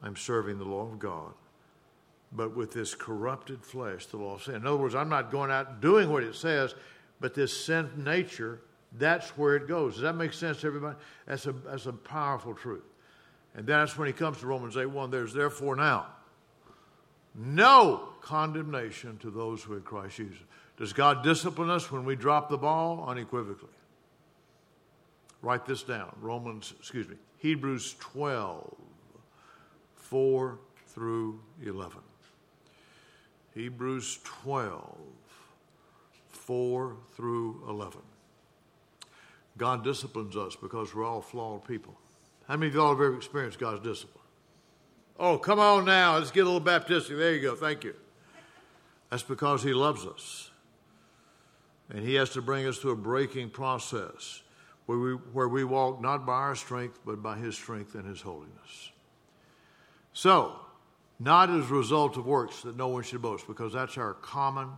I'm 0.01 0.17
serving 0.17 0.59
the 0.59 0.65
law 0.65 0.83
of 0.83 1.01
God. 1.01 1.33
But 2.31 2.57
with 2.57 2.73
this 2.73 2.95
corrupted 2.95 3.65
flesh, 3.65 4.07
the 4.07 4.19
law 4.19 4.37
of 4.37 4.45
sin. 4.45 4.55
In 4.55 4.67
other 4.67 4.77
words, 4.77 4.95
I'm 4.95 5.09
not 5.09 5.33
going 5.33 5.51
out 5.51 5.81
doing 5.81 6.11
what 6.11 6.23
it 6.23 6.37
says, 6.37 6.75
but 7.23 7.35
this 7.35 7.65
sin 7.65 7.89
nature, 7.97 8.61
that's 8.99 9.31
where 9.39 9.57
it 9.57 9.69
goes. 9.69 9.95
Does 9.95 10.03
that 10.03 10.17
make 10.17 10.35
sense 10.35 10.61
to 10.61 10.67
everybody? 10.67 10.97
That's 11.27 11.47
a, 11.47 11.53
that's 11.53 11.87
a 11.87 11.93
powerful 11.93 12.53
truth. 12.53 12.85
And 13.55 13.67
that's 13.67 13.97
when 13.97 14.09
he 14.09 14.13
comes 14.13 14.39
to 14.41 14.47
Romans 14.47 14.77
8 14.77 14.87
1. 14.87 15.11
There's 15.11 15.33
therefore 15.33 15.77
now 15.77 16.09
no 17.35 18.09
condemnation 18.21 19.17
to 19.19 19.31
those 19.31 19.63
who 19.63 19.75
are 19.75 19.77
in 19.77 19.83
Christ 19.83 20.17
Jesus. 20.17 20.39
Does 20.77 20.93
God 20.93 21.23
discipline 21.23 21.71
us 21.71 21.91
when 21.91 22.05
we 22.05 22.17
drop 22.17 22.51
the 22.51 22.59
ball? 22.59 23.05
Unequivocally. 23.09 23.71
Write 25.41 25.65
this 25.65 25.83
down. 25.83 26.15
Romans, 26.21 26.75
excuse 26.79 27.09
me, 27.09 27.17
Hebrews 27.39 27.97
12, 28.01 28.75
4 29.95 30.59
through 30.89 31.41
11. 31.65 31.99
Hebrews 33.55 34.19
12, 34.25 34.99
4 36.53 36.97
through 37.15 37.65
11. 37.67 37.99
God 39.57 39.83
disciplines 39.83 40.37
us 40.37 40.55
because 40.55 40.95
we're 40.95 41.03
all 41.03 41.23
flawed 41.23 41.65
people. 41.65 41.97
How 42.47 42.59
many 42.59 42.69
of 42.69 42.75
y'all 42.75 42.91
have 42.91 43.01
ever 43.01 43.17
experienced 43.17 43.59
God's 43.59 43.83
discipline? 43.83 44.27
Oh, 45.19 45.39
come 45.39 45.59
on 45.59 45.87
now. 45.87 46.19
Let's 46.19 46.31
get 46.31 46.41
a 46.41 46.51
little 46.51 46.61
baptistic. 46.61 47.17
There 47.17 47.35
you 47.35 47.41
go. 47.41 47.55
Thank 47.55 47.85
you. 47.85 47.95
That's 49.09 49.23
because 49.23 49.63
He 49.63 49.73
loves 49.73 50.05
us. 50.05 50.51
And 51.89 52.05
He 52.05 52.17
has 52.17 52.29
to 52.31 52.43
bring 52.43 52.67
us 52.67 52.79
to 52.81 52.91
a 52.91 52.97
breaking 52.97 53.49
process 53.49 54.43
where 54.85 54.99
we, 54.99 55.13
where 55.15 55.49
we 55.49 55.65
walk 55.65 56.03
not 56.03 56.27
by 56.27 56.35
our 56.35 56.55
strength, 56.55 56.99
but 57.07 57.23
by 57.23 57.39
His 57.39 57.55
strength 57.55 57.95
and 57.95 58.07
His 58.07 58.21
holiness. 58.21 58.91
So, 60.13 60.57
not 61.19 61.49
as 61.49 61.71
a 61.71 61.75
result 61.75 62.19
of 62.19 62.27
works 62.27 62.61
that 62.61 62.77
no 62.77 62.89
one 62.89 63.05
should 63.05 63.23
boast, 63.23 63.47
because 63.47 63.73
that's 63.73 63.97
our 63.97 64.13
common 64.13 64.69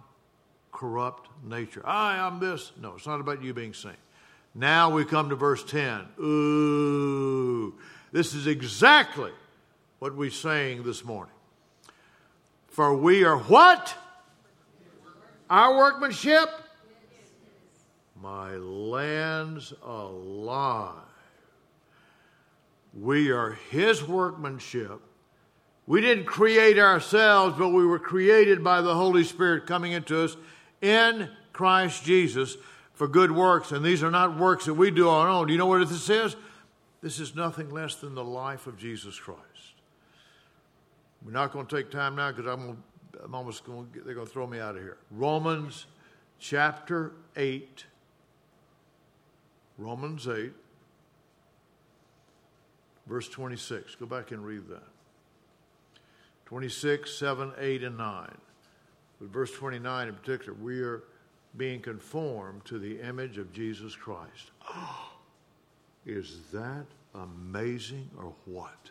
corrupt 0.74 1.30
nature. 1.42 1.80
I 1.86 2.18
am 2.26 2.40
this. 2.40 2.72
No, 2.78 2.94
it's 2.96 3.06
not 3.06 3.20
about 3.20 3.42
you 3.42 3.54
being 3.54 3.72
saint. 3.72 3.96
Now 4.54 4.90
we 4.90 5.06
come 5.06 5.30
to 5.30 5.36
verse 5.36 5.64
10. 5.64 6.02
Ooh, 6.20 7.74
this 8.12 8.34
is 8.34 8.46
exactly 8.46 9.32
what 10.00 10.14
we 10.14 10.28
sang 10.28 10.82
this 10.82 11.02
morning. 11.04 11.32
For 12.68 12.94
we 12.94 13.24
are 13.24 13.38
what? 13.38 13.96
Our 15.48 15.76
workmanship? 15.76 16.50
My 18.20 18.56
land's 18.56 19.72
alive. 19.84 20.94
We 22.92 23.30
are 23.30 23.52
His 23.70 24.02
workmanship. 24.02 25.00
We 25.86 26.00
didn't 26.00 26.24
create 26.24 26.78
ourselves, 26.78 27.56
but 27.58 27.68
we 27.68 27.84
were 27.84 27.98
created 27.98 28.64
by 28.64 28.80
the 28.80 28.94
Holy 28.94 29.24
Spirit 29.24 29.66
coming 29.66 29.92
into 29.92 30.24
us 30.24 30.36
in 30.84 31.30
Christ 31.52 32.04
Jesus 32.04 32.56
for 32.92 33.08
good 33.08 33.32
works. 33.32 33.72
And 33.72 33.84
these 33.84 34.02
are 34.02 34.10
not 34.10 34.38
works 34.38 34.66
that 34.66 34.74
we 34.74 34.90
do 34.90 35.08
on 35.08 35.26
our 35.26 35.32
own. 35.32 35.46
Do 35.46 35.52
you 35.52 35.58
know 35.58 35.66
what 35.66 35.88
this 35.88 36.08
is? 36.10 36.36
This 37.00 37.18
is 37.18 37.34
nothing 37.34 37.70
less 37.70 37.96
than 37.96 38.14
the 38.14 38.24
life 38.24 38.66
of 38.66 38.78
Jesus 38.78 39.18
Christ. 39.18 39.40
We're 41.24 41.32
not 41.32 41.52
going 41.52 41.66
to 41.66 41.76
take 41.76 41.90
time 41.90 42.16
now 42.16 42.32
because 42.32 42.46
I'm, 42.46 42.82
I'm 43.22 43.34
almost 43.34 43.64
going 43.64 43.90
to, 43.92 44.00
they're 44.00 44.14
going 44.14 44.26
to 44.26 44.32
throw 44.32 44.46
me 44.46 44.60
out 44.60 44.76
of 44.76 44.82
here. 44.82 44.98
Romans 45.10 45.86
chapter 46.38 47.12
8. 47.36 47.84
Romans 49.76 50.28
8, 50.28 50.52
verse 53.08 53.28
26. 53.28 53.96
Go 53.96 54.06
back 54.06 54.30
and 54.30 54.44
read 54.44 54.68
that. 54.68 54.86
26, 56.46 57.12
7, 57.12 57.52
8, 57.58 57.82
and 57.82 57.98
9. 57.98 58.30
But 59.20 59.28
verse 59.28 59.52
29 59.52 60.08
in 60.08 60.14
particular, 60.14 60.54
we 60.54 60.80
are 60.80 61.04
being 61.56 61.80
conformed 61.80 62.64
to 62.66 62.78
the 62.78 63.00
image 63.00 63.38
of 63.38 63.52
Jesus 63.52 63.94
Christ. 63.94 64.50
Oh, 64.68 65.12
is 66.06 66.40
that 66.52 66.86
amazing 67.14 68.10
or 68.18 68.32
what? 68.44 68.90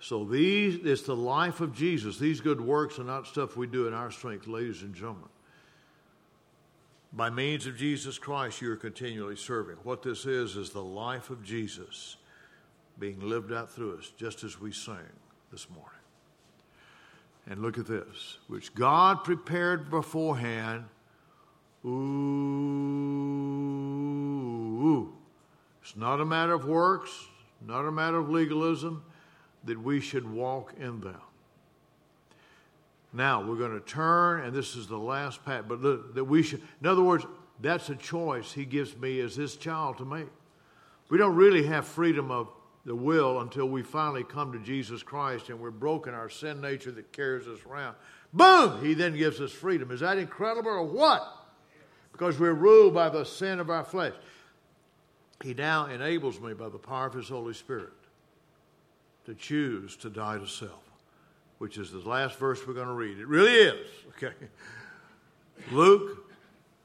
So 0.00 0.24
these 0.24 0.84
it's 0.84 1.02
the 1.02 1.16
life 1.16 1.60
of 1.60 1.74
Jesus. 1.74 2.18
These 2.18 2.40
good 2.40 2.60
works 2.60 2.98
are 2.98 3.04
not 3.04 3.26
stuff 3.26 3.56
we 3.56 3.66
do 3.66 3.88
in 3.88 3.94
our 3.94 4.10
strength, 4.10 4.46
ladies 4.46 4.82
and 4.82 4.94
gentlemen. 4.94 5.30
By 7.14 7.30
means 7.30 7.66
of 7.66 7.76
Jesus 7.76 8.18
Christ, 8.18 8.60
you 8.60 8.70
are 8.72 8.76
continually 8.76 9.36
serving. 9.36 9.76
What 9.82 10.02
this 10.02 10.26
is 10.26 10.56
is 10.56 10.70
the 10.70 10.82
life 10.82 11.30
of 11.30 11.42
Jesus 11.42 12.16
being 12.98 13.20
lived 13.20 13.52
out 13.52 13.70
through 13.70 13.98
us, 13.98 14.12
just 14.16 14.44
as 14.44 14.60
we 14.60 14.72
sang 14.72 14.98
this 15.50 15.70
morning. 15.70 16.03
And 17.46 17.60
look 17.60 17.76
at 17.76 17.86
this, 17.86 18.38
which 18.48 18.74
God 18.74 19.22
prepared 19.22 19.90
beforehand. 19.90 20.86
Ooh, 21.84 21.92
it's 25.82 25.94
not 25.94 26.22
a 26.22 26.24
matter 26.24 26.54
of 26.54 26.64
works, 26.64 27.10
not 27.66 27.84
a 27.84 27.92
matter 27.92 28.16
of 28.18 28.30
legalism, 28.30 29.04
that 29.64 29.78
we 29.78 30.00
should 30.00 30.26
walk 30.30 30.72
in 30.80 31.00
them. 31.00 31.20
Now 33.12 33.42
we're 33.46 33.56
going 33.56 33.78
to 33.78 33.86
turn, 33.86 34.40
and 34.40 34.54
this 34.54 34.74
is 34.74 34.86
the 34.86 34.96
last 34.96 35.44
path, 35.44 35.64
but 35.68 35.82
look, 35.82 36.14
that 36.14 36.24
we 36.24 36.42
should, 36.42 36.62
in 36.80 36.86
other 36.86 37.02
words, 37.02 37.26
that's 37.60 37.90
a 37.90 37.96
choice 37.96 38.52
He 38.52 38.64
gives 38.64 38.96
me 38.96 39.20
as 39.20 39.36
His 39.36 39.56
child 39.56 39.98
to 39.98 40.06
make. 40.06 40.28
We 41.10 41.18
don't 41.18 41.36
really 41.36 41.64
have 41.66 41.86
freedom 41.86 42.30
of 42.30 42.48
the 42.84 42.94
will 42.94 43.40
until 43.40 43.66
we 43.66 43.82
finally 43.82 44.24
come 44.24 44.52
to 44.52 44.58
Jesus 44.58 45.02
Christ 45.02 45.48
and 45.48 45.58
we're 45.58 45.70
broken 45.70 46.12
our 46.14 46.28
sin 46.28 46.60
nature 46.60 46.90
that 46.92 47.12
carries 47.12 47.46
us 47.46 47.60
around. 47.68 47.96
Boom! 48.32 48.84
He 48.84 48.94
then 48.94 49.16
gives 49.16 49.40
us 49.40 49.52
freedom. 49.52 49.90
Is 49.90 50.00
that 50.00 50.18
incredible 50.18 50.70
or 50.70 50.84
what? 50.84 51.22
Because 52.12 52.38
we're 52.38 52.52
ruled 52.52 52.94
by 52.94 53.08
the 53.08 53.24
sin 53.24 53.58
of 53.58 53.70
our 53.70 53.84
flesh. 53.84 54.12
He 55.42 55.54
now 55.54 55.86
enables 55.86 56.40
me 56.40 56.52
by 56.54 56.68
the 56.68 56.78
power 56.78 57.06
of 57.06 57.14
His 57.14 57.28
Holy 57.28 57.54
Spirit 57.54 57.92
to 59.26 59.34
choose 59.34 59.96
to 59.96 60.10
die 60.10 60.38
to 60.38 60.46
self, 60.46 60.82
which 61.58 61.78
is 61.78 61.90
the 61.90 61.98
last 61.98 62.38
verse 62.38 62.66
we're 62.66 62.74
going 62.74 62.86
to 62.86 62.92
read. 62.92 63.18
It 63.18 63.28
really 63.28 63.52
is. 63.52 63.86
Okay. 64.16 64.32
Luke 65.72 66.32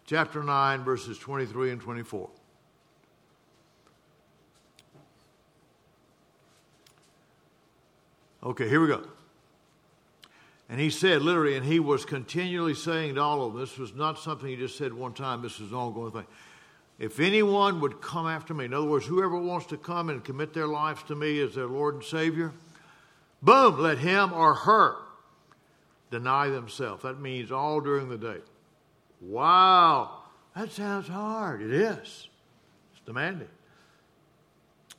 chapter 0.08 0.42
9, 0.42 0.84
verses 0.84 1.20
23 1.20 1.70
and 1.70 1.80
24. 1.80 2.28
Okay, 8.44 8.70
here 8.70 8.82
we 8.82 8.88
go. 8.88 9.04
And 10.70 10.80
he 10.80 10.92
said, 10.92 11.22
literally, 11.24 11.58
and 11.58 11.66
he 11.66 11.80
was 11.80 12.06
continually 12.06 12.76
saying 12.76 13.16
to 13.16 13.22
all 13.22 13.46
of 13.46 13.54
them, 13.54 13.62
this 13.62 13.78
was 13.78 13.94
not 13.96 14.20
something 14.20 14.48
he 14.48 14.56
just 14.56 14.78
said 14.78 14.94
one 14.94 15.14
time, 15.14 15.42
this 15.42 15.60
is 15.60 15.72
an 15.72 15.78
ongoing 15.78 16.12
thing. 16.12 16.28
If 17.00 17.20
anyone 17.20 17.80
would 17.82 18.02
come 18.02 18.28
after 18.28 18.54
me, 18.54 18.66
in 18.66 18.74
other 18.74 18.86
words, 18.86 19.06
whoever 19.06 19.38
wants 19.38 19.66
to 19.68 19.78
come 19.78 20.10
and 20.10 20.24
commit 20.24 20.54
their 20.54 20.68
lives 20.68 21.02
to 21.04 21.16
me 21.16 21.40
as 21.42 21.56
their 21.56 21.66
Lord 21.66 21.96
and 21.96 22.04
Savior, 22.04 22.52
boom, 23.42 23.80
let 23.80 23.98
him 23.98 24.32
or 24.32 24.54
her 24.54 24.96
deny 26.12 26.50
themselves. 26.50 27.04
That 27.04 27.20
means 27.20 27.52
all 27.52 27.80
during 27.82 28.10
the 28.10 28.18
day. 28.18 28.38
Wow, 29.22 30.24
that 30.56 30.72
sounds 30.72 31.08
hard. 31.08 31.62
It 31.62 31.72
is. 31.72 32.28
It's 32.94 33.02
demanding. 33.06 33.50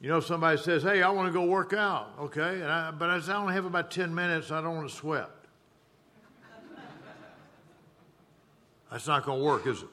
You 0.01 0.09
know, 0.09 0.17
if 0.17 0.25
somebody 0.25 0.57
says, 0.57 0.83
"Hey, 0.83 1.03
I 1.03 1.11
want 1.11 1.29
to 1.29 1.33
go 1.33 1.45
work 1.45 1.75
out," 1.75 2.15
okay, 2.19 2.63
I, 2.63 2.91
but 2.91 3.11
I 3.11 3.35
only 3.35 3.53
have 3.53 3.67
about 3.67 3.91
ten 3.91 4.15
minutes. 4.15 4.51
I 4.51 4.63
don't 4.63 4.77
want 4.77 4.89
to 4.89 4.95
sweat. 4.95 5.31
That's 8.91 9.07
not 9.07 9.25
going 9.25 9.39
to 9.39 9.45
work, 9.45 9.67
is 9.67 9.83
it? 9.83 9.89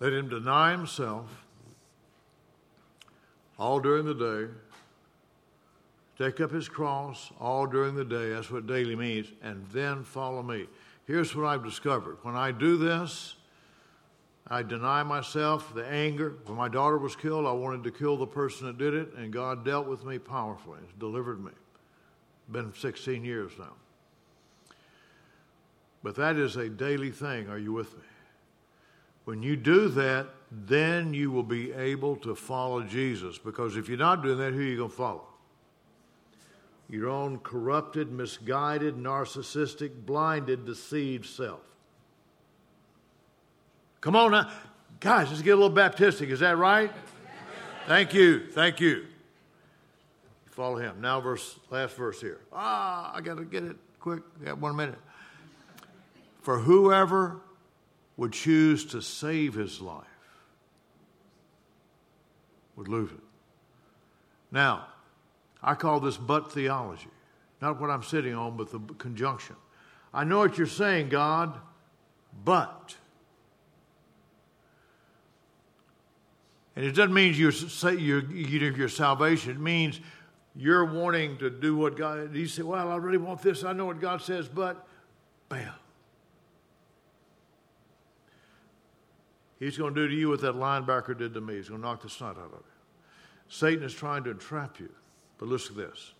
Let 0.00 0.12
him 0.12 0.28
deny 0.28 0.72
himself 0.72 1.46
all 3.58 3.80
during 3.80 4.04
the 4.04 4.14
day, 4.14 4.52
take 6.18 6.40
up 6.40 6.50
his 6.50 6.68
cross 6.68 7.30
all 7.40 7.66
during 7.66 7.94
the 7.94 8.04
day. 8.04 8.30
That's 8.30 8.50
what 8.50 8.66
daily 8.66 8.96
means, 8.96 9.28
and 9.40 9.64
then 9.72 10.02
follow 10.02 10.42
me. 10.42 10.66
Here's 11.06 11.34
what 11.34 11.46
I've 11.46 11.64
discovered 11.64 12.18
when 12.22 12.34
I 12.34 12.50
do 12.50 12.76
this, 12.76 13.36
I 14.48 14.62
deny 14.62 15.02
myself 15.02 15.74
the 15.74 15.86
anger. 15.86 16.34
When 16.44 16.56
my 16.56 16.68
daughter 16.68 16.98
was 16.98 17.16
killed, 17.16 17.46
I 17.46 17.52
wanted 17.52 17.82
to 17.84 17.90
kill 17.90 18.16
the 18.16 18.26
person 18.26 18.66
that 18.66 18.76
did 18.76 18.92
it, 18.92 19.14
and 19.14 19.32
God 19.32 19.64
dealt 19.64 19.86
with 19.86 20.04
me 20.04 20.18
powerfully. 20.18 20.80
Delivered 20.98 21.42
me. 21.42 21.52
Been 22.52 22.74
16 22.74 23.24
years 23.24 23.52
now. 23.58 23.72
But 26.02 26.14
that 26.16 26.36
is 26.36 26.56
a 26.56 26.68
daily 26.68 27.10
thing. 27.10 27.48
Are 27.48 27.58
you 27.58 27.72
with 27.72 27.94
me? 27.94 28.04
When 29.24 29.42
you 29.42 29.56
do 29.56 29.88
that, 29.88 30.28
then 30.50 31.14
you 31.14 31.30
will 31.30 31.42
be 31.42 31.72
able 31.72 32.16
to 32.16 32.34
follow 32.34 32.82
Jesus. 32.82 33.38
Because 33.38 33.78
if 33.78 33.88
you're 33.88 33.96
not 33.96 34.22
doing 34.22 34.36
that, 34.38 34.52
who 34.52 34.60
are 34.60 34.62
you 34.62 34.76
going 34.76 34.90
to 34.90 34.96
follow? 34.96 35.26
Your 36.90 37.08
own 37.08 37.38
corrupted, 37.38 38.12
misguided, 38.12 38.96
narcissistic, 38.96 40.04
blinded, 40.04 40.66
deceived 40.66 41.24
self. 41.24 41.62
Come 44.04 44.16
on 44.16 44.32
now. 44.32 44.50
Guys, 45.00 45.30
let's 45.30 45.40
get 45.40 45.52
a 45.52 45.56
little 45.56 45.74
baptistic. 45.74 46.28
Is 46.28 46.40
that 46.40 46.58
right? 46.58 46.92
Thank 47.86 48.12
you. 48.12 48.46
Thank 48.50 48.78
you. 48.78 49.06
Follow 50.44 50.76
him. 50.76 51.00
Now, 51.00 51.22
verse, 51.22 51.58
last 51.70 51.96
verse 51.96 52.20
here. 52.20 52.40
Ah, 52.52 53.10
I 53.14 53.22
got 53.22 53.38
to 53.38 53.44
get 53.46 53.64
it 53.64 53.78
quick. 54.00 54.22
Got 54.44 54.58
one 54.58 54.76
minute. 54.76 54.98
For 56.42 56.58
whoever 56.58 57.40
would 58.18 58.34
choose 58.34 58.84
to 58.88 59.00
save 59.00 59.54
his 59.54 59.80
life 59.80 60.04
would 62.76 62.88
lose 62.88 63.10
it. 63.10 63.24
Now, 64.52 64.88
I 65.62 65.74
call 65.76 65.98
this 66.00 66.18
but 66.18 66.52
theology. 66.52 67.08
Not 67.62 67.80
what 67.80 67.88
I'm 67.88 68.02
sitting 68.02 68.34
on, 68.34 68.58
but 68.58 68.70
the 68.70 68.80
conjunction. 68.98 69.56
I 70.12 70.24
know 70.24 70.40
what 70.40 70.58
you're 70.58 70.66
saying, 70.66 71.08
God, 71.08 71.58
but. 72.44 72.96
And 76.76 76.84
it 76.84 76.92
doesn't 76.92 77.14
mean 77.14 77.34
you're, 77.34 77.52
you're, 77.92 78.76
your 78.76 78.88
salvation. 78.88 79.52
It 79.52 79.60
means 79.60 80.00
you're 80.56 80.84
wanting 80.84 81.38
to 81.38 81.50
do 81.50 81.76
what 81.76 81.96
God. 81.96 82.34
You 82.34 82.46
say, 82.46 82.62
"Well, 82.62 82.90
I 82.90 82.96
really 82.96 83.18
want 83.18 83.42
this. 83.42 83.64
I 83.64 83.72
know 83.72 83.86
what 83.86 84.00
God 84.00 84.22
says, 84.22 84.48
but 84.48 84.86
bam." 85.48 85.72
He's 89.58 89.78
going 89.78 89.94
to 89.94 90.02
do 90.02 90.08
to 90.08 90.14
you 90.14 90.28
what 90.28 90.40
that 90.42 90.56
linebacker 90.56 91.16
did 91.16 91.32
to 91.34 91.40
me. 91.40 91.54
He's 91.54 91.68
going 91.68 91.80
to 91.80 91.86
knock 91.86 92.02
the 92.02 92.10
snot 92.10 92.36
out 92.36 92.46
of 92.46 92.52
you. 92.52 92.64
Satan 93.48 93.84
is 93.84 93.94
trying 93.94 94.24
to 94.24 94.30
entrap 94.30 94.80
you. 94.80 94.90
But 95.38 95.48
listen 95.48 95.74
to 95.76 95.82
this. 95.82 96.12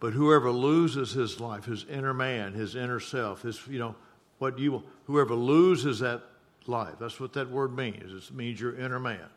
But 0.00 0.12
whoever 0.12 0.50
loses 0.50 1.12
his 1.12 1.40
life, 1.40 1.64
his 1.64 1.84
inner 1.84 2.14
man, 2.14 2.52
his 2.52 2.76
inner 2.76 3.00
self, 3.00 3.42
his, 3.42 3.60
you 3.66 3.78
know, 3.78 3.96
what 4.38 4.58
you, 4.58 4.84
whoever 5.06 5.34
loses 5.34 5.98
that 6.00 6.22
life, 6.68 6.94
that's 7.00 7.18
what 7.18 7.32
that 7.32 7.50
word 7.50 7.74
means. 7.74 8.12
It 8.12 8.34
means 8.34 8.60
your 8.60 8.78
inner 8.78 9.00
man. 9.00 9.28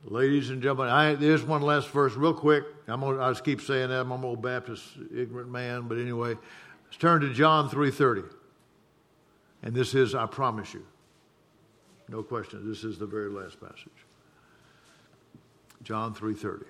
Ladies 0.05 0.51
and 0.51 0.63
gentlemen, 0.63 0.89
I, 0.89 1.15
there's 1.15 1.43
one 1.43 1.63
last 1.63 1.89
verse, 1.89 2.15
real 2.15 2.33
quick. 2.35 2.65
I'm 2.87 3.01
gonna, 3.01 3.21
I 3.23 3.31
just 3.31 3.45
keep 3.45 3.61
saying 3.61 3.89
that. 3.91 4.01
I'm 4.01 4.13
an 4.13 4.25
old 4.25 4.41
Baptist, 4.43 4.85
ignorant 5.15 5.51
man, 5.51 5.89
but 5.89 5.99
anyway, 5.99 6.37
let's 6.85 6.97
turn 6.99 7.21
to 7.23 7.33
John 7.33 7.69
3:30, 7.69 8.25
and 9.63 9.75
this 9.75 9.95
is, 9.95 10.15
I 10.15 10.27
promise 10.27 10.73
you, 10.73 10.87
no 12.09 12.23
question, 12.23 12.69
this 12.69 12.85
is 12.85 12.99
the 12.99 13.07
very 13.07 13.31
last 13.31 13.61
passage. 13.61 14.07
John 15.83 16.15
3:30. 16.15 16.67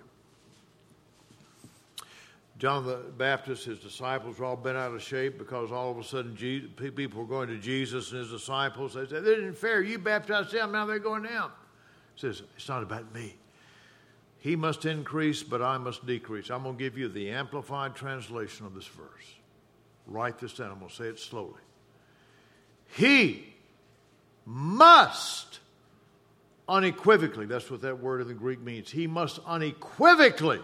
John 2.58 2.84
the 2.84 2.96
Baptist, 3.16 3.64
his 3.64 3.78
disciples 3.78 4.38
were 4.38 4.44
all 4.44 4.56
bent 4.56 4.76
out 4.76 4.92
of 4.92 5.02
shape 5.02 5.38
because 5.38 5.72
all 5.72 5.90
of 5.90 5.96
a 5.96 6.04
sudden 6.04 6.36
Jesus, 6.36 6.68
people 6.76 7.22
were 7.22 7.26
going 7.26 7.48
to 7.48 7.56
Jesus 7.56 8.10
and 8.10 8.20
his 8.20 8.30
disciples. 8.30 8.94
They 8.94 9.06
said, 9.06 9.24
"This 9.24 9.38
isn't 9.38 9.56
fair. 9.56 9.80
You 9.82 9.98
baptized 9.98 10.52
them, 10.52 10.72
now 10.72 10.84
they're 10.84 10.98
going 10.98 11.22
down." 11.22 11.52
says, 12.20 12.42
It's 12.56 12.68
not 12.68 12.82
about 12.82 13.12
me. 13.14 13.34
He 14.38 14.56
must 14.56 14.84
increase, 14.84 15.42
but 15.42 15.60
I 15.60 15.78
must 15.78 16.06
decrease. 16.06 16.50
I'm 16.50 16.62
going 16.62 16.76
to 16.76 16.82
give 16.82 16.96
you 16.96 17.08
the 17.08 17.30
amplified 17.30 17.94
translation 17.94 18.66
of 18.66 18.74
this 18.74 18.86
verse. 18.86 19.34
Write 20.06 20.38
this 20.38 20.54
down. 20.54 20.70
I'm 20.70 20.78
going 20.78 20.90
to 20.90 20.94
say 20.94 21.04
it 21.04 21.18
slowly. 21.18 21.60
He 22.96 23.52
must 24.46 25.59
unequivocally, 26.70 27.46
that's 27.46 27.70
what 27.70 27.82
that 27.82 27.98
word 27.98 28.20
in 28.20 28.28
the 28.28 28.34
Greek 28.34 28.60
means, 28.60 28.90
he 28.90 29.06
must 29.06 29.40
unequivocally 29.46 30.60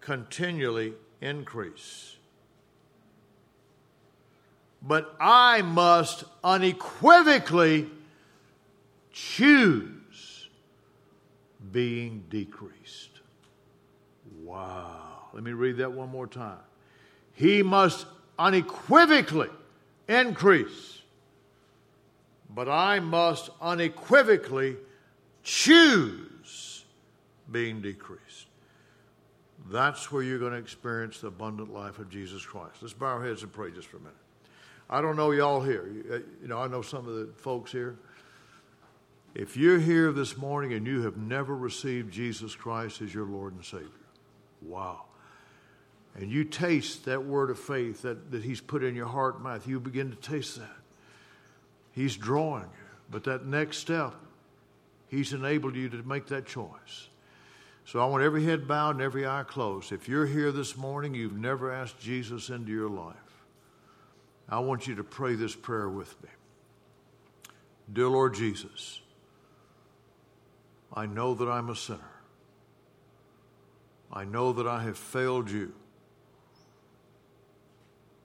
continually 0.00 0.94
increase. 1.20 2.16
But 4.82 5.14
I 5.20 5.62
must 5.62 6.24
unequivocally 6.42 7.90
choose 9.12 10.48
being 11.70 12.24
decreased. 12.28 13.20
Wow. 14.42 15.28
Let 15.32 15.42
me 15.42 15.52
read 15.52 15.78
that 15.78 15.92
one 15.92 16.10
more 16.10 16.26
time. 16.26 16.58
He 17.34 17.62
must 17.62 18.06
unequivocally 18.38 19.48
increase, 20.08 21.00
but 22.54 22.68
I 22.68 23.00
must 23.00 23.50
unequivocally 23.60 24.76
choose 25.42 26.84
being 27.50 27.80
decreased. 27.80 28.46
That's 29.70 30.12
where 30.12 30.22
you're 30.22 30.38
going 30.38 30.52
to 30.52 30.58
experience 30.58 31.20
the 31.20 31.28
abundant 31.28 31.72
life 31.72 31.98
of 31.98 32.10
Jesus 32.10 32.44
Christ. 32.44 32.76
Let's 32.82 32.92
bow 32.92 33.06
our 33.06 33.24
heads 33.24 33.42
and 33.42 33.52
pray 33.52 33.70
just 33.70 33.88
for 33.88 33.96
a 33.96 34.00
minute. 34.00 34.14
I 34.90 35.00
don't 35.00 35.16
know 35.16 35.30
y'all 35.30 35.62
here. 35.62 35.88
Uh, 36.10 36.14
you 36.42 36.48
know, 36.48 36.58
I 36.58 36.68
know 36.68 36.82
some 36.82 37.08
of 37.08 37.14
the 37.14 37.32
folks 37.36 37.72
here. 37.72 37.96
If 39.34 39.56
you're 39.56 39.78
here 39.78 40.12
this 40.12 40.36
morning 40.36 40.74
and 40.74 40.86
you 40.86 41.02
have 41.02 41.16
never 41.16 41.56
received 41.56 42.12
Jesus 42.12 42.54
Christ 42.54 43.00
as 43.00 43.12
your 43.12 43.26
Lord 43.26 43.54
and 43.54 43.64
Savior, 43.64 43.88
wow. 44.62 45.04
And 46.14 46.30
you 46.30 46.44
taste 46.44 47.06
that 47.06 47.24
word 47.24 47.50
of 47.50 47.58
faith 47.58 48.02
that, 48.02 48.30
that 48.30 48.44
He's 48.44 48.60
put 48.60 48.84
in 48.84 48.94
your 48.94 49.08
heart 49.08 49.36
and 49.36 49.44
mouth, 49.44 49.66
you 49.66 49.80
begin 49.80 50.10
to 50.10 50.16
taste 50.16 50.56
that. 50.58 50.83
He's 51.94 52.16
drawing 52.16 52.64
you. 52.64 52.68
But 53.10 53.24
that 53.24 53.46
next 53.46 53.78
step, 53.78 54.14
He's 55.08 55.32
enabled 55.32 55.76
you 55.76 55.88
to 55.90 56.02
make 56.02 56.26
that 56.26 56.46
choice. 56.46 57.08
So 57.84 58.00
I 58.00 58.06
want 58.06 58.24
every 58.24 58.44
head 58.44 58.66
bowed 58.66 58.96
and 58.96 59.02
every 59.02 59.26
eye 59.26 59.44
closed. 59.46 59.92
If 59.92 60.08
you're 60.08 60.26
here 60.26 60.50
this 60.50 60.76
morning, 60.76 61.14
you've 61.14 61.36
never 61.36 61.70
asked 61.70 62.00
Jesus 62.00 62.48
into 62.48 62.72
your 62.72 62.88
life, 62.88 63.14
I 64.48 64.58
want 64.58 64.86
you 64.86 64.94
to 64.96 65.04
pray 65.04 65.34
this 65.34 65.54
prayer 65.54 65.88
with 65.88 66.20
me. 66.22 66.28
Dear 67.92 68.08
Lord 68.08 68.34
Jesus, 68.34 69.00
I 70.92 71.06
know 71.06 71.34
that 71.34 71.48
I'm 71.48 71.68
a 71.68 71.76
sinner. 71.76 72.00
I 74.12 74.24
know 74.24 74.52
that 74.54 74.66
I 74.66 74.82
have 74.82 74.96
failed 74.96 75.50
you. 75.50 75.72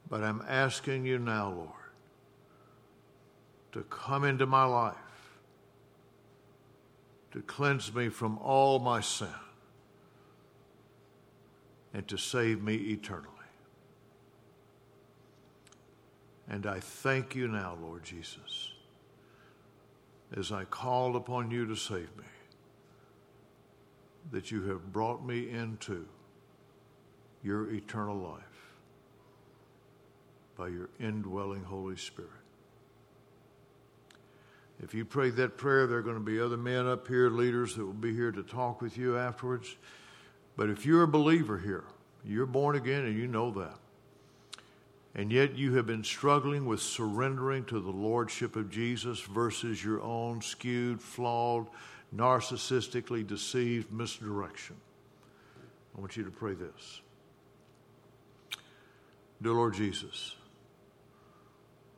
But 0.09 0.23
I'm 0.23 0.43
asking 0.47 1.05
you 1.05 1.19
now, 1.19 1.49
Lord, 1.49 1.78
to 3.71 3.81
come 3.83 4.23
into 4.23 4.45
my 4.45 4.63
life, 4.63 4.95
to 7.31 7.41
cleanse 7.41 7.93
me 7.93 8.09
from 8.09 8.37
all 8.39 8.79
my 8.79 9.01
sin, 9.01 9.27
and 11.93 12.07
to 12.07 12.17
save 12.17 12.61
me 12.61 12.75
eternally. 12.75 13.27
And 16.47 16.65
I 16.65 16.79
thank 16.79 17.35
you 17.35 17.47
now, 17.47 17.77
Lord 17.79 18.03
Jesus, 18.03 18.73
as 20.35 20.51
I 20.51 20.65
called 20.65 21.15
upon 21.15 21.51
you 21.51 21.67
to 21.67 21.75
save 21.75 22.09
me 22.17 22.23
that 24.31 24.51
you 24.51 24.63
have 24.63 24.91
brought 24.91 25.25
me 25.25 25.49
into 25.49 26.07
your 27.43 27.71
eternal 27.71 28.17
life 28.17 28.43
by 30.57 30.67
your 30.67 30.89
indwelling 30.99 31.63
Holy 31.63 31.95
Spirit. 31.95 32.31
If 34.81 34.93
you 34.93 35.03
prayed 35.03 35.35
that 35.35 35.57
prayer, 35.57 35.87
there 35.87 35.97
are 35.97 36.03
going 36.03 36.15
to 36.15 36.21
be 36.21 36.39
other 36.39 36.57
men 36.57 36.87
up 36.87 37.07
here, 37.07 37.29
leaders 37.29 37.75
that 37.75 37.85
will 37.85 37.93
be 37.93 38.13
here 38.13 38.31
to 38.31 38.43
talk 38.43 38.81
with 38.81 38.97
you 38.97 39.17
afterwards. 39.17 39.75
But 40.55 40.69
if 40.69 40.85
you're 40.85 41.03
a 41.03 41.07
believer 41.07 41.57
here, 41.57 41.83
you're 42.23 42.45
born 42.45 42.75
again 42.75 43.05
and 43.05 43.17
you 43.17 43.27
know 43.27 43.51
that. 43.51 43.75
And 45.15 45.31
yet 45.31 45.55
you 45.55 45.75
have 45.75 45.85
been 45.85 46.03
struggling 46.03 46.65
with 46.65 46.81
surrendering 46.81 47.65
to 47.65 47.79
the 47.79 47.91
Lordship 47.91 48.55
of 48.55 48.69
Jesus 48.69 49.19
versus 49.19 49.83
your 49.83 50.01
own 50.01 50.41
skewed, 50.41 51.01
flawed, 51.01 51.67
narcissistically 52.15 53.25
deceived 53.25 53.91
misdirection. 53.91 54.75
I 55.97 55.99
want 55.99 56.15
you 56.15 56.23
to 56.23 56.31
pray 56.31 56.53
this. 56.53 57.01
Dear 59.41 59.53
Lord 59.53 59.73
Jesus, 59.73 60.35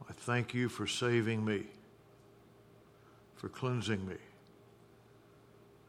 I 0.10 0.14
thank 0.14 0.54
you 0.54 0.70
for 0.70 0.88
saving 0.88 1.44
me, 1.44 1.66
for 3.42 3.50
cleansing 3.50 4.08
me, 4.08 4.18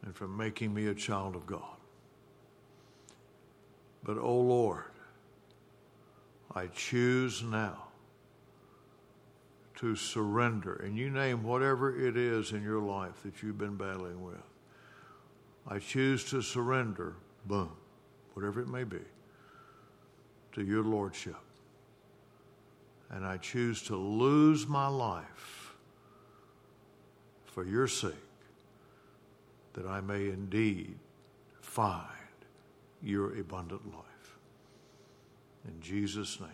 and 0.07 0.17
for 0.17 0.27
making 0.27 0.73
me 0.73 0.87
a 0.87 0.95
child 0.95 1.37
of 1.37 1.45
God. 1.45 1.77
But, 4.03 4.17
O 4.17 4.23
oh 4.23 4.41
Lord, 4.41 4.85
I 6.55 6.69
choose 6.69 7.43
now 7.43 7.89
to 9.77 9.95
surrender. 9.95 10.77
And 10.77 10.97
you 10.97 11.11
name 11.11 11.43
whatever 11.43 11.95
it 11.95 12.17
is 12.17 12.53
in 12.53 12.63
your 12.63 12.81
life 12.81 13.23
that 13.23 13.43
you've 13.43 13.59
been 13.59 13.77
battling 13.77 14.25
with. 14.25 14.37
I 15.69 15.79
choose 15.79 16.25
to 16.31 16.41
surrender, 16.41 17.17
boom, 17.45 17.73
whatever 18.33 18.63
it 18.63 18.69
may 18.69 18.85
be, 18.85 19.05
to 20.53 20.65
your 20.65 20.85
Lordship. 20.85 21.37
And 23.11 23.27
I 23.27 23.37
choose 23.37 23.83
to 23.83 23.97
lose 23.97 24.67
my 24.67 24.89
life 24.89 25.62
for 27.53 27.65
your 27.65 27.87
sake, 27.87 28.13
that 29.75 29.87
I 29.87 30.01
may 30.01 30.29
indeed 30.29 30.99
find 31.61 32.07
your 33.03 33.39
abundant 33.39 33.87
life. 33.87 34.39
In 35.67 35.81
Jesus' 35.81 36.41
name. 36.41 36.49